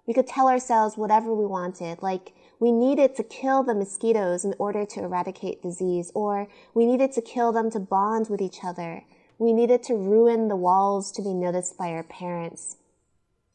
we 0.07 0.15
could 0.15 0.27
tell 0.27 0.49
ourselves 0.49 0.97
whatever 0.97 1.35
we 1.35 1.45
wanted, 1.45 2.01
like 2.01 2.33
we 2.61 2.73
needed 2.73 3.17
to 3.17 3.23
kill 3.23 3.63
the 3.63 3.75
mosquitoes 3.75 4.45
in 4.45 4.55
order 4.59 4.87
to 4.87 5.01
eradicate 5.01 5.63
disease, 5.63 6.11
or 6.15 6.49
we 6.75 6.87
needed 6.87 7.13
to 7.13 7.21
kill 7.21 7.53
them 7.53 7.71
to 7.73 7.81
bond 7.81 8.29
with 8.29 8.41
each 8.41 8.65
other. 8.65 9.05
We 9.39 9.53
needed 9.53 9.83
to 9.85 9.95
ruin 9.95 10.49
the 10.49 10.57
walls 10.57 11.13
to 11.13 11.23
be 11.23 11.35
noticed 11.35 11.77
by 11.77 11.91
our 11.91 12.03
parents. 12.03 12.77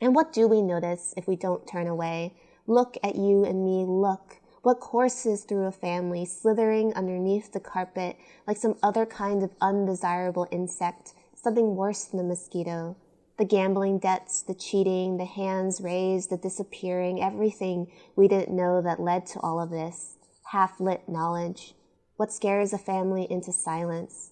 And 0.03 0.13
what 0.13 0.33
do 0.33 0.49
we 0.49 0.61
notice 0.61 1.13
if 1.15 1.29
we 1.29 1.37
don't 1.37 1.65
turn 1.65 1.87
away? 1.87 2.35
Look 2.67 2.97
at 3.01 3.15
you 3.15 3.45
and 3.45 3.63
me, 3.63 3.85
look. 3.87 4.35
What 4.61 4.81
courses 4.81 5.45
through 5.45 5.63
a 5.63 5.71
family, 5.71 6.25
slithering 6.25 6.93
underneath 6.93 7.53
the 7.53 7.61
carpet 7.61 8.17
like 8.45 8.57
some 8.57 8.75
other 8.83 9.05
kind 9.05 9.43
of 9.43 9.51
undesirable 9.61 10.45
insect, 10.51 11.13
something 11.33 11.77
worse 11.77 12.03
than 12.03 12.19
a 12.19 12.23
mosquito. 12.23 12.97
The 13.37 13.45
gambling 13.45 13.99
debts, 13.99 14.41
the 14.41 14.53
cheating, 14.53 15.15
the 15.15 15.23
hands 15.23 15.79
raised, 15.79 16.29
the 16.29 16.37
disappearing, 16.37 17.23
everything 17.23 17.89
we 18.17 18.27
didn't 18.27 18.53
know 18.53 18.81
that 18.81 18.99
led 18.99 19.25
to 19.27 19.39
all 19.39 19.57
of 19.61 19.69
this. 19.69 20.17
Half 20.51 20.81
lit 20.81 21.07
knowledge. 21.07 21.75
What 22.17 22.33
scares 22.33 22.73
a 22.73 22.77
family 22.77 23.25
into 23.29 23.53
silence. 23.53 24.31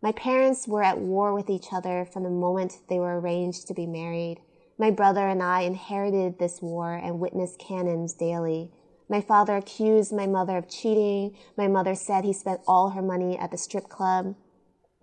My 0.00 0.12
parents 0.12 0.68
were 0.68 0.84
at 0.84 1.00
war 1.00 1.34
with 1.34 1.50
each 1.50 1.72
other 1.72 2.04
from 2.04 2.22
the 2.22 2.30
moment 2.30 2.82
they 2.88 3.00
were 3.00 3.18
arranged 3.18 3.66
to 3.66 3.74
be 3.74 3.84
married. 3.84 4.42
My 4.80 4.92
brother 4.92 5.26
and 5.26 5.42
I 5.42 5.62
inherited 5.62 6.38
this 6.38 6.62
war 6.62 6.94
and 6.94 7.18
witnessed 7.18 7.58
cannons 7.58 8.12
daily. 8.12 8.70
My 9.08 9.20
father 9.20 9.56
accused 9.56 10.12
my 10.12 10.26
mother 10.28 10.56
of 10.56 10.68
cheating. 10.68 11.36
My 11.56 11.66
mother 11.66 11.96
said 11.96 12.24
he 12.24 12.32
spent 12.32 12.60
all 12.68 12.90
her 12.90 13.02
money 13.02 13.36
at 13.36 13.50
the 13.50 13.58
strip 13.58 13.88
club. 13.88 14.36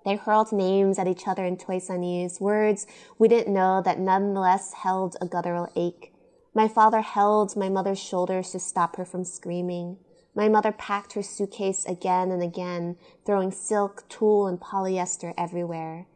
They 0.06 0.16
hurled 0.16 0.54
names 0.54 0.98
at 0.98 1.08
each 1.08 1.28
other 1.28 1.44
in 1.44 1.58
Toisanese, 1.58 2.40
words 2.40 2.88
we 3.18 3.28
didn't 3.28 3.54
know 3.54 3.82
that 3.84 4.00
nonetheless 4.00 4.74
held 4.84 5.18
a 5.20 5.26
guttural 5.26 5.68
ache. 5.76 6.14
My 6.54 6.70
father 6.70 7.02
held 7.02 7.58
my 7.58 7.68
mother's 7.68 8.00
shoulders 8.00 8.52
to 8.52 8.60
stop 8.60 8.96
her 8.96 9.04
from 9.04 9.26
screaming. 9.26 9.98
My 10.36 10.48
mother 10.48 10.72
packed 10.72 11.14
her 11.14 11.24
suitcase 11.24 11.86
again 11.86 12.32
and 12.32 12.42
again, 12.42 12.96
throwing 13.26 13.52
silk, 13.52 14.06
tulle, 14.08 14.48
and 14.48 14.60
polyester 14.60 15.34
everywhere. 15.38 16.08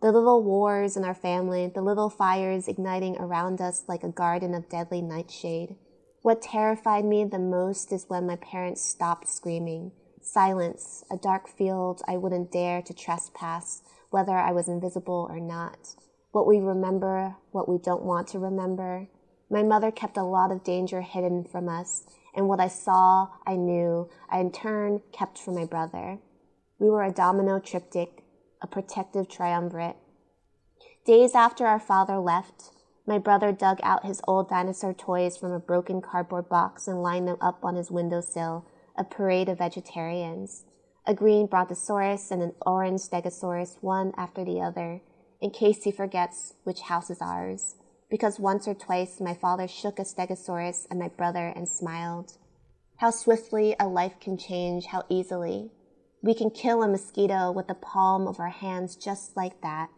The 0.00 0.12
little 0.12 0.42
wars 0.42 0.96
in 0.96 1.04
our 1.04 1.14
family, 1.14 1.66
the 1.66 1.82
little 1.82 2.08
fires 2.08 2.68
igniting 2.68 3.18
around 3.18 3.60
us 3.60 3.84
like 3.86 4.02
a 4.02 4.08
garden 4.08 4.54
of 4.54 4.70
deadly 4.70 5.02
nightshade. 5.02 5.76
What 6.22 6.40
terrified 6.40 7.04
me 7.04 7.24
the 7.24 7.38
most 7.38 7.92
is 7.92 8.06
when 8.08 8.26
my 8.26 8.36
parents 8.36 8.82
stopped 8.82 9.28
screaming. 9.28 9.92
Silence, 10.22 11.04
a 11.10 11.18
dark 11.18 11.48
field 11.48 12.00
I 12.08 12.16
wouldn't 12.16 12.50
dare 12.50 12.80
to 12.80 12.94
trespass, 12.94 13.82
whether 14.08 14.38
I 14.38 14.52
was 14.52 14.68
invisible 14.68 15.26
or 15.28 15.38
not. 15.38 15.96
What 16.32 16.46
we 16.46 16.60
remember, 16.60 17.36
what 17.50 17.68
we 17.68 17.76
don't 17.76 18.02
want 18.02 18.28
to 18.28 18.38
remember. 18.38 19.08
My 19.50 19.62
mother 19.62 19.90
kept 19.90 20.16
a 20.16 20.22
lot 20.22 20.50
of 20.50 20.64
danger 20.64 21.02
hidden 21.02 21.44
from 21.44 21.68
us, 21.68 22.06
and 22.34 22.48
what 22.48 22.60
I 22.60 22.68
saw, 22.68 23.28
I 23.46 23.56
knew, 23.56 24.08
I 24.30 24.40
in 24.40 24.50
turn 24.50 25.02
kept 25.12 25.38
from 25.38 25.56
my 25.56 25.66
brother. 25.66 26.20
We 26.78 26.88
were 26.88 27.02
a 27.02 27.12
domino 27.12 27.58
triptych, 27.58 28.24
a 28.62 28.66
protective 28.66 29.28
triumvirate. 29.28 29.96
Days 31.04 31.34
after 31.34 31.66
our 31.66 31.80
father 31.80 32.18
left, 32.18 32.70
my 33.06 33.18
brother 33.18 33.52
dug 33.52 33.80
out 33.82 34.04
his 34.04 34.20
old 34.28 34.48
dinosaur 34.48 34.94
toys 34.94 35.36
from 35.36 35.52
a 35.52 35.58
broken 35.58 36.00
cardboard 36.00 36.48
box 36.48 36.86
and 36.86 37.02
lined 37.02 37.26
them 37.26 37.38
up 37.40 37.64
on 37.64 37.74
his 37.74 37.90
windowsill, 37.90 38.66
a 38.96 39.04
parade 39.04 39.48
of 39.48 39.58
vegetarians. 39.58 40.64
A 41.06 41.14
green 41.14 41.46
brontosaurus 41.46 42.30
and 42.30 42.42
an 42.42 42.52
orange 42.64 43.00
stegosaurus, 43.00 43.78
one 43.80 44.12
after 44.16 44.44
the 44.44 44.60
other, 44.60 45.00
in 45.40 45.50
case 45.50 45.82
he 45.84 45.90
forgets 45.90 46.54
which 46.64 46.82
house 46.82 47.10
is 47.10 47.22
ours. 47.22 47.76
Because 48.10 48.38
once 48.38 48.68
or 48.68 48.74
twice 48.74 49.20
my 49.20 49.34
father 49.34 49.66
shook 49.66 49.98
a 49.98 50.02
stegosaurus 50.02 50.86
at 50.90 50.98
my 50.98 51.08
brother 51.08 51.48
and 51.48 51.68
smiled. 51.68 52.34
How 52.98 53.10
swiftly 53.10 53.74
a 53.80 53.88
life 53.88 54.20
can 54.20 54.36
change, 54.36 54.86
how 54.86 55.04
easily. 55.08 55.70
We 56.22 56.34
can 56.34 56.50
kill 56.50 56.82
a 56.82 56.88
mosquito 56.88 57.50
with 57.50 57.68
the 57.68 57.74
palm 57.74 58.28
of 58.28 58.38
our 58.38 58.50
hands 58.50 58.94
just 58.94 59.36
like 59.36 59.62
that. 59.62 59.88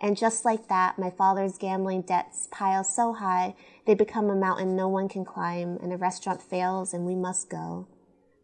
And 0.00 0.16
just 0.16 0.44
like 0.44 0.68
that, 0.68 0.98
my 0.98 1.10
father's 1.10 1.58
gambling 1.58 2.02
debts 2.02 2.48
pile 2.50 2.84
so 2.84 3.12
high 3.12 3.54
they 3.84 3.94
become 3.94 4.30
a 4.30 4.36
mountain 4.36 4.76
no 4.76 4.88
one 4.88 5.08
can 5.08 5.24
climb, 5.24 5.78
and 5.82 5.90
the 5.90 5.96
restaurant 5.96 6.40
fails 6.40 6.94
and 6.94 7.04
we 7.04 7.14
must 7.14 7.50
go. 7.50 7.86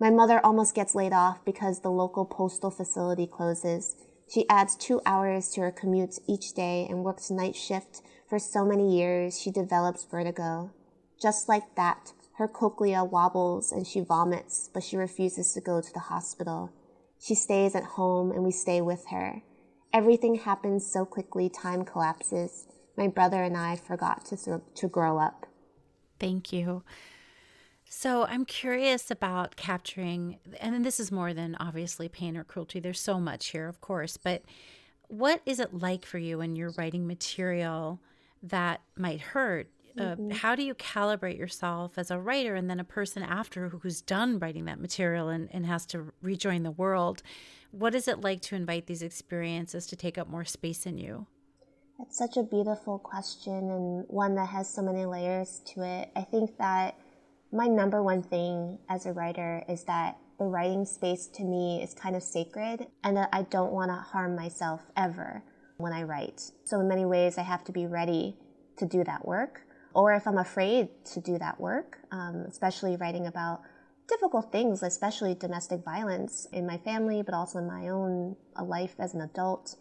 My 0.01 0.11
mother 0.11 0.45
almost 0.45 0.75
gets 0.75 0.95
laid 0.95 1.13
off 1.13 1.45
because 1.45 1.81
the 1.81 1.91
local 1.91 2.25
postal 2.25 2.71
facility 2.71 3.27
closes. 3.27 3.97
She 4.29 4.49
adds 4.49 4.75
two 4.75 5.01
hours 5.07 5.51
to 5.51 5.61
her 5.63 5.71
commute 5.71 6.19
each 6.27 6.55
day 6.55 6.87
and 6.91 7.05
works 7.05 7.31
night 7.31 7.55
shift 7.55 8.03
for 8.29 8.39
so 8.39 8.65
many 8.65 8.99
years 8.99 9.41
she 9.41 9.51
develops 9.51 10.05
vertigo. 10.05 10.73
Just 11.21 11.49
like 11.49 11.75
that, 11.77 12.13
her 12.39 12.49
cochlea 12.49 13.05
wobbles 13.05 13.71
and 13.71 13.87
she 13.87 14.01
vomits, 14.01 14.69
but 14.75 14.83
she 14.83 14.97
refuses 14.97 15.53
to 15.53 15.61
go 15.61 15.81
to 15.81 15.93
the 15.93 16.01
hospital. 16.01 16.73
She 17.25 17.35
stays 17.35 17.75
at 17.75 17.85
home 17.85 18.33
and 18.33 18.45
we 18.45 18.51
stay 18.51 18.83
with 18.83 19.07
her. 19.09 19.41
Everything 19.95 20.35
happens 20.35 20.85
so 20.85 21.07
quickly, 21.07 21.49
time 21.49 21.83
collapses. 21.83 22.67
My 22.99 23.09
brother 23.09 23.43
and 23.43 23.57
I 23.57 23.77
forgot 23.77 24.27
to, 24.27 24.61
to 24.75 24.89
grow 24.89 25.19
up. 25.19 25.47
Thank 26.21 26.53
you. 26.53 26.83
So 27.89 28.25
I'm 28.25 28.45
curious 28.45 29.11
about 29.11 29.57
capturing, 29.57 30.39
and 30.61 30.85
this 30.85 31.01
is 31.01 31.11
more 31.11 31.33
than 31.33 31.57
obviously 31.59 32.11
pain 32.11 32.37
or 32.37 32.45
cruelty. 32.45 32.79
There's 32.79 33.01
so 33.01 33.19
much 33.19 33.47
here, 33.49 33.69
of 33.69 33.81
course, 33.81 34.19
but 34.19 34.43
what 35.09 35.41
is 35.47 35.59
it 35.61 35.73
like 35.73 36.05
for 36.05 36.19
you 36.19 36.39
when 36.39 36.57
you're 36.57 36.75
writing 36.77 37.07
material 37.07 38.01
that 38.43 38.83
might 38.97 39.21
hurt? 39.21 39.71
Uh, 39.97 40.03
mm-hmm. 40.03 40.31
how 40.31 40.57
do 40.57 40.63
you 40.65 40.75
calibrate 40.75 41.39
yourself 41.39 41.99
as 41.99 42.11
a 42.11 42.19
writer 42.19 42.57
and 42.57 42.69
then 42.69 42.81
a 42.81 42.85
person 42.85 43.23
after 43.23 43.69
who's 43.69 44.03
done 44.03 44.41
writing 44.41 44.65
that 44.65 44.81
material 44.81 45.29
and, 45.29 45.49
and 45.53 45.67
has 45.67 45.87
to 45.87 46.13
rejoin 46.21 46.65
the 46.65 46.71
world 46.73 47.23
what 47.79 47.95
is 47.95 48.07
it 48.07 48.21
like 48.21 48.41
to 48.43 48.55
invite 48.55 48.87
these 48.87 49.03
experiences 49.03 49.87
to 49.89 49.97
take 49.97 50.17
up 50.17 50.29
more 50.29 50.45
space 50.45 50.87
in 50.87 50.97
you? 50.97 51.27
That's 51.99 52.17
such 52.17 52.37
a 52.37 52.45
beautiful 52.45 52.99
question 52.99 53.53
and 53.53 54.05
one 54.09 54.37
that 54.37 54.49
has 54.49 54.73
so 54.73 54.83
many 54.83 55.05
layers 55.05 55.61
to 55.75 55.83
it. 55.83 56.11
I 56.15 56.23
think 56.23 56.57
that 56.59 56.97
my 57.53 57.67
number 57.67 58.03
one 58.03 58.23
thing 58.23 58.79
as 58.89 59.07
a 59.07 59.13
writer 59.13 59.65
is 59.69 59.85
that 59.85 60.19
the 60.39 60.45
writing 60.45 60.85
space 60.85 61.27
to 61.35 61.45
me 61.45 61.83
is 61.83 61.95
kind 61.95 62.15
of 62.15 62.23
sacred 62.23 62.87
and 63.03 63.17
that 63.17 63.29
I 63.33 63.43
don't 63.43 63.73
want 63.73 63.91
to 63.91 63.97
harm 63.97 64.37
myself 64.37 64.83
ever 64.97 65.43
when 65.77 65.93
I 65.93 66.03
write. 66.03 66.41
So, 66.65 66.81
in 66.81 66.89
many 66.89 67.05
ways, 67.05 67.39
I 67.39 67.43
have 67.43 67.65
to 67.65 67.73
be 67.73 67.87
ready 67.87 68.37
to 68.77 68.87
do 68.87 69.05
that 69.05 69.27
work. 69.27 69.63
Or 69.95 70.13
if 70.13 70.27
I'm 70.27 70.39
afraid 70.39 70.89
to 71.13 71.21
do 71.21 71.39
that 71.39 71.61
work, 71.61 71.99
um, 72.11 72.45
especially 72.49 72.97
writing 72.97 73.27
about 73.27 73.63
difficult 74.09 74.53
things, 74.53 74.83
especially 74.83 75.35
domestic 75.35 75.85
violence 75.85 76.47
in 76.53 76.67
my 76.67 76.79
family, 76.79 77.23
but 77.23 77.35
also 77.35 77.59
in 77.59 77.67
my 77.67 77.89
own 77.89 78.37
uh, 78.59 78.65
life 78.65 78.95
as 78.99 79.15
an 79.15 79.23
adult, 79.23 79.77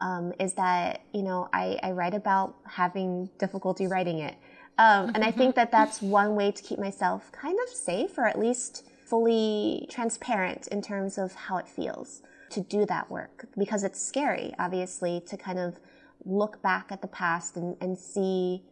um, 0.00 0.32
is 0.38 0.54
that, 0.54 1.02
you 1.12 1.22
know, 1.22 1.48
I, 1.52 1.78
I, 1.82 1.92
write 1.92 2.14
about 2.14 2.56
having 2.66 3.30
difficulty 3.38 3.86
writing 3.86 4.18
it. 4.18 4.34
Um, 4.78 5.10
and 5.14 5.24
I 5.24 5.30
think 5.30 5.54
that 5.54 5.72
that's 5.72 6.02
one 6.02 6.36
way 6.36 6.52
to 6.52 6.62
keep 6.62 6.78
myself 6.78 7.32
kind 7.32 7.58
of 7.66 7.74
safe 7.74 8.18
or 8.18 8.26
at 8.26 8.38
least 8.38 8.84
fully 9.06 9.86
transparent 9.90 10.66
in 10.68 10.82
terms 10.82 11.16
of 11.16 11.34
how 11.34 11.56
it 11.56 11.66
feels 11.66 12.20
to 12.50 12.60
do 12.60 12.84
that 12.86 13.10
work 13.10 13.46
because 13.58 13.84
it's 13.84 14.00
scary, 14.00 14.52
obviously, 14.58 15.22
to 15.26 15.36
kind 15.36 15.58
of 15.58 15.80
look 16.24 16.60
back 16.60 16.88
at 16.90 17.00
the 17.00 17.08
past 17.08 17.56
and, 17.56 17.76
and 17.80 17.98
see 17.98 18.62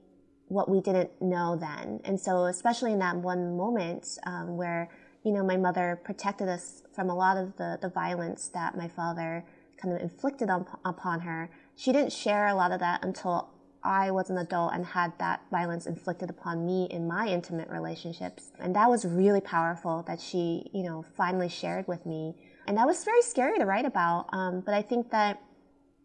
what 0.54 0.70
we 0.70 0.80
didn't 0.80 1.10
know 1.20 1.56
then. 1.56 2.00
And 2.04 2.18
so, 2.18 2.44
especially 2.44 2.92
in 2.92 3.00
that 3.00 3.16
one 3.16 3.56
moment 3.56 4.06
um, 4.24 4.56
where, 4.56 4.88
you 5.24 5.32
know, 5.32 5.44
my 5.44 5.56
mother 5.56 6.00
protected 6.04 6.48
us 6.48 6.82
from 6.94 7.10
a 7.10 7.14
lot 7.14 7.36
of 7.36 7.56
the, 7.56 7.78
the 7.82 7.88
violence 7.88 8.48
that 8.54 8.76
my 8.76 8.88
father 8.88 9.44
kind 9.82 9.94
of 9.94 10.00
inflicted 10.00 10.48
on, 10.48 10.64
upon 10.84 11.20
her, 11.20 11.50
she 11.74 11.92
didn't 11.92 12.12
share 12.12 12.46
a 12.46 12.54
lot 12.54 12.70
of 12.70 12.78
that 12.78 13.04
until 13.04 13.50
I 13.82 14.12
was 14.12 14.30
an 14.30 14.38
adult 14.38 14.72
and 14.72 14.86
had 14.86 15.12
that 15.18 15.42
violence 15.50 15.86
inflicted 15.86 16.30
upon 16.30 16.64
me 16.64 16.86
in 16.88 17.06
my 17.06 17.26
intimate 17.26 17.68
relationships. 17.68 18.52
And 18.60 18.74
that 18.76 18.88
was 18.88 19.04
really 19.04 19.40
powerful 19.42 20.04
that 20.06 20.20
she, 20.20 20.70
you 20.72 20.84
know, 20.84 21.04
finally 21.16 21.48
shared 21.48 21.86
with 21.88 22.06
me. 22.06 22.36
And 22.66 22.78
that 22.78 22.86
was 22.86 23.04
very 23.04 23.20
scary 23.22 23.58
to 23.58 23.66
write 23.66 23.84
about. 23.84 24.28
Um, 24.32 24.62
but 24.64 24.72
I 24.72 24.82
think 24.82 25.10
that 25.10 25.42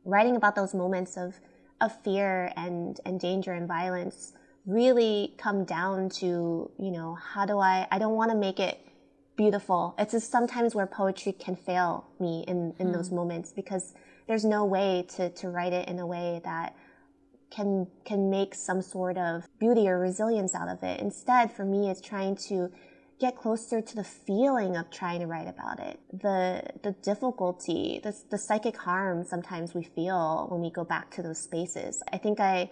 writing 0.03 0.35
about 0.35 0.55
those 0.55 0.73
moments 0.73 1.15
of, 1.15 1.39
of 1.79 1.95
fear 2.03 2.51
and, 2.57 2.99
and 3.05 3.19
danger 3.19 3.53
and 3.53 3.67
violence 3.67 4.33
really 4.69 5.33
come 5.37 5.65
down 5.65 6.09
to, 6.09 6.71
you 6.77 6.91
know, 6.91 7.15
how 7.15 7.45
do 7.45 7.59
I, 7.59 7.87
I 7.91 7.99
don't 7.99 8.15
want 8.15 8.31
to 8.31 8.37
make 8.37 8.59
it 8.59 8.79
beautiful. 9.35 9.95
It's 9.97 10.11
just 10.11 10.31
sometimes 10.31 10.75
where 10.75 10.85
poetry 10.85 11.31
can 11.31 11.55
fail 11.55 12.05
me 12.19 12.43
in, 12.47 12.73
in 12.77 12.87
hmm. 12.87 12.93
those 12.93 13.11
moments 13.11 13.51
because 13.51 13.93
there's 14.27 14.45
no 14.45 14.65
way 14.65 15.05
to, 15.15 15.29
to 15.29 15.49
write 15.49 15.73
it 15.73 15.87
in 15.87 15.99
a 15.99 16.05
way 16.05 16.41
that 16.43 16.75
can 17.49 17.87
can 18.05 18.29
make 18.29 18.53
some 18.53 18.81
sort 18.81 19.17
of 19.17 19.47
beauty 19.59 19.87
or 19.87 19.99
resilience 19.99 20.53
out 20.53 20.69
of 20.69 20.83
it. 20.83 20.99
Instead, 20.99 21.51
for 21.51 21.65
me, 21.65 21.89
it's 21.89 22.01
trying 22.01 22.35
to 22.35 22.71
get 23.19 23.35
closer 23.35 23.81
to 23.81 23.95
the 23.95 24.03
feeling 24.03 24.77
of 24.77 24.89
trying 24.89 25.19
to 25.19 25.25
write 25.25 25.47
about 25.47 25.79
it, 25.79 25.99
the 26.13 26.61
the 26.83 26.91
difficulty, 27.01 27.99
the, 28.03 28.15
the 28.29 28.37
psychic 28.37 28.77
harm 28.77 29.23
sometimes 29.23 29.73
we 29.73 29.83
feel 29.83 30.47
when 30.49 30.61
we 30.61 30.69
go 30.69 30.83
back 30.83 31.09
to 31.11 31.21
those 31.23 31.39
spaces. 31.39 32.03
I 32.13 32.17
think 32.17 32.39
I 32.39 32.69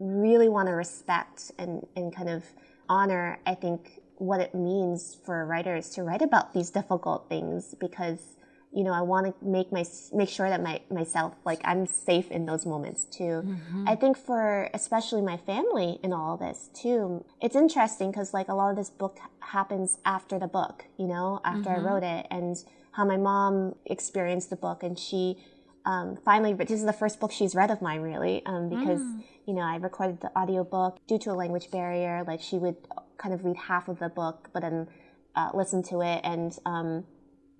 really 0.00 0.48
want 0.48 0.68
to 0.68 0.72
respect 0.72 1.52
and, 1.58 1.86
and 1.94 2.14
kind 2.14 2.28
of 2.28 2.44
honor, 2.88 3.38
I 3.46 3.54
think, 3.54 4.00
what 4.16 4.40
it 4.40 4.54
means 4.54 5.16
for 5.24 5.46
writers 5.46 5.90
to 5.90 6.02
write 6.02 6.22
about 6.22 6.52
these 6.52 6.70
difficult 6.70 7.28
things 7.28 7.74
because 7.78 8.36
you 8.72 8.84
know, 8.84 8.92
I 8.92 9.00
want 9.02 9.26
to 9.26 9.34
make 9.44 9.72
my 9.72 9.84
make 10.12 10.28
sure 10.28 10.48
that 10.48 10.62
my 10.62 10.80
myself 10.90 11.34
like 11.44 11.60
I'm 11.64 11.86
safe 11.86 12.30
in 12.30 12.46
those 12.46 12.64
moments 12.64 13.04
too. 13.04 13.42
Mm-hmm. 13.44 13.88
I 13.88 13.96
think 13.96 14.16
for 14.16 14.70
especially 14.72 15.22
my 15.22 15.36
family 15.38 15.98
in 16.04 16.12
all 16.12 16.36
this 16.36 16.70
too. 16.72 17.24
It's 17.40 17.56
interesting 17.56 18.12
because 18.12 18.32
like 18.32 18.48
a 18.48 18.54
lot 18.54 18.70
of 18.70 18.76
this 18.76 18.90
book 18.90 19.18
happens 19.40 19.98
after 20.04 20.38
the 20.38 20.46
book, 20.46 20.84
you 20.96 21.08
know, 21.08 21.40
after 21.44 21.70
mm-hmm. 21.70 21.86
I 21.86 21.90
wrote 21.90 22.04
it, 22.04 22.26
and 22.30 22.56
how 22.92 23.04
my 23.04 23.16
mom 23.16 23.74
experienced 23.86 24.50
the 24.50 24.56
book, 24.56 24.84
and 24.84 24.96
she 24.96 25.38
um, 25.84 26.16
finally 26.24 26.52
this 26.52 26.70
is 26.70 26.84
the 26.84 26.92
first 26.92 27.20
book 27.20 27.32
she's 27.32 27.54
read 27.54 27.70
of 27.70 27.80
mine 27.80 28.00
really 28.00 28.44
um, 28.46 28.68
because 28.68 29.00
mm. 29.00 29.22
you 29.46 29.54
know 29.54 29.62
I 29.62 29.76
recorded 29.76 30.20
the 30.20 30.30
audiobook 30.38 30.98
due 31.06 31.18
to 31.18 31.30
a 31.30 31.36
language 31.36 31.70
barrier. 31.70 32.24
Like 32.26 32.40
she 32.40 32.58
would 32.58 32.76
kind 33.18 33.34
of 33.34 33.44
read 33.44 33.56
half 33.56 33.88
of 33.88 33.98
the 33.98 34.08
book, 34.08 34.50
but 34.52 34.60
then 34.60 34.88
uh, 35.34 35.50
listen 35.54 35.82
to 35.84 36.00
it 36.02 36.20
and. 36.24 36.56
Um, 36.66 37.04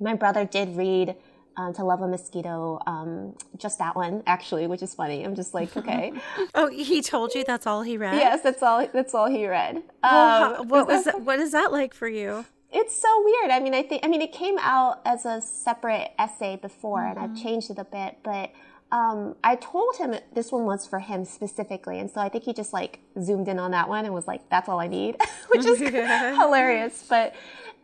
my 0.01 0.14
brother 0.14 0.45
did 0.45 0.77
read 0.77 1.14
um, 1.57 1.75
to 1.75 1.85
love 1.85 2.01
a 2.01 2.09
mosquito 2.09 2.81
um, 2.87 3.37
just 3.57 3.79
that 3.79 3.95
one 3.95 4.23
actually 4.27 4.66
which 4.66 4.83
is 4.83 4.95
funny 4.95 5.25
i'm 5.25 5.35
just 5.35 5.53
like 5.53 5.77
okay 5.77 6.12
oh 6.55 6.68
he 6.68 7.03
told 7.03 7.35
you 7.35 7.45
that's 7.45 7.66
all 7.66 7.83
he 7.83 7.97
read 7.97 8.14
yes 8.14 8.41
that's 8.41 8.62
all 8.62 8.87
that's 8.93 9.14
all 9.14 9.29
he 9.29 9.47
read 9.47 9.83
well, 10.03 10.61
um, 10.61 10.68
what 10.68 10.87
was 10.87 11.05
that, 11.05 11.21
what 11.21 11.39
is 11.39 11.53
that 11.53 11.73
like 11.73 11.93
for 11.93 12.09
you 12.09 12.45
it's 12.73 12.95
so 12.95 13.09
weird 13.25 13.51
i 13.51 13.61
mean 13.61 13.75
i 13.75 13.83
think 13.83 14.05
i 14.05 14.09
mean 14.09 14.23
it 14.23 14.33
came 14.33 14.57
out 14.61 15.01
as 15.05 15.25
a 15.25 15.41
separate 15.41 16.11
essay 16.18 16.57
before 16.57 17.01
mm-hmm. 17.01 17.11
and 17.11 17.18
i've 17.18 17.31
mm-hmm. 17.31 17.43
changed 17.43 17.71
it 17.71 17.79
a 17.79 17.85
bit 17.85 18.16
but 18.23 18.51
um, 18.93 19.37
I 19.45 19.55
told 19.57 19.97
him 19.97 20.16
this 20.33 20.51
one 20.51 20.64
was 20.64 20.87
for 20.87 20.99
him 20.99 21.25
specifically, 21.25 22.01
and 22.01 22.11
so 22.11 22.21
I 22.21 22.29
think 22.29 22.45
he 22.45 22.53
just 22.53 22.73
like 22.73 22.99
zoomed 23.23 23.47
in 23.47 23.59
on 23.59 23.71
that 23.71 23.89
one 23.89 24.05
and 24.05 24.12
was 24.12 24.27
like, 24.27 24.49
"That's 24.49 24.68
all 24.68 24.81
I 24.81 24.89
need," 24.89 25.16
which 25.49 25.64
is 25.64 25.79
hilarious. 26.39 27.05
But 27.09 27.35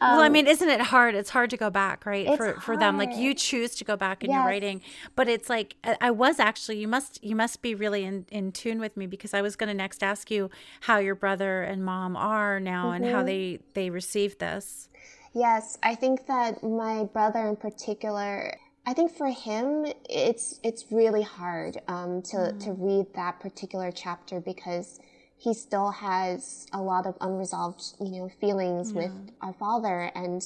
um, 0.01 0.13
well, 0.13 0.21
I 0.21 0.27
um, 0.27 0.33
mean, 0.33 0.47
isn't 0.47 0.69
it 0.69 0.81
hard? 0.81 1.15
It's 1.15 1.31
hard 1.31 1.49
to 1.51 1.57
go 1.57 1.71
back, 1.71 2.05
right? 2.05 2.27
For 2.37 2.47
hard. 2.47 2.63
for 2.63 2.77
them, 2.77 2.99
like 2.99 3.17
you 3.17 3.33
choose 3.33 3.75
to 3.77 3.85
go 3.85 3.97
back 3.97 4.23
in 4.23 4.31
yes. 4.31 4.37
your 4.37 4.47
writing, 4.47 4.83
but 5.15 5.27
it's 5.29 5.49
like 5.49 5.77
I 6.01 6.11
was 6.11 6.39
actually. 6.39 6.79
You 6.79 6.89
must 6.89 7.23
you 7.25 7.35
must 7.35 7.63
be 7.63 7.75
really 7.75 8.05
in 8.05 8.27
in 8.31 8.53
tune 8.53 8.79
with 8.79 8.97
me 8.97 9.07
because 9.07 9.33
I 9.33 9.41
was 9.41 9.57
going 9.57 9.69
to 9.69 9.75
next 9.75 10.03
ask 10.03 10.31
you 10.31 10.51
how 10.83 10.99
your 10.99 11.15
brother 11.15 11.63
and 11.63 11.83
mom 11.85 12.15
are 12.15 12.61
now 12.61 12.87
mm-hmm. 12.87 13.05
and 13.05 13.05
how 13.07 13.19
mm-hmm. 13.19 13.27
they 13.27 13.59
they 13.73 13.91
received 13.91 14.39
this. 14.39 14.89
Yes, 15.33 15.79
I 15.83 15.95
think 15.95 16.27
that 16.27 16.63
my 16.63 17.05
brother 17.05 17.47
in 17.47 17.57
particular. 17.57 18.59
I 18.89 18.93
think 18.93 19.11
for 19.17 19.29
him, 19.29 19.87
it's 20.09 20.61
it's 20.63 20.93
really 20.93 21.23
hard 21.23 21.81
um, 21.89 22.23
to 22.23 22.37
mm. 22.37 22.65
to 22.65 22.73
read 22.73 23.07
that 23.15 23.41
particular 23.41 23.91
chapter 23.91 24.41
because 24.41 25.01
he 25.39 25.55
still 25.55 25.91
has 25.91 26.67
a 26.73 26.81
lot 26.81 27.07
of 27.07 27.17
unresolved, 27.21 27.83
you 28.01 28.23
know, 28.23 28.31
feelings 28.41 28.93
yeah. 28.93 29.03
with 29.03 29.13
our 29.41 29.53
father. 29.53 30.11
And 30.15 30.43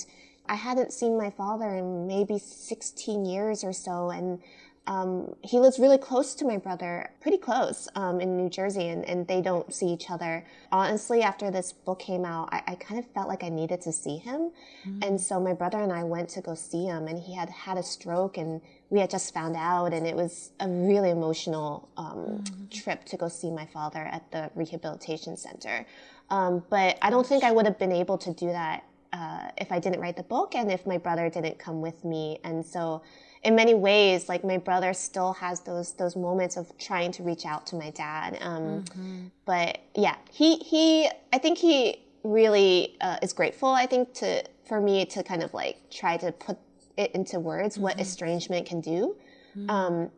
I 0.46 0.56
hadn't 0.56 0.92
seen 0.92 1.16
my 1.16 1.30
father 1.30 1.76
in 1.76 2.06
maybe 2.06 2.38
16 2.38 3.24
years 3.24 3.62
or 3.62 3.72
so. 3.72 4.10
And 4.10 4.40
um, 4.86 5.36
he 5.42 5.60
lives 5.60 5.78
really 5.78 5.98
close 5.98 6.34
to 6.34 6.44
my 6.44 6.56
brother, 6.56 7.12
pretty 7.20 7.38
close 7.38 7.88
um, 7.94 8.20
in 8.20 8.36
New 8.36 8.50
Jersey, 8.50 8.88
and, 8.88 9.04
and 9.04 9.28
they 9.28 9.40
don't 9.40 9.72
see 9.72 9.86
each 9.86 10.10
other. 10.10 10.44
Honestly, 10.72 11.22
after 11.22 11.50
this 11.50 11.72
book 11.72 12.00
came 12.00 12.24
out, 12.24 12.48
I, 12.50 12.62
I 12.66 12.74
kind 12.74 12.98
of 12.98 13.06
felt 13.12 13.28
like 13.28 13.44
I 13.44 13.50
needed 13.50 13.80
to 13.82 13.92
see 13.92 14.16
him. 14.16 14.50
Mm-hmm. 14.84 15.02
And 15.02 15.20
so 15.20 15.38
my 15.38 15.52
brother 15.52 15.78
and 15.78 15.92
I 15.92 16.02
went 16.02 16.30
to 16.30 16.40
go 16.40 16.54
see 16.56 16.86
him, 16.86 17.06
and 17.06 17.20
he 17.20 17.36
had 17.36 17.50
had 17.50 17.78
a 17.78 17.82
stroke 17.84 18.36
and 18.36 18.60
we 18.90 18.98
had 18.98 19.08
just 19.08 19.32
found 19.32 19.56
out, 19.56 19.92
and 19.92 20.06
it 20.06 20.16
was 20.16 20.50
a 20.58 20.68
really 20.68 21.10
emotional 21.10 21.88
um, 21.96 22.42
mm-hmm. 22.42 22.68
trip 22.70 23.04
to 23.06 23.16
go 23.16 23.28
see 23.28 23.50
my 23.50 23.66
father 23.66 24.00
at 24.00 24.30
the 24.32 24.50
rehabilitation 24.56 25.36
center. 25.36 25.86
Um, 26.28 26.62
but 26.70 26.98
I 27.00 27.10
don't 27.10 27.26
think 27.26 27.44
I 27.44 27.52
would 27.52 27.66
have 27.66 27.78
been 27.78 27.92
able 27.92 28.18
to 28.18 28.32
do 28.32 28.46
that 28.46 28.84
uh, 29.12 29.48
if 29.58 29.72
I 29.72 29.78
didn't 29.78 30.00
write 30.00 30.16
the 30.16 30.22
book 30.24 30.54
and 30.54 30.70
if 30.70 30.86
my 30.86 30.98
brother 30.98 31.28
didn't 31.28 31.58
come 31.58 31.80
with 31.80 32.04
me. 32.04 32.38
And 32.44 32.64
so, 32.64 33.02
in 33.42 33.54
many 33.54 33.74
ways, 33.74 34.28
like 34.28 34.44
my 34.44 34.58
brother 34.58 34.92
still 34.92 35.32
has 35.34 35.60
those 35.60 35.92
those 35.94 36.16
moments 36.16 36.56
of 36.56 36.76
trying 36.78 37.12
to 37.12 37.22
reach 37.22 37.46
out 37.46 37.66
to 37.68 37.76
my 37.76 37.90
dad. 37.90 38.38
Um, 38.40 38.82
mm-hmm. 38.82 39.26
But 39.44 39.78
yeah, 39.94 40.16
he 40.30 40.56
he 40.56 41.08
I 41.32 41.38
think 41.38 41.58
he 41.58 42.04
really 42.22 42.96
uh, 43.00 43.18
is 43.22 43.32
grateful. 43.32 43.68
I 43.68 43.86
think 43.86 44.14
to 44.14 44.44
for 44.66 44.80
me 44.80 45.04
to 45.06 45.22
kind 45.22 45.42
of 45.42 45.54
like 45.54 45.78
try 45.90 46.16
to 46.18 46.32
put 46.32 46.58
it 46.96 47.12
into 47.12 47.40
words 47.40 47.74
mm-hmm. 47.74 47.84
what 47.84 48.00
estrangement 48.00 48.66
can 48.66 48.80
do. 48.80 49.16
Mm-hmm. 49.56 49.70
Um, 49.70 50.10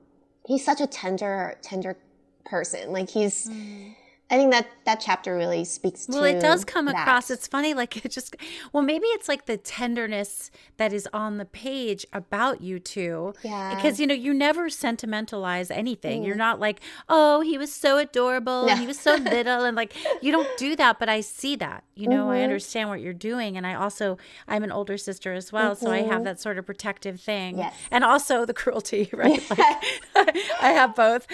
he's 0.46 0.64
such 0.64 0.80
a 0.80 0.86
tender, 0.86 1.56
tender 1.62 1.96
person. 2.44 2.92
Like 2.92 3.10
he's. 3.10 3.48
Mm-hmm. 3.48 3.92
I 4.32 4.36
think 4.36 4.50
that 4.50 4.70
that 4.86 4.98
chapter 4.98 5.36
really 5.36 5.62
speaks 5.62 6.08
well, 6.08 6.22
to. 6.22 6.22
Well, 6.22 6.36
it 6.36 6.40
does 6.40 6.64
come 6.64 6.86
that. 6.86 6.94
across. 6.94 7.30
It's 7.30 7.46
funny, 7.46 7.74
like 7.74 8.02
it 8.02 8.08
just. 8.08 8.34
Well, 8.72 8.82
maybe 8.82 9.04
it's 9.08 9.28
like 9.28 9.44
the 9.44 9.58
tenderness 9.58 10.50
that 10.78 10.94
is 10.94 11.06
on 11.12 11.36
the 11.36 11.44
page 11.44 12.06
about 12.14 12.62
you 12.62 12.78
two. 12.78 13.34
Yeah. 13.42 13.74
Because 13.74 14.00
you 14.00 14.06
know 14.06 14.14
you 14.14 14.32
never 14.32 14.70
sentimentalize 14.70 15.70
anything. 15.70 16.22
Mm. 16.22 16.26
You're 16.26 16.36
not 16.36 16.58
like, 16.58 16.80
oh, 17.10 17.42
he 17.42 17.58
was 17.58 17.70
so 17.70 17.98
adorable 17.98 18.64
no. 18.64 18.68
and 18.68 18.80
he 18.80 18.86
was 18.86 18.98
so 18.98 19.14
little, 19.16 19.64
and 19.64 19.76
like 19.76 19.92
you 20.22 20.32
don't 20.32 20.48
do 20.56 20.76
that. 20.76 20.98
But 20.98 21.10
I 21.10 21.20
see 21.20 21.54
that. 21.56 21.84
You 21.94 22.08
know, 22.08 22.22
mm-hmm. 22.22 22.30
I 22.30 22.42
understand 22.42 22.88
what 22.88 23.02
you're 23.02 23.12
doing, 23.12 23.58
and 23.58 23.66
I 23.66 23.74
also 23.74 24.16
I'm 24.48 24.64
an 24.64 24.72
older 24.72 24.96
sister 24.96 25.34
as 25.34 25.52
well, 25.52 25.74
mm-hmm. 25.74 25.84
so 25.84 25.92
I 25.92 25.98
have 25.98 26.06
mm-hmm. 26.06 26.24
that 26.24 26.40
sort 26.40 26.56
of 26.56 26.64
protective 26.64 27.20
thing, 27.20 27.58
yes. 27.58 27.74
and 27.90 28.02
also 28.02 28.46
the 28.46 28.54
cruelty, 28.54 29.10
right? 29.12 29.42
like, 29.50 30.36
I 30.58 30.72
have 30.72 30.94
both. 30.96 31.26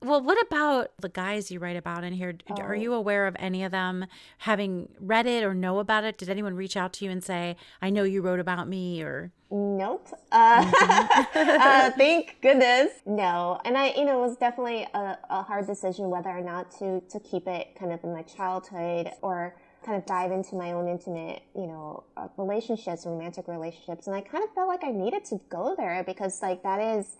Well, 0.00 0.22
what 0.22 0.40
about 0.40 0.92
the 1.00 1.08
guys 1.08 1.50
you 1.50 1.58
write 1.58 1.76
about 1.76 2.04
in 2.04 2.12
here? 2.12 2.34
Oh. 2.50 2.60
Are 2.60 2.74
you 2.74 2.92
aware 2.92 3.26
of 3.26 3.36
any 3.38 3.64
of 3.64 3.72
them 3.72 4.06
having 4.38 4.88
read 5.00 5.26
it 5.26 5.44
or 5.44 5.54
know 5.54 5.78
about 5.78 6.04
it? 6.04 6.18
Did 6.18 6.28
anyone 6.28 6.54
reach 6.54 6.76
out 6.76 6.92
to 6.94 7.04
you 7.04 7.10
and 7.10 7.24
say, 7.24 7.56
"I 7.80 7.90
know 7.90 8.02
you 8.02 8.20
wrote 8.20 8.40
about 8.40 8.68
me," 8.68 9.02
or? 9.02 9.32
Nope. 9.50 10.08
Uh, 10.30 10.64
mm-hmm. 10.64 11.38
uh, 11.60 11.90
thank 11.92 12.36
goodness. 12.42 12.90
No. 13.06 13.60
And 13.64 13.78
I, 13.78 13.94
you 13.96 14.04
know, 14.04 14.22
it 14.22 14.28
was 14.28 14.36
definitely 14.36 14.86
a, 14.92 15.18
a 15.30 15.42
hard 15.42 15.66
decision 15.66 16.10
whether 16.10 16.30
or 16.30 16.42
not 16.42 16.70
to 16.78 17.00
to 17.00 17.20
keep 17.20 17.46
it 17.46 17.74
kind 17.78 17.92
of 17.92 18.02
in 18.04 18.12
my 18.12 18.22
childhood 18.22 19.10
or 19.22 19.56
kind 19.84 19.98
of 19.98 20.06
dive 20.06 20.32
into 20.32 20.56
my 20.56 20.72
own 20.72 20.88
intimate, 20.88 21.42
you 21.54 21.66
know, 21.66 22.04
uh, 22.16 22.28
relationships, 22.36 23.06
romantic 23.06 23.48
relationships. 23.48 24.06
And 24.06 24.16
I 24.16 24.20
kind 24.20 24.42
of 24.42 24.50
felt 24.54 24.68
like 24.68 24.82
I 24.82 24.90
needed 24.90 25.24
to 25.26 25.40
go 25.50 25.74
there 25.76 26.02
because 26.04 26.40
like 26.42 26.62
that 26.62 26.80
is 26.80 27.16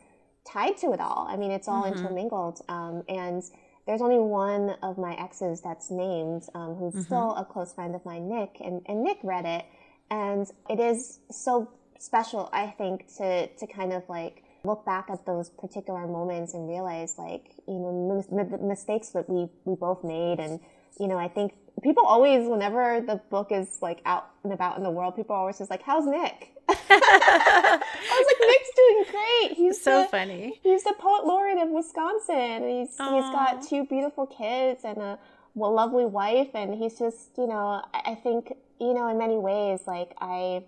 tied 0.47 0.77
to 0.79 0.93
it 0.93 1.01
all. 1.01 1.27
I 1.29 1.37
mean, 1.37 1.51
it's 1.51 1.69
all 1.69 1.85
mm-hmm. 1.85 1.99
intermingled. 1.99 2.61
Um, 2.69 3.03
and 3.09 3.43
there's 3.87 4.01
only 4.01 4.19
one 4.19 4.77
of 4.83 4.99
my 4.99 5.15
exes 5.15 5.61
that's 5.61 5.91
named, 5.91 6.45
um, 6.55 6.75
who's 6.75 6.95
mm-hmm. 6.95 7.03
still 7.03 7.35
a 7.35 7.45
close 7.45 7.73
friend 7.73 7.95
of 7.95 8.05
mine, 8.05 8.29
Nick, 8.29 8.57
and, 8.61 8.83
and 8.87 9.03
Nick 9.03 9.19
read 9.23 9.45
it. 9.45 9.65
And 10.11 10.51
it 10.71 10.81
is 10.81 11.21
so 11.31 11.69
special, 11.99 12.49
I 12.53 12.69
think, 12.69 13.07
to, 13.17 13.47
to 13.47 13.67
kind 13.67 13.93
of 13.93 14.03
like 14.09 14.43
look 14.65 14.85
back 14.87 15.09
at 15.11 15.27
those 15.27 15.51
particular 15.51 16.07
moments 16.07 16.55
and 16.55 16.69
realize 16.69 17.17
like, 17.19 17.53
you 17.69 17.75
know, 17.75 18.25
the 18.31 18.59
mistakes 18.59 19.11
that 19.11 19.29
we, 19.29 19.49
we 19.65 19.77
both 19.77 20.03
made. 20.03 20.41
And, 20.41 20.61
you 20.99 21.07
know, 21.07 21.19
I 21.19 21.29
think 21.29 21.53
people 21.83 22.05
always, 22.05 22.49
whenever 22.49 23.01
the 23.01 23.17
book 23.31 23.49
is 23.51 23.79
like 23.83 24.01
out 24.05 24.31
and 24.43 24.53
about 24.53 24.77
in 24.77 24.83
the 24.83 24.91
world, 24.91 25.17
people 25.17 25.35
are 25.35 25.41
always 25.41 25.59
just 25.59 25.71
like, 25.71 25.83
how's 25.83 26.07
Nick? 26.07 26.51
I 26.69 27.81
was 27.81 28.27
like, 28.27 28.49
Nick's 28.49 28.71
doing 28.77 29.05
great. 29.11 29.57
He's 29.57 29.83
so 29.83 30.03
the, 30.03 30.09
funny. 30.09 30.61
He's 30.63 30.85
the 30.85 30.95
poet 30.99 31.27
laureate 31.27 31.59
of 31.59 31.71
Wisconsin. 31.71 32.35
And 32.35 32.65
he's 32.65 32.97
Aww. 32.97 33.15
he's 33.15 33.31
got 33.33 33.63
two 33.69 33.85
beautiful 33.87 34.27
kids 34.27 34.83
and 34.85 34.99
a 34.99 35.19
well, 35.55 35.73
lovely 35.73 36.05
wife, 36.05 36.51
and 36.55 36.75
he's 36.75 36.99
just 36.99 37.31
you 37.39 37.47
know 37.47 37.83
I 37.93 38.17
think 38.17 38.55
you 38.81 38.93
know 38.93 39.09
in 39.09 39.19
many 39.19 39.37
ways 39.37 39.83
like 39.87 40.15
I 40.21 40.65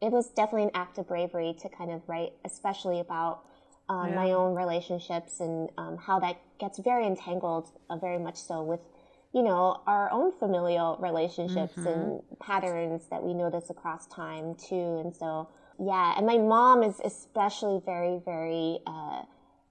it 0.00 0.12
was 0.12 0.28
definitely 0.28 0.64
an 0.64 0.70
act 0.74 0.98
of 0.98 1.08
bravery 1.08 1.56
to 1.60 1.68
kind 1.68 1.90
of 1.90 2.02
write, 2.06 2.32
especially 2.44 3.00
about 3.00 3.40
um, 3.88 4.10
yeah. 4.10 4.14
my 4.14 4.30
own 4.30 4.54
relationships 4.54 5.40
and 5.40 5.70
um, 5.76 5.96
how 5.96 6.20
that 6.20 6.40
gets 6.60 6.78
very 6.78 7.06
entangled, 7.06 7.68
uh, 7.90 7.96
very 7.96 8.18
much 8.18 8.36
so 8.36 8.62
with 8.62 8.80
you 9.32 9.42
know, 9.42 9.82
our 9.86 10.10
own 10.10 10.32
familial 10.38 10.96
relationships 11.00 11.74
mm-hmm. 11.76 11.86
and 11.86 12.20
patterns 12.40 13.02
that 13.10 13.22
we 13.22 13.34
notice 13.34 13.68
across 13.70 14.06
time 14.06 14.54
too. 14.54 15.00
And 15.04 15.14
so, 15.14 15.48
yeah, 15.78 16.14
and 16.16 16.26
my 16.26 16.38
mom 16.38 16.82
is 16.82 17.00
especially 17.04 17.80
very, 17.84 18.20
very 18.24 18.78
uh, 18.86 19.22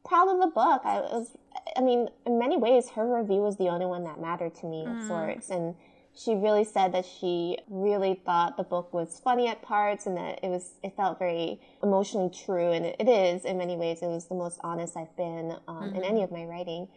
proud 0.05 0.29
of 0.29 0.39
the 0.39 0.47
book. 0.47 0.81
I 0.85 0.99
was, 1.01 1.35
I 1.75 1.81
mean, 1.81 2.07
in 2.25 2.39
many 2.39 2.57
ways, 2.57 2.89
her 2.89 3.19
review 3.19 3.41
was 3.41 3.57
the 3.57 3.67
only 3.67 3.85
one 3.85 4.03
that 4.03 4.21
mattered 4.21 4.55
to 4.55 4.67
me 4.67 4.85
mm. 4.87 4.99
of 4.99 5.07
sorts. 5.07 5.49
And 5.49 5.75
she 6.15 6.33
really 6.33 6.63
said 6.63 6.93
that 6.93 7.05
she 7.05 7.57
really 7.67 8.21
thought 8.25 8.57
the 8.57 8.63
book 8.63 8.93
was 8.93 9.19
funny 9.23 9.47
at 9.47 9.61
parts 9.61 10.05
and 10.05 10.17
that 10.17 10.39
it 10.43 10.49
was, 10.49 10.73
it 10.83 10.95
felt 10.95 11.19
very 11.19 11.59
emotionally 11.83 12.29
true. 12.29 12.71
And 12.71 12.85
it, 12.85 13.07
is 13.07 13.43
in 13.43 13.57
many 13.57 13.75
ways. 13.75 14.01
It 14.01 14.07
was 14.07 14.27
the 14.27 14.35
most 14.35 14.59
honest 14.63 14.95
I've 14.95 15.15
been 15.17 15.57
um, 15.67 15.83
mm-hmm. 15.83 15.95
in 15.95 16.03
any 16.03 16.23
of 16.23 16.31
my 16.31 16.45
writing. 16.45 16.87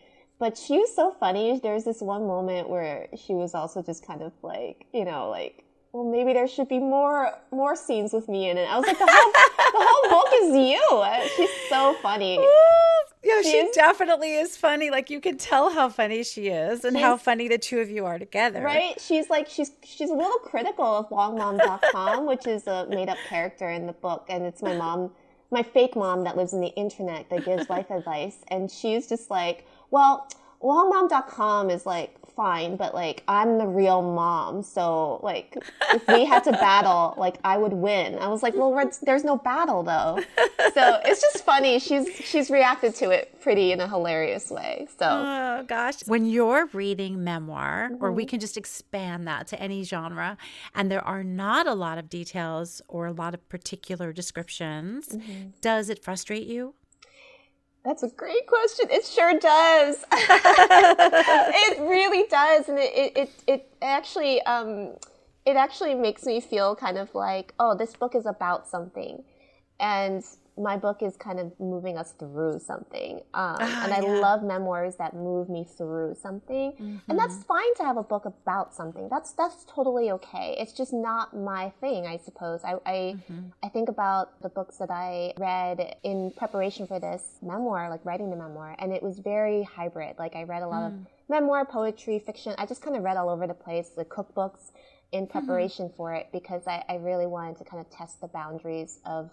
But 0.41 0.57
she 0.57 0.79
was 0.79 0.95
so 0.97 1.15
funny. 1.21 1.61
There's 1.63 1.85
this 1.85 2.01
one 2.01 2.27
moment 2.27 2.69
where 2.69 3.09
she 3.15 3.35
was 3.35 3.55
also 3.55 3.83
just 3.83 4.05
kind 4.07 4.23
of 4.23 4.33
like, 4.43 4.87
you 4.93 5.05
know, 5.05 5.29
like, 5.29 5.65
well, 5.93 6.11
maybe 6.11 6.33
there 6.33 6.49
should 6.49 6.69
be 6.69 6.79
more 6.79 7.33
more 7.53 7.77
scenes 7.77 8.13
with 8.13 8.27
me 8.29 8.49
in 8.49 8.57
it. 8.57 8.67
I 8.69 8.79
was 8.79 8.87
like, 8.87 8.99
the 8.99 9.07
whole, 9.09 9.33
the 9.33 9.87
whole 9.87 10.11
book 10.11 10.33
is 10.43 10.57
you. 10.57 11.37
She's 11.37 11.69
so 11.69 11.95
funny. 12.03 12.45
Yeah, 13.23 13.43
she, 13.43 13.51
she 13.51 13.71
definitely 13.75 14.33
is 14.33 14.57
funny. 14.57 14.89
Like 14.91 15.11
you 15.11 15.21
can 15.21 15.37
tell 15.37 15.69
how 15.71 15.91
funny 15.91 16.23
she 16.23 16.49
is 16.49 16.87
and 16.87 16.97
how 16.97 17.19
funny 17.19 17.49
the 17.49 17.59
two 17.59 17.81
of 17.81 17.91
you 17.91 18.07
are 18.07 18.19
together. 18.19 18.63
Right? 18.63 18.99
She's 18.99 19.29
like 19.29 19.47
she's 19.47 19.73
she's 19.85 20.09
a 20.09 20.15
little 20.15 20.39
critical 20.39 20.87
of 20.87 21.11
wongmom.com, 21.11 22.27
which 22.27 22.47
is 22.47 22.67
a 22.67 22.87
made 22.89 23.11
up 23.11 23.19
character 23.29 23.69
in 23.69 23.87
the 23.87 23.93
book 23.93 24.25
and 24.31 24.45
it's 24.45 24.63
my 24.63 24.75
mom, 24.75 25.11
my 25.51 25.63
fake 25.63 25.97
mom 25.97 26.25
that 26.25 26.37
lives 26.37 26.53
in 26.53 26.61
the 26.61 26.75
internet 26.75 27.29
that 27.31 27.45
gives 27.45 27.69
life 27.69 27.91
advice 27.91 28.39
and 28.49 28.71
she's 28.71 29.09
just 29.09 29.31
like 29.31 29.67
well, 29.91 30.29
wongmom.com 30.63 31.71
is 31.71 31.87
like 31.87 32.20
fine, 32.41 32.77
but 32.77 32.95
like 32.95 33.23
I'm 33.29 33.59
the 33.59 33.67
real 33.67 34.01
mom. 34.01 34.63
So 34.63 35.21
like 35.23 35.59
if 35.93 36.07
we 36.09 36.25
had 36.25 36.43
to 36.45 36.53
battle, 36.53 37.13
like 37.19 37.37
I 37.45 37.59
would 37.59 37.75
win. 37.75 38.15
I 38.19 38.29
was 38.29 38.43
like, 38.43 38.55
well, 38.55 38.73
there's 39.03 39.25
no 39.25 39.37
battle 39.37 39.83
though. 39.83 40.21
So 40.75 41.01
it's 41.05 41.21
just 41.21 41.45
funny. 41.45 41.81
She's 41.81 42.15
she's 42.15 42.49
reacted 42.49 42.95
to 42.97 43.11
it 43.11 43.41
pretty 43.41 43.73
in 43.73 43.81
a 43.81 43.89
hilarious 43.89 44.51
way. 44.51 44.87
So 44.99 45.07
oh 45.09 45.65
gosh, 45.67 46.07
when 46.07 46.27
you're 46.27 46.67
reading 46.67 47.25
memoir, 47.25 47.89
mm-hmm. 47.91 48.05
or 48.05 48.13
we 48.13 48.23
mm-hmm. 48.23 48.31
can 48.31 48.41
just 48.41 48.57
expand 48.57 49.27
that 49.27 49.49
to 49.49 49.61
any 49.61 49.83
genre, 49.83 50.37
and 50.75 50.91
there 50.91 51.05
are 51.05 51.25
not 51.25 51.67
a 51.67 51.75
lot 51.75 51.99
of 51.99 52.09
details 52.09 52.83
or 52.89 53.07
a 53.07 53.13
lot 53.13 53.35
of 53.35 53.49
particular 53.49 54.13
descriptions, 54.13 55.09
mm-hmm. 55.09 55.49
does 55.61 55.89
it 55.89 56.05
frustrate 56.05 56.47
you? 56.47 56.75
That's 57.85 58.03
a 58.03 58.09
great 58.09 58.47
question. 58.47 58.89
It 58.91 59.05
sure 59.07 59.39
does. 59.39 60.05
it 60.13 61.81
really 61.81 62.27
does, 62.29 62.69
and 62.69 62.79
it 62.79 63.17
it 63.17 63.31
it, 63.47 63.73
actually 63.81 64.43
um, 64.43 64.97
it 65.47 65.57
actually 65.57 65.95
makes 65.95 66.25
me 66.25 66.41
feel 66.41 66.77
kind 66.77 66.99
of 66.99 67.15
like, 67.15 67.55
oh, 67.59 67.75
this 67.75 67.95
book 67.95 68.15
is 68.15 68.27
about 68.27 68.69
something, 68.69 69.25
and 69.79 70.23
my 70.61 70.77
book 70.77 71.03
is 71.03 71.17
kind 71.17 71.41
of 71.41 71.53
moving 71.59 71.97
us 71.97 72.13
through 72.19 72.61
something. 72.61 73.17
Um, 73.35 73.57
ah, 73.61 73.85
and 73.85 73.93
I 73.93 74.01
yeah. 74.01 74.21
love 74.21 74.43
memoirs 74.43 74.97
that 74.97 75.15
move 75.15 75.49
me 75.49 75.65
through 75.65 76.17
something. 76.21 76.73
Mm-hmm. 76.73 76.97
And 77.09 77.19
that's 77.19 77.35
mm-hmm. 77.35 77.55
fine 77.55 77.75
to 77.77 77.85
have 77.85 77.97
a 77.97 78.03
book 78.03 78.25
about 78.27 78.75
something. 78.75 79.09
That's 79.11 79.33
that's 79.33 79.65
totally 79.65 80.11
okay. 80.13 80.57
It's 80.59 80.73
just 80.73 80.93
not 80.93 81.37
my 81.37 81.73
thing, 81.81 82.07
I 82.07 82.19
suppose. 82.19 82.61
I 82.65 82.75
I, 82.85 82.93
mm-hmm. 82.93 83.49
I 83.63 83.69
think 83.69 83.89
about 83.89 84.41
the 84.43 84.49
books 84.49 84.77
that 84.79 84.91
I 84.91 85.33
read 85.39 85.97
in 86.03 86.33
preparation 86.37 86.87
for 86.87 87.01
this 87.01 87.39
memoir, 87.43 87.89
like 87.89 88.05
writing 88.05 88.31
the 88.31 88.37
memoir, 88.37 88.77
and 88.79 88.93
it 88.93 89.03
was 89.03 89.19
very 89.19 89.63
hybrid. 89.63 90.19
Like 90.19 90.37
I 90.37 90.45
read 90.45 90.63
a 90.63 90.69
lot 90.69 90.83
mm. 90.83 90.87
of 90.87 91.07
memoir, 91.29 91.65
poetry, 91.65 92.19
fiction. 92.19 92.55
I 92.59 92.67
just 92.67 92.83
kind 92.83 92.97
of 92.97 93.03
read 93.03 93.17
all 93.17 93.31
over 93.31 93.47
the 93.47 93.55
place, 93.55 93.91
the 93.91 94.05
cookbooks 94.05 94.73
in 95.13 95.25
mm-hmm. 95.25 95.33
preparation 95.33 95.87
mm-hmm. 95.87 95.97
for 95.97 96.15
it 96.15 96.29
because 96.33 96.67
I, 96.67 96.85
I 96.89 96.97
really 96.97 97.27
wanted 97.27 97.57
to 97.59 97.65
kind 97.65 97.85
of 97.85 97.91
test 97.91 98.21
the 98.21 98.29
boundaries 98.29 98.99
of 99.05 99.31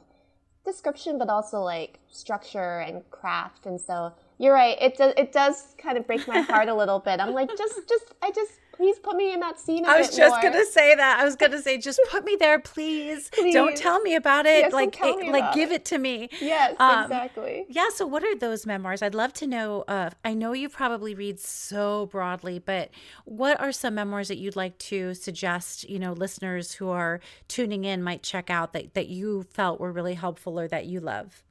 description, 0.68 1.18
but 1.18 1.30
also 1.30 1.62
like 1.62 2.00
structure 2.12 2.80
and 2.80 3.02
craft. 3.10 3.66
And 3.66 3.82
so 3.82 4.14
you're 4.38 4.54
right. 4.54 4.78
It 4.80 4.98
does, 4.98 5.14
it 5.18 5.32
does 5.32 5.74
kind 5.80 5.98
of 5.98 6.06
break 6.06 6.28
my 6.28 6.42
heart 6.42 6.68
a 6.68 6.76
little 6.76 7.00
bit. 7.00 7.20
I'm 7.20 7.34
like, 7.34 7.50
just, 7.58 7.90
just, 7.90 8.14
I 8.22 8.30
just, 8.32 8.52
please 8.78 9.00
put 9.00 9.18
me 9.18 9.34
in 9.34 9.40
that 9.40 9.60
scene. 9.60 9.86
I 9.86 9.98
was 9.98 10.16
just 10.16 10.42
gonna 10.42 10.66
say 10.66 10.96
that. 10.96 11.20
I 11.20 11.26
was 11.26 11.36
gonna 11.36 11.62
say, 11.62 11.78
just 11.90 12.00
put 12.10 12.24
me 12.24 12.38
there, 12.40 12.60
please. 12.60 13.30
please. 13.34 13.54
Don't 13.54 13.76
tell 13.76 14.00
me 14.02 14.16
about 14.16 14.46
it. 14.46 14.62
Yes, 14.62 14.72
like, 14.72 14.98
it, 15.02 15.32
like, 15.32 15.54
give 15.54 15.72
it. 15.72 15.82
it. 15.82 15.86
to 15.86 15.98
me. 15.98 16.30
Yes, 16.40 16.76
um, 16.80 17.04
exactly. 17.04 17.66
Yeah. 17.70 17.88
So, 17.94 18.06
what 18.06 18.24
are 18.24 18.36
those 18.36 18.66
memoirs? 18.66 19.02
I'd 19.02 19.16
love 19.16 19.34
to 19.34 19.48
know. 19.48 19.84
Uh, 19.88 20.12
I 20.24 20.34
know 20.34 20.54
you 20.54 20.70
probably 20.70 21.16
read 21.16 21.40
so 21.40 22.06
broadly, 22.06 22.60
but 22.60 22.92
what 23.26 23.60
are 23.60 23.72
some 23.72 23.96
memoirs 23.96 24.28
that 24.28 24.38
you'd 24.38 24.56
like 24.56 24.78
to 24.78 25.14
suggest? 25.16 25.90
You 25.90 26.00
know, 26.00 26.14
listeners 26.14 26.74
who 26.74 26.90
are 26.90 27.20
tuning 27.48 27.84
in 27.84 28.04
might 28.04 28.22
check 28.22 28.50
out 28.50 28.74
that 28.74 28.94
that 28.94 29.08
you 29.08 29.44
felt 29.44 29.80
were 29.80 29.92
really 29.92 30.14
helpful 30.14 30.60
or 30.60 30.68
that 30.68 30.86
you 30.86 31.00
love. 31.00 31.44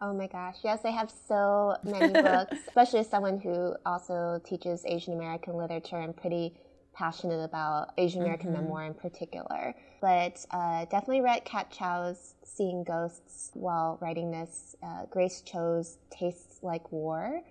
Oh 0.00 0.12
my 0.12 0.26
gosh, 0.26 0.56
yes, 0.64 0.80
I 0.84 0.90
have 0.90 1.12
so 1.28 1.76
many 1.84 2.12
books, 2.22 2.56
especially 2.66 2.98
as 3.00 3.08
someone 3.08 3.38
who 3.38 3.76
also 3.86 4.40
teaches 4.44 4.84
Asian 4.84 5.14
American 5.14 5.54
literature. 5.56 5.96
I'm 5.96 6.12
pretty 6.12 6.54
passionate 6.94 7.42
about 7.42 7.92
Asian 7.98 8.22
American 8.22 8.50
mm-hmm. 8.50 8.62
memoir 8.62 8.84
in 8.84 8.94
particular. 8.94 9.74
But 10.00 10.44
uh, 10.50 10.84
definitely 10.86 11.20
read 11.22 11.44
Kat 11.44 11.70
Chow's 11.70 12.34
Seeing 12.44 12.84
Ghosts 12.84 13.50
while 13.54 13.98
writing 14.00 14.30
this. 14.30 14.76
Uh, 14.82 15.06
Grace 15.10 15.42
Cho's 15.42 15.98
Tastes 16.10 16.58
Like 16.62 16.90
War. 16.92 17.42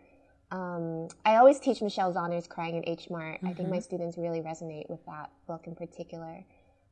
Um, 0.51 1.07
I 1.25 1.37
always 1.37 1.59
teach 1.59 1.81
Michelle 1.81 2.13
Zauner's 2.13 2.45
Crying 2.45 2.75
in 2.75 2.83
H 2.87 3.09
Mart. 3.09 3.37
Mm-hmm. 3.37 3.47
I 3.47 3.53
think 3.53 3.69
my 3.69 3.77
mm-hmm. 3.77 3.83
students 3.83 4.17
really 4.17 4.41
resonate 4.41 4.89
with 4.89 5.03
that 5.05 5.31
book 5.47 5.65
in 5.65 5.75
particular. 5.75 6.43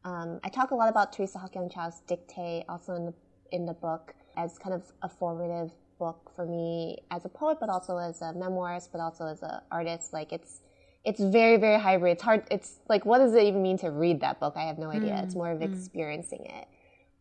Um, 0.06 0.40
I 0.44 0.50
talk 0.50 0.72
a 0.72 0.76
lot 0.76 0.90
about 0.90 1.12
Teresa 1.12 1.40
Hak-Young 1.40 1.70
Chow's 1.70 2.02
Dictee 2.08 2.64
also 2.70 2.96
in 2.96 3.06
the, 3.06 3.14
in 3.52 3.66
the 3.66 3.74
book 3.74 4.16
as 4.38 4.58
kind 4.58 4.74
of 4.74 4.84
a 5.02 5.10
formative 5.10 5.72
book 6.00 6.32
for 6.34 6.46
me 6.46 7.00
as 7.12 7.26
a 7.26 7.30
poet, 7.30 7.58
but 7.60 7.68
also 7.68 7.98
as 7.98 8.22
a 8.22 8.34
memoirist, 8.34 8.90
but 8.94 9.02
also 9.02 9.28
as 9.28 9.44
an 9.44 9.60
artist. 9.70 10.14
Like 10.14 10.32
it's 10.32 10.62
it's 11.10 11.22
very 11.22 11.58
very 11.58 11.80
hybrid. 11.80 12.14
It's 12.14 12.24
hard 12.24 12.44
it's 12.52 12.80
like 12.88 13.06
what 13.06 13.20
does 13.20 13.34
it 13.34 13.44
even 13.44 13.62
mean 13.62 13.78
to 13.80 13.90
read 13.90 14.22
that 14.22 14.40
book? 14.40 14.54
I 14.56 14.64
have 14.64 14.78
no 14.78 14.90
idea. 14.90 15.14
Mm, 15.14 15.24
it's 15.24 15.36
more 15.36 15.52
of 15.52 15.60
mm. 15.60 15.74
experiencing 15.74 16.46
it. 16.46 16.68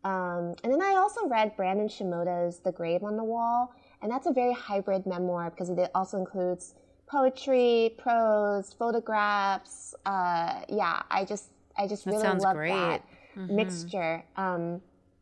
Um, 0.05 0.55
and 0.63 0.73
then 0.73 0.81
i 0.81 0.95
also 0.95 1.27
read 1.27 1.57
brandon 1.57 1.89
shimoda's 1.89 2.61
the 2.61 2.71
grave 2.71 3.03
on 3.03 3.17
the 3.17 3.25
wall 3.25 3.75
and 4.01 4.11
that's 4.13 4.29
a 4.29 4.33
very 4.33 4.55
hybrid 4.55 5.07
memoir 5.07 5.51
because 5.51 5.69
it 5.71 5.91
also 5.93 6.19
includes 6.19 6.75
poetry 7.09 7.97
prose 7.99 8.73
photographs 8.73 9.97
uh, 10.07 10.61
yeah 10.69 11.03
i 11.11 11.25
just 11.25 11.51
i 11.77 11.87
just 11.87 12.05
that 12.05 12.13
really 12.13 12.23
love 12.23 12.57
that 12.57 13.03
mm-hmm. 13.39 13.57
mixture. 13.57 14.25
Um, 14.37 14.81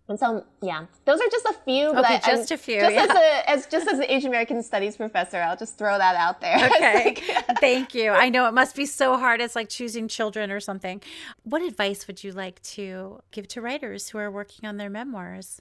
and 0.09 0.19
so, 0.21 0.45
yeah, 0.63 0.87
those 1.05 1.21
are 1.21 1.29
just 1.31 1.47
a 1.47 1.53
few. 1.65 1.93
But 1.93 2.05
okay, 2.05 2.21
I, 2.23 2.37
just 2.37 2.53
a 2.53 2.57
few. 2.57 2.81
Just 2.81 2.95
yeah. 2.95 3.03
as 3.03 3.11
a 3.11 3.51
as 3.51 3.67
just 3.67 3.89
as 3.89 3.99
an 3.99 4.05
Asian 4.09 4.29
American 4.29 4.63
Studies 4.63 4.97
professor, 4.97 5.39
I'll 5.39 5.57
just 5.57 5.77
throw 5.79 5.99
that 5.99 6.15
out 6.15 6.41
there. 6.41 6.57
Okay, 6.77 7.17
thank 7.61 7.95
you. 7.95 8.11
I 8.11 8.29
know 8.29 8.47
it 8.47 8.53
must 8.53 8.77
be 8.77 8.87
so 8.87 9.17
hard. 9.17 9.41
It's 9.41 9.57
like 9.57 9.69
choosing 9.69 10.09
children 10.09 10.51
or 10.51 10.61
something. 10.61 11.01
What 11.43 11.63
advice 11.63 12.07
would 12.07 12.23
you 12.23 12.33
like 12.33 12.63
to 12.75 13.21
give 13.31 13.49
to 13.49 13.61
writers 13.61 14.09
who 14.09 14.19
are 14.19 14.31
working 14.31 14.69
on 14.69 14.77
their 14.77 14.91
memoirs? 14.91 15.61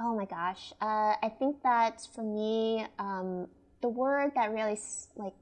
Oh 0.00 0.16
my 0.16 0.24
gosh, 0.24 0.72
uh, 0.80 1.14
I 1.22 1.32
think 1.38 1.62
that 1.62 2.06
for 2.14 2.22
me, 2.22 2.86
um, 2.98 3.48
the 3.82 3.88
word 3.88 4.32
that 4.34 4.50
really 4.50 4.78
like 5.16 5.34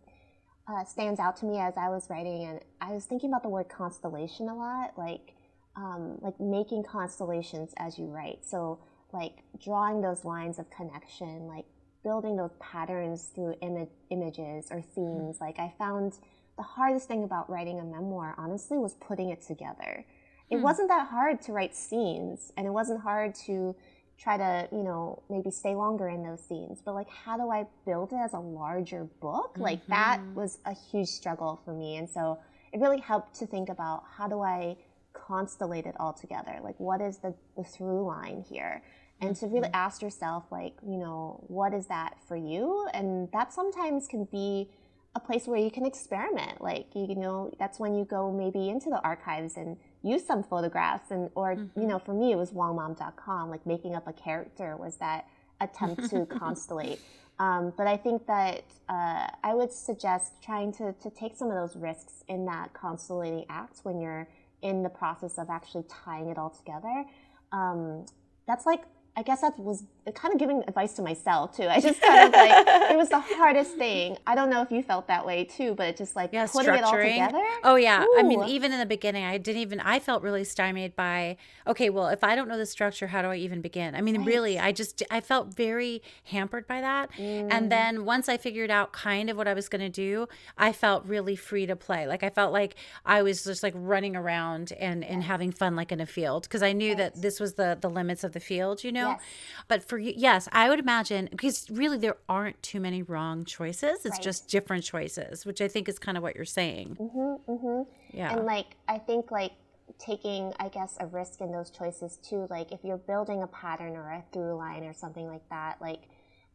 uh, 0.68 0.84
stands 0.84 1.20
out 1.20 1.36
to 1.38 1.46
me 1.46 1.58
as 1.58 1.74
I 1.76 1.88
was 1.88 2.08
writing, 2.10 2.44
and 2.44 2.60
I 2.80 2.92
was 2.92 3.04
thinking 3.04 3.30
about 3.30 3.42
the 3.42 3.48
word 3.48 3.68
constellation 3.68 4.48
a 4.48 4.54
lot, 4.54 4.98
like 4.98 5.34
um, 5.76 6.18
like 6.20 6.38
making 6.40 6.84
constellations 6.84 7.72
as 7.76 7.98
you 7.98 8.06
write. 8.06 8.44
So 8.44 8.78
like 9.12 9.38
drawing 9.62 10.00
those 10.00 10.24
lines 10.24 10.58
of 10.58 10.70
connection, 10.70 11.46
like 11.46 11.64
building 12.02 12.36
those 12.36 12.52
patterns 12.60 13.30
through 13.34 13.54
Im- 13.62 13.88
images 14.10 14.68
or 14.70 14.82
themes. 14.82 15.38
Like 15.40 15.58
I 15.58 15.72
found 15.78 16.18
the 16.56 16.62
hardest 16.62 17.08
thing 17.08 17.24
about 17.24 17.50
writing 17.50 17.80
a 17.80 17.84
memoir, 17.84 18.34
honestly, 18.38 18.78
was 18.78 18.94
putting 18.94 19.30
it 19.30 19.42
together. 19.42 20.04
It 20.50 20.56
hmm. 20.56 20.62
wasn't 20.62 20.88
that 20.88 21.08
hard 21.08 21.40
to 21.42 21.52
write 21.52 21.74
scenes, 21.74 22.52
and 22.56 22.66
it 22.66 22.70
wasn't 22.70 23.00
hard 23.00 23.34
to 23.46 23.74
try 24.16 24.36
to, 24.36 24.68
you 24.70 24.84
know, 24.84 25.22
maybe 25.28 25.50
stay 25.50 25.74
longer 25.74 26.08
in 26.08 26.22
those 26.22 26.40
scenes. 26.40 26.80
But 26.84 26.94
like, 26.94 27.08
how 27.08 27.36
do 27.36 27.50
I 27.50 27.66
build 27.84 28.12
it 28.12 28.16
as 28.16 28.32
a 28.34 28.38
larger 28.38 29.04
book? 29.20 29.56
Like, 29.58 29.82
mm-hmm. 29.82 29.92
that 29.92 30.20
was 30.34 30.58
a 30.66 30.74
huge 30.74 31.08
struggle 31.08 31.60
for 31.64 31.72
me. 31.72 31.96
And 31.96 32.08
so 32.08 32.38
it 32.72 32.78
really 32.78 33.00
helped 33.00 33.34
to 33.36 33.46
think 33.46 33.68
about 33.68 34.04
how 34.16 34.28
do 34.28 34.40
I 34.40 34.76
constellate 35.14 35.86
it 35.86 35.94
all 35.98 36.12
together? 36.12 36.58
Like, 36.62 36.78
what 36.78 37.00
is 37.00 37.18
the, 37.18 37.34
the 37.56 37.64
through 37.64 38.04
line 38.06 38.44
here? 38.48 38.82
And 39.20 39.30
mm-hmm. 39.30 39.46
to 39.46 39.52
really 39.52 39.68
mm-hmm. 39.68 39.76
ask 39.76 40.02
yourself, 40.02 40.44
like, 40.50 40.74
you 40.86 40.96
know, 40.96 41.42
what 41.46 41.72
is 41.72 41.86
that 41.86 42.16
for 42.26 42.36
you? 42.36 42.86
And 42.92 43.30
that 43.32 43.52
sometimes 43.52 44.06
can 44.06 44.24
be 44.24 44.68
a 45.14 45.20
place 45.20 45.46
where 45.46 45.58
you 45.58 45.70
can 45.70 45.86
experiment. 45.86 46.60
Like, 46.60 46.86
you 46.94 47.14
know, 47.14 47.52
that's 47.58 47.78
when 47.78 47.94
you 47.94 48.04
go 48.04 48.32
maybe 48.32 48.68
into 48.68 48.90
the 48.90 49.00
archives 49.02 49.56
and 49.56 49.76
use 50.02 50.26
some 50.26 50.42
photographs 50.42 51.10
and, 51.10 51.30
or, 51.34 51.54
mm-hmm. 51.54 51.80
you 51.80 51.86
know, 51.86 51.98
for 51.98 52.12
me, 52.12 52.32
it 52.32 52.36
was 52.36 52.50
wongmom.com, 52.50 53.50
like 53.50 53.64
making 53.64 53.94
up 53.94 54.08
a 54.08 54.12
character 54.12 54.76
was 54.76 54.96
that 54.96 55.26
attempt 55.60 56.10
to 56.10 56.26
constellate. 56.26 56.98
Um, 57.38 57.72
but 57.76 57.86
I 57.86 57.96
think 57.96 58.26
that 58.26 58.64
uh, 58.88 59.26
I 59.42 59.54
would 59.54 59.72
suggest 59.72 60.34
trying 60.42 60.72
to, 60.74 60.92
to 60.92 61.10
take 61.10 61.36
some 61.36 61.48
of 61.48 61.54
those 61.54 61.76
risks 61.76 62.22
in 62.28 62.44
that 62.46 62.72
constellating 62.74 63.44
act 63.48 63.80
when 63.82 64.00
you're 64.00 64.28
in 64.64 64.82
the 64.82 64.88
process 64.88 65.38
of 65.38 65.50
actually 65.50 65.84
tying 65.88 66.28
it 66.28 66.38
all 66.38 66.50
together. 66.50 67.04
Um, 67.52 68.06
that's 68.48 68.66
like 68.66 68.82
I 69.16 69.22
guess 69.22 69.42
that 69.42 69.56
was 69.58 69.84
kind 70.12 70.32
of 70.32 70.40
giving 70.40 70.62
advice 70.66 70.94
to 70.94 71.02
myself 71.02 71.56
too. 71.56 71.66
I 71.68 71.80
just 71.80 72.00
kind 72.00 72.26
of 72.26 72.32
like 72.32 72.66
it 72.90 72.96
was 72.96 73.10
the 73.10 73.20
hardest 73.20 73.76
thing. 73.76 74.16
I 74.26 74.34
don't 74.34 74.50
know 74.50 74.62
if 74.62 74.70
you 74.70 74.82
felt 74.82 75.06
that 75.06 75.24
way 75.24 75.44
too, 75.44 75.74
but 75.74 75.96
just 75.96 76.16
like 76.16 76.30
yeah, 76.32 76.46
putting 76.46 76.74
it 76.74 76.82
all 76.82 76.92
together. 76.92 77.42
Oh 77.62 77.76
yeah, 77.76 78.02
Ooh. 78.02 78.16
I 78.18 78.22
mean, 78.22 78.42
even 78.44 78.72
in 78.72 78.78
the 78.78 78.86
beginning, 78.86 79.24
I 79.24 79.38
didn't 79.38 79.62
even. 79.62 79.80
I 79.80 80.00
felt 80.00 80.22
really 80.22 80.44
stymied 80.44 80.96
by. 80.96 81.36
Okay, 81.66 81.90
well, 81.90 82.08
if 82.08 82.24
I 82.24 82.34
don't 82.34 82.48
know 82.48 82.58
the 82.58 82.66
structure, 82.66 83.06
how 83.06 83.22
do 83.22 83.28
I 83.28 83.36
even 83.36 83.60
begin? 83.60 83.94
I 83.94 84.00
mean, 84.00 84.18
right. 84.18 84.26
really, 84.26 84.58
I 84.58 84.72
just 84.72 85.02
I 85.10 85.20
felt 85.20 85.54
very 85.54 86.02
hampered 86.24 86.66
by 86.66 86.80
that. 86.80 87.12
Mm. 87.12 87.48
And 87.50 87.70
then 87.70 88.04
once 88.04 88.28
I 88.28 88.36
figured 88.36 88.70
out 88.70 88.92
kind 88.92 89.30
of 89.30 89.36
what 89.36 89.46
I 89.46 89.54
was 89.54 89.68
going 89.68 89.82
to 89.82 89.88
do, 89.88 90.26
I 90.58 90.72
felt 90.72 91.04
really 91.06 91.36
free 91.36 91.66
to 91.66 91.76
play. 91.76 92.06
Like 92.06 92.22
I 92.22 92.30
felt 92.30 92.52
like 92.52 92.74
I 93.06 93.22
was 93.22 93.44
just 93.44 93.62
like 93.62 93.74
running 93.76 94.16
around 94.16 94.72
and 94.72 95.04
and 95.04 95.22
having 95.22 95.52
fun 95.52 95.76
like 95.76 95.92
in 95.92 96.00
a 96.00 96.06
field 96.06 96.42
because 96.42 96.62
I 96.62 96.72
knew 96.72 96.94
that 96.96 97.22
this 97.22 97.38
was 97.38 97.54
the 97.54 97.78
the 97.80 97.88
limits 97.88 98.24
of 98.24 98.32
the 98.32 98.40
field. 98.40 98.82
You 98.82 98.90
know 98.90 99.04
know? 99.04 99.10
Yes. 99.10 99.20
But 99.68 99.88
for 99.88 99.93
you, 99.98 100.12
yes, 100.16 100.48
I 100.52 100.68
would 100.68 100.78
imagine 100.78 101.28
because 101.30 101.70
really 101.70 101.98
there 101.98 102.16
aren't 102.28 102.62
too 102.62 102.80
many 102.80 103.02
wrong 103.02 103.44
choices. 103.44 104.04
It's 104.04 104.16
right. 104.16 104.22
just 104.22 104.48
different 104.48 104.84
choices, 104.84 105.44
which 105.46 105.60
I 105.60 105.68
think 105.68 105.88
is 105.88 105.98
kind 105.98 106.16
of 106.16 106.22
what 106.22 106.36
you're 106.36 106.44
saying. 106.44 106.96
Mm-hmm, 107.00 107.52
mm-hmm. 107.52 108.16
Yeah. 108.16 108.32
And 108.32 108.46
like, 108.46 108.76
I 108.88 108.98
think 108.98 109.30
like 109.30 109.52
taking, 109.98 110.52
I 110.58 110.68
guess, 110.68 110.96
a 111.00 111.06
risk 111.06 111.40
in 111.40 111.52
those 111.52 111.70
choices 111.70 112.18
too. 112.18 112.46
Like 112.50 112.72
if 112.72 112.80
you're 112.82 112.98
building 112.98 113.42
a 113.42 113.46
pattern 113.48 113.96
or 113.96 114.10
a 114.10 114.24
through 114.32 114.56
line 114.56 114.84
or 114.84 114.92
something 114.92 115.26
like 115.26 115.48
that, 115.50 115.80
like, 115.80 116.02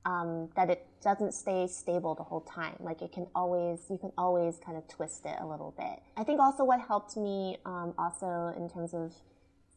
um, 0.06 0.50
that 0.56 0.70
it 0.70 0.88
doesn't 1.04 1.34
stay 1.34 1.68
stable 1.68 2.16
the 2.16 2.24
whole 2.24 2.42
time. 2.42 2.76
Like 2.80 3.02
it 3.02 3.12
can 3.12 3.28
always, 3.36 3.82
you 3.90 3.98
can 3.98 4.12
always 4.18 4.58
kind 4.66 4.78
of 4.78 4.88
twist 4.88 5.26
it 5.26 5.36
a 5.42 5.46
little 5.46 5.74
bit. 5.78 6.02
I 6.16 6.24
think 6.24 6.40
also 6.40 6.64
what 6.64 6.80
helped 6.80 7.18
me, 7.18 7.58
um, 7.66 7.94
also 7.98 8.54
in 8.58 8.70
terms 8.70 8.94
of 8.94 9.14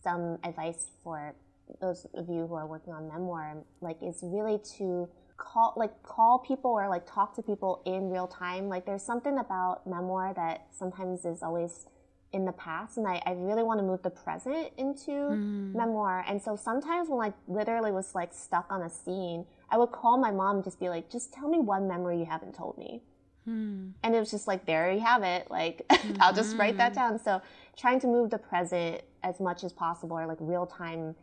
some 0.03 0.39
advice 0.45 0.91
for 1.03 1.35
those 1.81 2.07
of 2.15 2.29
you 2.29 2.47
who 2.47 2.55
are 2.55 2.67
working 2.67 2.93
on 2.93 3.09
memoir, 3.09 3.57
like 3.81 3.97
is 4.03 4.21
really 4.23 4.59
to 4.79 5.09
call 5.37 5.75
like 5.77 6.03
call 6.03 6.39
people 6.39 6.71
or 6.71 6.89
like 6.89 7.05
talk 7.07 7.35
to 7.37 7.43
people 7.43 7.83
in 7.85 8.11
real 8.11 8.27
time. 8.27 8.69
Like 8.69 8.87
there's 8.87 9.03
something 9.03 9.39
about 9.39 9.87
memoir 9.87 10.33
that 10.35 10.67
sometimes 10.71 11.25
is 11.25 11.43
always 11.43 11.87
in 12.33 12.47
the 12.47 12.53
past 12.53 12.97
and 12.97 13.07
I, 13.07 13.21
I 13.27 13.33
really 13.33 13.63
want 13.63 13.79
to 13.81 13.85
move 13.85 14.03
the 14.03 14.11
present 14.11 14.69
into 14.79 15.11
mm. 15.11 15.75
memoir. 15.75 16.25
And 16.27 16.41
so 16.41 16.57
sometimes 16.57 17.09
when 17.11 17.21
I 17.21 17.35
literally 17.47 17.93
was 17.93 18.15
like 18.15 18.33
stuck 18.33 18.67
on 18.71 18.83
a 18.83 18.89
scene, 18.89 19.45
I 19.71 19.77
would 19.77 19.93
call 19.93 20.17
my 20.17 20.31
mom 20.31 20.57
and 20.57 20.65
just 20.65 20.81
be 20.81 20.89
like, 20.89 21.11
just 21.11 21.33
tell 21.33 21.49
me 21.49 21.59
one 21.59 21.87
memory 21.87 22.19
you 22.19 22.25
haven't 22.25 22.55
told 22.55 22.79
me. 22.79 23.03
Hmm. 23.45 23.89
And 24.05 24.15
it 24.15 24.21
was 24.21 24.31
just 24.31 24.47
like, 24.47 24.67
there 24.67 24.93
you 24.93 25.01
have 25.01 25.23
it. 25.23 25.51
Like, 25.51 25.87
mm-hmm. 25.89 26.17
I'll 26.21 26.33
just 26.33 26.57
write 26.57 26.77
that 26.77 26.93
mm-hmm. 26.93 27.15
down. 27.15 27.19
So, 27.19 27.43
trying 27.77 27.99
to 28.01 28.07
move 28.07 28.31
the 28.31 28.39
present 28.39 29.03
as 29.23 29.41
much 29.41 29.65
as 29.65 29.73
possible 29.73 30.17
or 30.17 30.27
like 30.27 30.39
real 30.41 30.67
time 30.67 31.15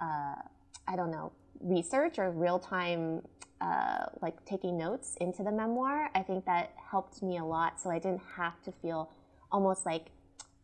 uh, 0.00 0.34
I 0.88 0.96
don't 0.96 1.10
know, 1.10 1.32
research 1.60 2.18
or 2.18 2.30
real 2.30 2.58
time, 2.58 3.22
uh, 3.60 4.06
like 4.22 4.44
taking 4.44 4.76
notes 4.76 5.16
into 5.20 5.42
the 5.42 5.52
memoir, 5.52 6.10
I 6.14 6.22
think 6.22 6.44
that 6.44 6.72
helped 6.90 7.22
me 7.22 7.38
a 7.38 7.44
lot. 7.44 7.80
So 7.80 7.90
I 7.90 7.98
didn't 7.98 8.22
have 8.36 8.62
to 8.64 8.72
feel 8.72 9.10
almost 9.50 9.86
like 9.86 10.10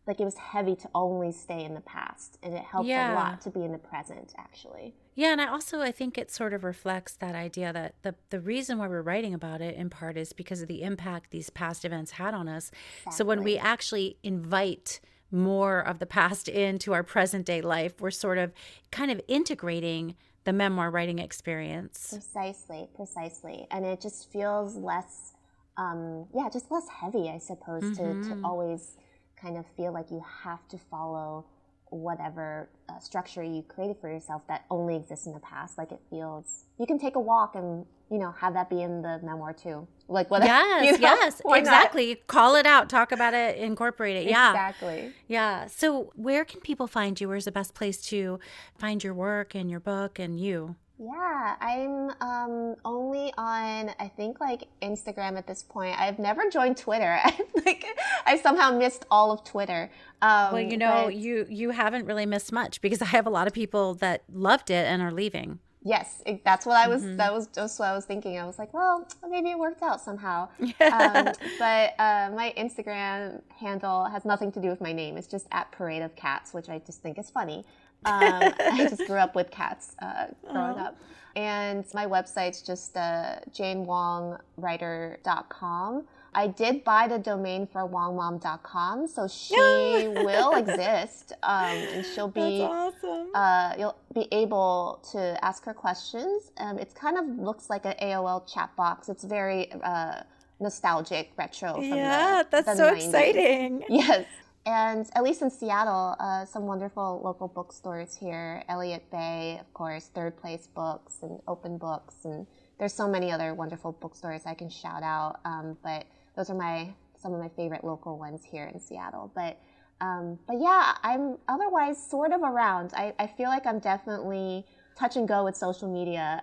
like 0.07 0.21
it 0.21 0.25
was 0.25 0.37
heavy 0.37 0.75
to 0.75 0.89
only 0.95 1.31
stay 1.31 1.65
in 1.65 1.75
the 1.75 1.81
past 1.81 2.39
and 2.43 2.55
it 2.55 2.63
helped 2.65 2.89
yeah. 2.89 3.13
a 3.13 3.15
lot 3.15 3.41
to 3.41 3.51
be 3.51 3.63
in 3.63 3.71
the 3.71 3.79
present 3.79 4.35
actually 4.37 4.95
yeah 5.15 5.31
and 5.31 5.41
i 5.41 5.47
also 5.47 5.81
i 5.81 5.93
think 5.93 6.19
it 6.19 6.31
sort 6.31 6.53
of 6.53 6.65
reflects 6.65 7.15
that 7.15 7.35
idea 7.35 7.73
that 7.73 7.95
the, 8.03 8.15
the 8.31 8.41
reason 8.41 8.79
why 8.79 8.89
we're 8.89 9.03
writing 9.03 9.33
about 9.33 9.61
it 9.61 9.77
in 9.77 9.89
part 9.89 10.17
is 10.17 10.33
because 10.33 10.61
of 10.61 10.69
the 10.69 10.83
impact 10.83 11.31
these 11.31 11.51
past 11.51 11.85
events 11.85 12.13
had 12.13 12.35
on 12.35 12.49
us 12.49 12.71
exactly. 12.99 13.17
so 13.17 13.25
when 13.25 13.45
we 13.45 13.57
actually 13.57 14.17
invite 14.23 15.01
more 15.33 15.81
of 15.81 15.99
the 15.99 16.07
past 16.07 16.49
into 16.49 16.93
our 16.93 17.03
present 17.03 17.47
day 17.47 17.61
life. 17.61 18.01
We're 18.01 18.11
sort 18.11 18.39
of 18.39 18.53
kind 18.91 19.11
of 19.11 19.21
integrating 19.29 20.15
the 20.45 20.53
memoir 20.53 20.91
writing 20.91 21.19
experience. 21.19 22.09
Precisely, 22.11 22.89
precisely. 22.95 23.67
And 23.71 23.85
it 23.85 24.01
just 24.01 24.31
feels 24.33 24.77
less, 24.77 25.33
um, 25.77 26.27
yeah, 26.35 26.49
just 26.53 26.71
less 26.71 26.89
heavy, 26.89 27.31
I 27.31 27.39
suppose, 27.39 27.83
mm-hmm. 27.83 27.95
to, 27.95 28.29
to 28.29 28.35
mm-hmm. 28.35 28.45
always 28.45 28.97
kind 29.37 29.57
of 29.57 29.67
feel 29.77 29.93
like 29.93 30.11
you 30.11 30.23
have 30.45 30.67
to 30.69 30.79
follow 30.79 31.47
whatever 31.93 32.69
uh, 32.89 32.99
structure 32.99 33.43
you 33.43 33.63
created 33.63 33.97
for 34.01 34.11
yourself 34.11 34.43
that 34.49 34.65
only 34.71 34.97
exists 34.97 35.27
in 35.27 35.33
the 35.33 35.41
past. 35.41 35.79
Like 35.79 35.93
it 35.93 36.01
feels, 36.11 36.65
you 36.79 36.87
can 36.87 36.99
take 36.99 37.17
a 37.17 37.21
walk 37.21 37.55
and 37.55 37.87
you 38.13 38.19
know, 38.19 38.31
have 38.33 38.53
that 38.53 38.69
be 38.69 38.83
in 38.83 39.01
the 39.01 39.19
memoir 39.23 39.55
too. 39.55 39.89
Like 40.07 40.31
what? 40.31 40.45
Yes, 40.45 40.85
you 40.85 40.93
know, 40.93 40.99
yes, 40.99 41.41
exactly. 41.47 42.09
Not? 42.09 42.27
Call 42.27 42.57
it 42.57 42.67
out, 42.67 42.91
talk 42.91 43.11
about 43.11 43.33
it, 43.33 43.57
incorporate 43.57 44.17
it. 44.17 44.29
Yeah, 44.29 44.51
exactly. 44.51 45.13
Yeah. 45.29 45.67
So, 45.67 46.13
where 46.15 46.45
can 46.45 46.61
people 46.61 46.87
find 46.87 47.19
you? 47.19 47.29
Where's 47.29 47.47
the 47.47 47.53
best 47.53 47.73
place 47.73 48.03
to 48.09 48.39
find 48.77 49.03
your 49.03 49.15
work 49.15 49.55
and 49.55 49.71
your 49.71 49.81
book 49.81 50.19
and 50.19 50.39
you? 50.39 50.77
Yeah, 50.99 51.57
I'm 51.61 52.11
um, 52.21 52.77
only 52.85 53.33
on 53.37 53.91
I 53.99 54.09
think 54.17 54.41
like 54.41 54.69
Instagram 54.83 55.37
at 55.37 55.47
this 55.47 55.63
point. 55.63 55.99
I've 55.99 56.19
never 56.19 56.49
joined 56.51 56.77
Twitter. 56.77 57.19
I 57.25 57.39
like 57.65 57.85
I 58.27 58.37
somehow 58.39 58.77
missed 58.77 59.07
all 59.11 59.33
of 59.33 59.43
Twitter. 59.45 59.91
Um, 60.21 60.53
well, 60.53 60.61
you 60.61 60.77
know, 60.77 61.05
but... 61.07 61.17
you 61.17 61.47
you 61.49 61.71
haven't 61.71 62.07
really 62.07 62.27
missed 62.27 62.53
much 62.53 62.81
because 62.81 63.03
I 63.03 63.07
have 63.07 63.27
a 63.27 63.31
lot 63.31 63.47
of 63.47 63.53
people 63.53 63.95
that 63.95 64.23
loved 64.33 64.71
it 64.71 64.87
and 64.87 65.03
are 65.03 65.13
leaving. 65.13 65.59
Yes, 65.85 66.23
it, 66.27 66.45
that's 66.45 66.65
what 66.65 66.77
I 66.77 66.87
was. 66.87 67.03
Mm-hmm. 67.03 67.17
That 67.17 67.33
was 67.33 67.49
just 67.49 67.81
what 67.81 67.89
I 67.89 67.95
was 67.95 68.05
thinking. 68.05 68.39
I 68.39 68.47
was 68.47 68.57
like, 68.57 68.73
well, 68.73 69.09
maybe 69.29 69.51
it 69.51 69.59
worked 69.59 69.83
out 69.83 70.01
somehow. 70.01 70.49
um, 70.61 71.33
but 71.59 71.95
uh, 71.99 72.31
my 72.33 72.55
Instagram 72.57 73.43
handle 73.49 74.05
has 74.05 74.25
nothing 74.25 74.53
to 74.53 74.61
do 74.61 74.69
with 74.69 74.81
my 74.81 74.93
name. 74.93 75.17
It's 75.17 75.27
just 75.27 75.49
at 75.51 75.73
Parade 75.73 76.03
of 76.03 76.15
Cats, 76.15 76.55
which 76.55 76.69
I 76.69 76.79
just 76.79 77.03
think 77.03 77.19
is 77.19 77.31
funny. 77.31 77.65
Um, 78.05 78.53
I 78.61 78.87
just 78.89 79.05
grew 79.07 79.19
up 79.19 79.35
with 79.35 79.51
cats 79.51 79.97
uh, 80.01 80.27
growing 80.51 80.79
up. 80.79 80.97
And 81.35 81.85
my 81.95 82.07
website's 82.07 82.61
just 82.61 82.95
uh, 82.97 83.37
janewongwriter.com. 83.51 86.05
I 86.35 86.47
did 86.47 86.83
buy 86.83 87.09
the 87.09 87.19
domain 87.19 87.67
for 87.67 87.87
wongmom.com, 87.87 89.07
so 89.07 89.29
she 89.29 89.55
will 89.57 90.55
exist, 90.55 91.33
um, 91.43 91.65
and 91.67 92.07
she'll 92.07 92.29
be. 92.29 92.63
Awesome. 92.63 93.29
Uh, 93.35 93.75
you'll 93.79 93.97
be 94.15 94.29
able 94.33 95.01
to 95.13 95.39
ask 95.45 95.63
her 95.65 95.75
questions. 95.75 96.51
Um, 96.57 96.79
it 96.79 96.95
kind 96.95 97.19
of 97.19 97.39
looks 97.39 97.69
like 97.69 97.85
an 97.85 97.95
AOL 98.03 98.51
chat 98.51 98.75
box. 98.77 99.11
It's 99.11 99.25
very 99.25 99.71
uh, 99.83 100.23
nostalgic, 100.59 101.33
retro. 101.37 101.75
From 101.75 101.85
yeah, 101.85 102.45
the, 102.45 102.49
that's 102.51 102.67
the 102.67 102.77
so 102.77 102.91
90s. 102.93 102.97
exciting. 102.97 103.85
Yes. 103.91 104.25
And 104.65 105.09
at 105.15 105.25
least 105.25 105.43
in 105.43 105.51
Seattle, 105.51 106.15
uh, 106.21 106.45
some 106.45 106.67
wonderful 106.67 107.21
local 107.25 107.49
bookstores 107.49 108.17
here. 108.17 108.63
Elliott 108.69 109.11
Bay, 109.11 109.59
of 109.61 109.73
course, 109.75 110.11
Third 110.15 110.37
Place 110.37 110.69
Books 110.73 111.19
and 111.23 111.41
Open 111.49 111.79
Books, 111.79 112.25
and 112.25 112.47
there's 112.79 112.95
so 112.95 113.09
many 113.09 113.33
other 113.33 113.55
wonderful 113.55 113.93
bookstores 113.93 114.43
I 114.47 114.55
can 114.55 114.71
shout 114.71 115.03
out. 115.03 115.41
Um, 115.45 115.77
but 115.83 116.07
those 116.37 116.49
are 116.49 116.55
my 116.55 116.95
some 117.17 117.33
of 117.35 117.41
my 117.41 117.49
favorite 117.51 117.85
local 117.85 118.19
ones 118.19 118.43
here 118.45 118.71
in 118.73 118.79
Seattle. 118.81 119.33
But 119.35 119.59
um, 120.01 120.39
but 120.47 120.61
yeah, 120.61 120.97
I'm 121.03 121.39
otherwise 121.49 121.97
sort 122.01 122.33
of 122.33 122.43
around. 122.43 122.93
I, 122.95 123.15
I 123.19 123.27
feel 123.27 123.49
like 123.49 123.67
I'm 123.67 123.79
definitely 123.79 124.67
touch 124.97 125.17
and 125.17 125.27
go 125.29 125.45
with 125.45 125.57
social 125.57 125.93
media. 125.93 126.43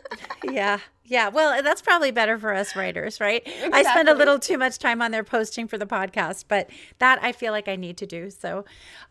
yeah. 0.44 0.78
Yeah. 1.04 1.28
Well, 1.28 1.62
that's 1.62 1.82
probably 1.82 2.10
better 2.10 2.36
for 2.36 2.52
us 2.52 2.74
writers, 2.74 3.20
right? 3.20 3.42
Exactly. 3.46 3.72
I 3.72 3.82
spend 3.84 4.08
a 4.08 4.14
little 4.14 4.38
too 4.38 4.58
much 4.58 4.78
time 4.78 5.00
on 5.00 5.12
there 5.12 5.22
posting 5.22 5.68
for 5.68 5.78
the 5.78 5.86
podcast, 5.86 6.46
but 6.48 6.68
that 6.98 7.22
I 7.22 7.32
feel 7.32 7.52
like 7.52 7.68
I 7.68 7.76
need 7.76 7.96
to 7.98 8.06
do. 8.06 8.30
So 8.30 8.64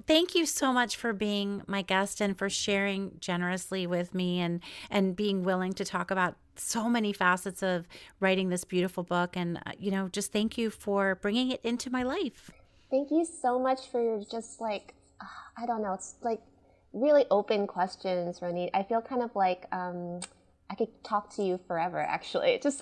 thank 0.06 0.36
you 0.36 0.46
so 0.46 0.74
much 0.74 0.98
for 0.98 1.14
being 1.14 1.62
my 1.68 1.82
guest 1.82 2.20
and 2.20 2.38
for 2.38 2.50
sharing 2.50 3.14
generously 3.20 3.88
with 3.88 4.14
me 4.14 4.40
and 4.40 4.62
and 4.90 5.16
being 5.16 5.44
willing 5.44 5.74
to 5.74 5.86
talk 5.86 6.12
about 6.12 6.36
so 6.58 6.90
many 6.90 7.14
facets 7.14 7.64
of 7.64 7.88
writing 8.20 8.50
this 8.50 8.64
beautiful 8.66 9.04
book 9.04 9.36
and 9.38 9.58
uh, 9.66 9.72
you 9.80 9.92
know, 9.92 10.10
just 10.10 10.34
thank 10.34 10.58
you 10.58 10.70
for 10.70 11.16
bringing 11.16 11.52
it 11.52 11.62
into 11.64 11.90
my 11.90 12.04
life. 12.04 12.52
Thank 12.92 13.10
you 13.10 13.26
so 13.26 13.58
much 13.58 13.88
for 13.90 14.02
your 14.02 14.22
just 14.30 14.60
like 14.60 14.94
uh, 15.22 15.26
I 15.58 15.66
don't 15.66 15.82
know, 15.82 15.94
it's 15.94 16.16
like 16.22 16.42
really 16.96 17.26
open 17.30 17.68
questions, 17.68 18.40
Ronit. 18.40 18.70
I 18.74 18.84
feel 18.84 19.02
kind 19.02 19.22
of 19.22 19.36
like 19.36 19.68
um, 19.72 20.22
I 20.70 20.76
could 20.76 21.04
talk 21.04 21.34
to 21.36 21.44
you 21.44 21.60
forever, 21.68 22.00
actually. 22.00 22.60
Just 22.64 22.82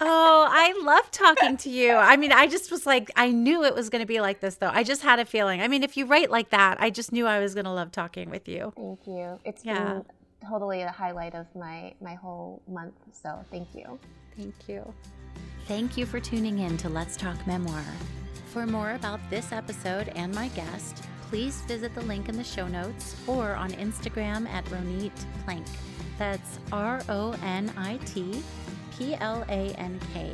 oh, 0.00 0.46
I 0.50 0.74
love 0.82 1.10
talking 1.10 1.56
to 1.58 1.70
you. 1.70 1.92
I 1.92 2.16
mean, 2.16 2.32
I 2.32 2.46
just 2.46 2.70
was 2.70 2.86
like, 2.86 3.10
I 3.16 3.30
knew 3.30 3.62
it 3.64 3.74
was 3.74 3.90
going 3.90 4.00
to 4.00 4.06
be 4.06 4.20
like 4.20 4.40
this, 4.40 4.56
though. 4.56 4.70
I 4.72 4.82
just 4.82 5.02
had 5.02 5.18
a 5.18 5.24
feeling. 5.24 5.60
I 5.60 5.68
mean, 5.68 5.82
if 5.82 5.96
you 5.96 6.06
write 6.06 6.30
like 6.30 6.50
that, 6.50 6.80
I 6.80 6.90
just 6.90 7.12
knew 7.12 7.26
I 7.26 7.38
was 7.38 7.54
going 7.54 7.66
to 7.66 7.72
love 7.72 7.92
talking 7.92 8.30
with 8.30 8.48
you. 8.48 8.72
Thank 8.76 9.06
you. 9.06 9.38
It's 9.44 9.64
yeah. 9.64 9.84
been 9.84 10.04
totally 10.48 10.82
the 10.82 10.90
highlight 10.90 11.34
of 11.34 11.46
my 11.54 11.92
my 12.00 12.14
whole 12.14 12.62
month. 12.66 12.94
So 13.12 13.44
thank 13.50 13.74
you. 13.74 13.98
Thank 14.36 14.54
you. 14.68 14.94
Thank 15.66 15.96
you 15.96 16.06
for 16.06 16.18
tuning 16.18 16.60
in 16.60 16.76
to 16.78 16.88
Let's 16.88 17.16
Talk 17.16 17.46
Memoir. 17.46 17.84
For 18.52 18.66
more 18.66 18.92
about 18.94 19.20
this 19.30 19.52
episode 19.52 20.08
and 20.16 20.34
my 20.34 20.48
guest, 20.48 21.04
please 21.30 21.60
visit 21.62 21.94
the 21.94 22.00
link 22.02 22.28
in 22.28 22.36
the 22.36 22.44
show 22.44 22.66
notes 22.66 23.14
or 23.28 23.54
on 23.54 23.70
Instagram 23.72 24.48
at 24.48 24.64
Ronit 24.66 25.12
Plank. 25.44 25.64
That's 26.18 26.58
R 26.72 27.00
O 27.08 27.34
N 27.44 27.72
I 27.78 27.98
T 28.04 28.42
P 28.98 29.14
L 29.14 29.44
A 29.48 29.72
N 29.78 29.98
K. 30.12 30.32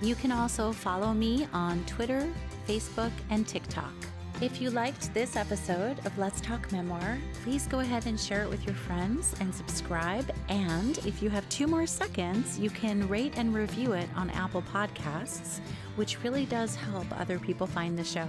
You 0.00 0.14
can 0.14 0.32
also 0.32 0.72
follow 0.72 1.12
me 1.12 1.46
on 1.52 1.84
Twitter, 1.84 2.32
Facebook, 2.66 3.12
and 3.28 3.46
TikTok. 3.46 3.92
If 4.40 4.60
you 4.60 4.70
liked 4.70 5.12
this 5.14 5.36
episode 5.36 6.04
of 6.06 6.16
Let's 6.18 6.40
Talk 6.40 6.72
Memoir, 6.72 7.18
please 7.44 7.68
go 7.68 7.80
ahead 7.80 8.06
and 8.06 8.18
share 8.18 8.42
it 8.42 8.48
with 8.48 8.66
your 8.66 8.74
friends 8.74 9.36
and 9.38 9.54
subscribe. 9.54 10.32
And 10.48 10.98
if 11.06 11.22
you 11.22 11.30
have 11.30 11.48
two 11.50 11.66
more 11.66 11.86
seconds, 11.86 12.58
you 12.58 12.70
can 12.70 13.06
rate 13.06 13.34
and 13.36 13.54
review 13.54 13.92
it 13.92 14.08
on 14.16 14.30
Apple 14.30 14.62
Podcasts, 14.62 15.60
which 15.94 16.20
really 16.24 16.46
does 16.46 16.74
help 16.74 17.06
other 17.20 17.38
people 17.38 17.66
find 17.66 17.96
the 17.96 18.02
show. 18.02 18.28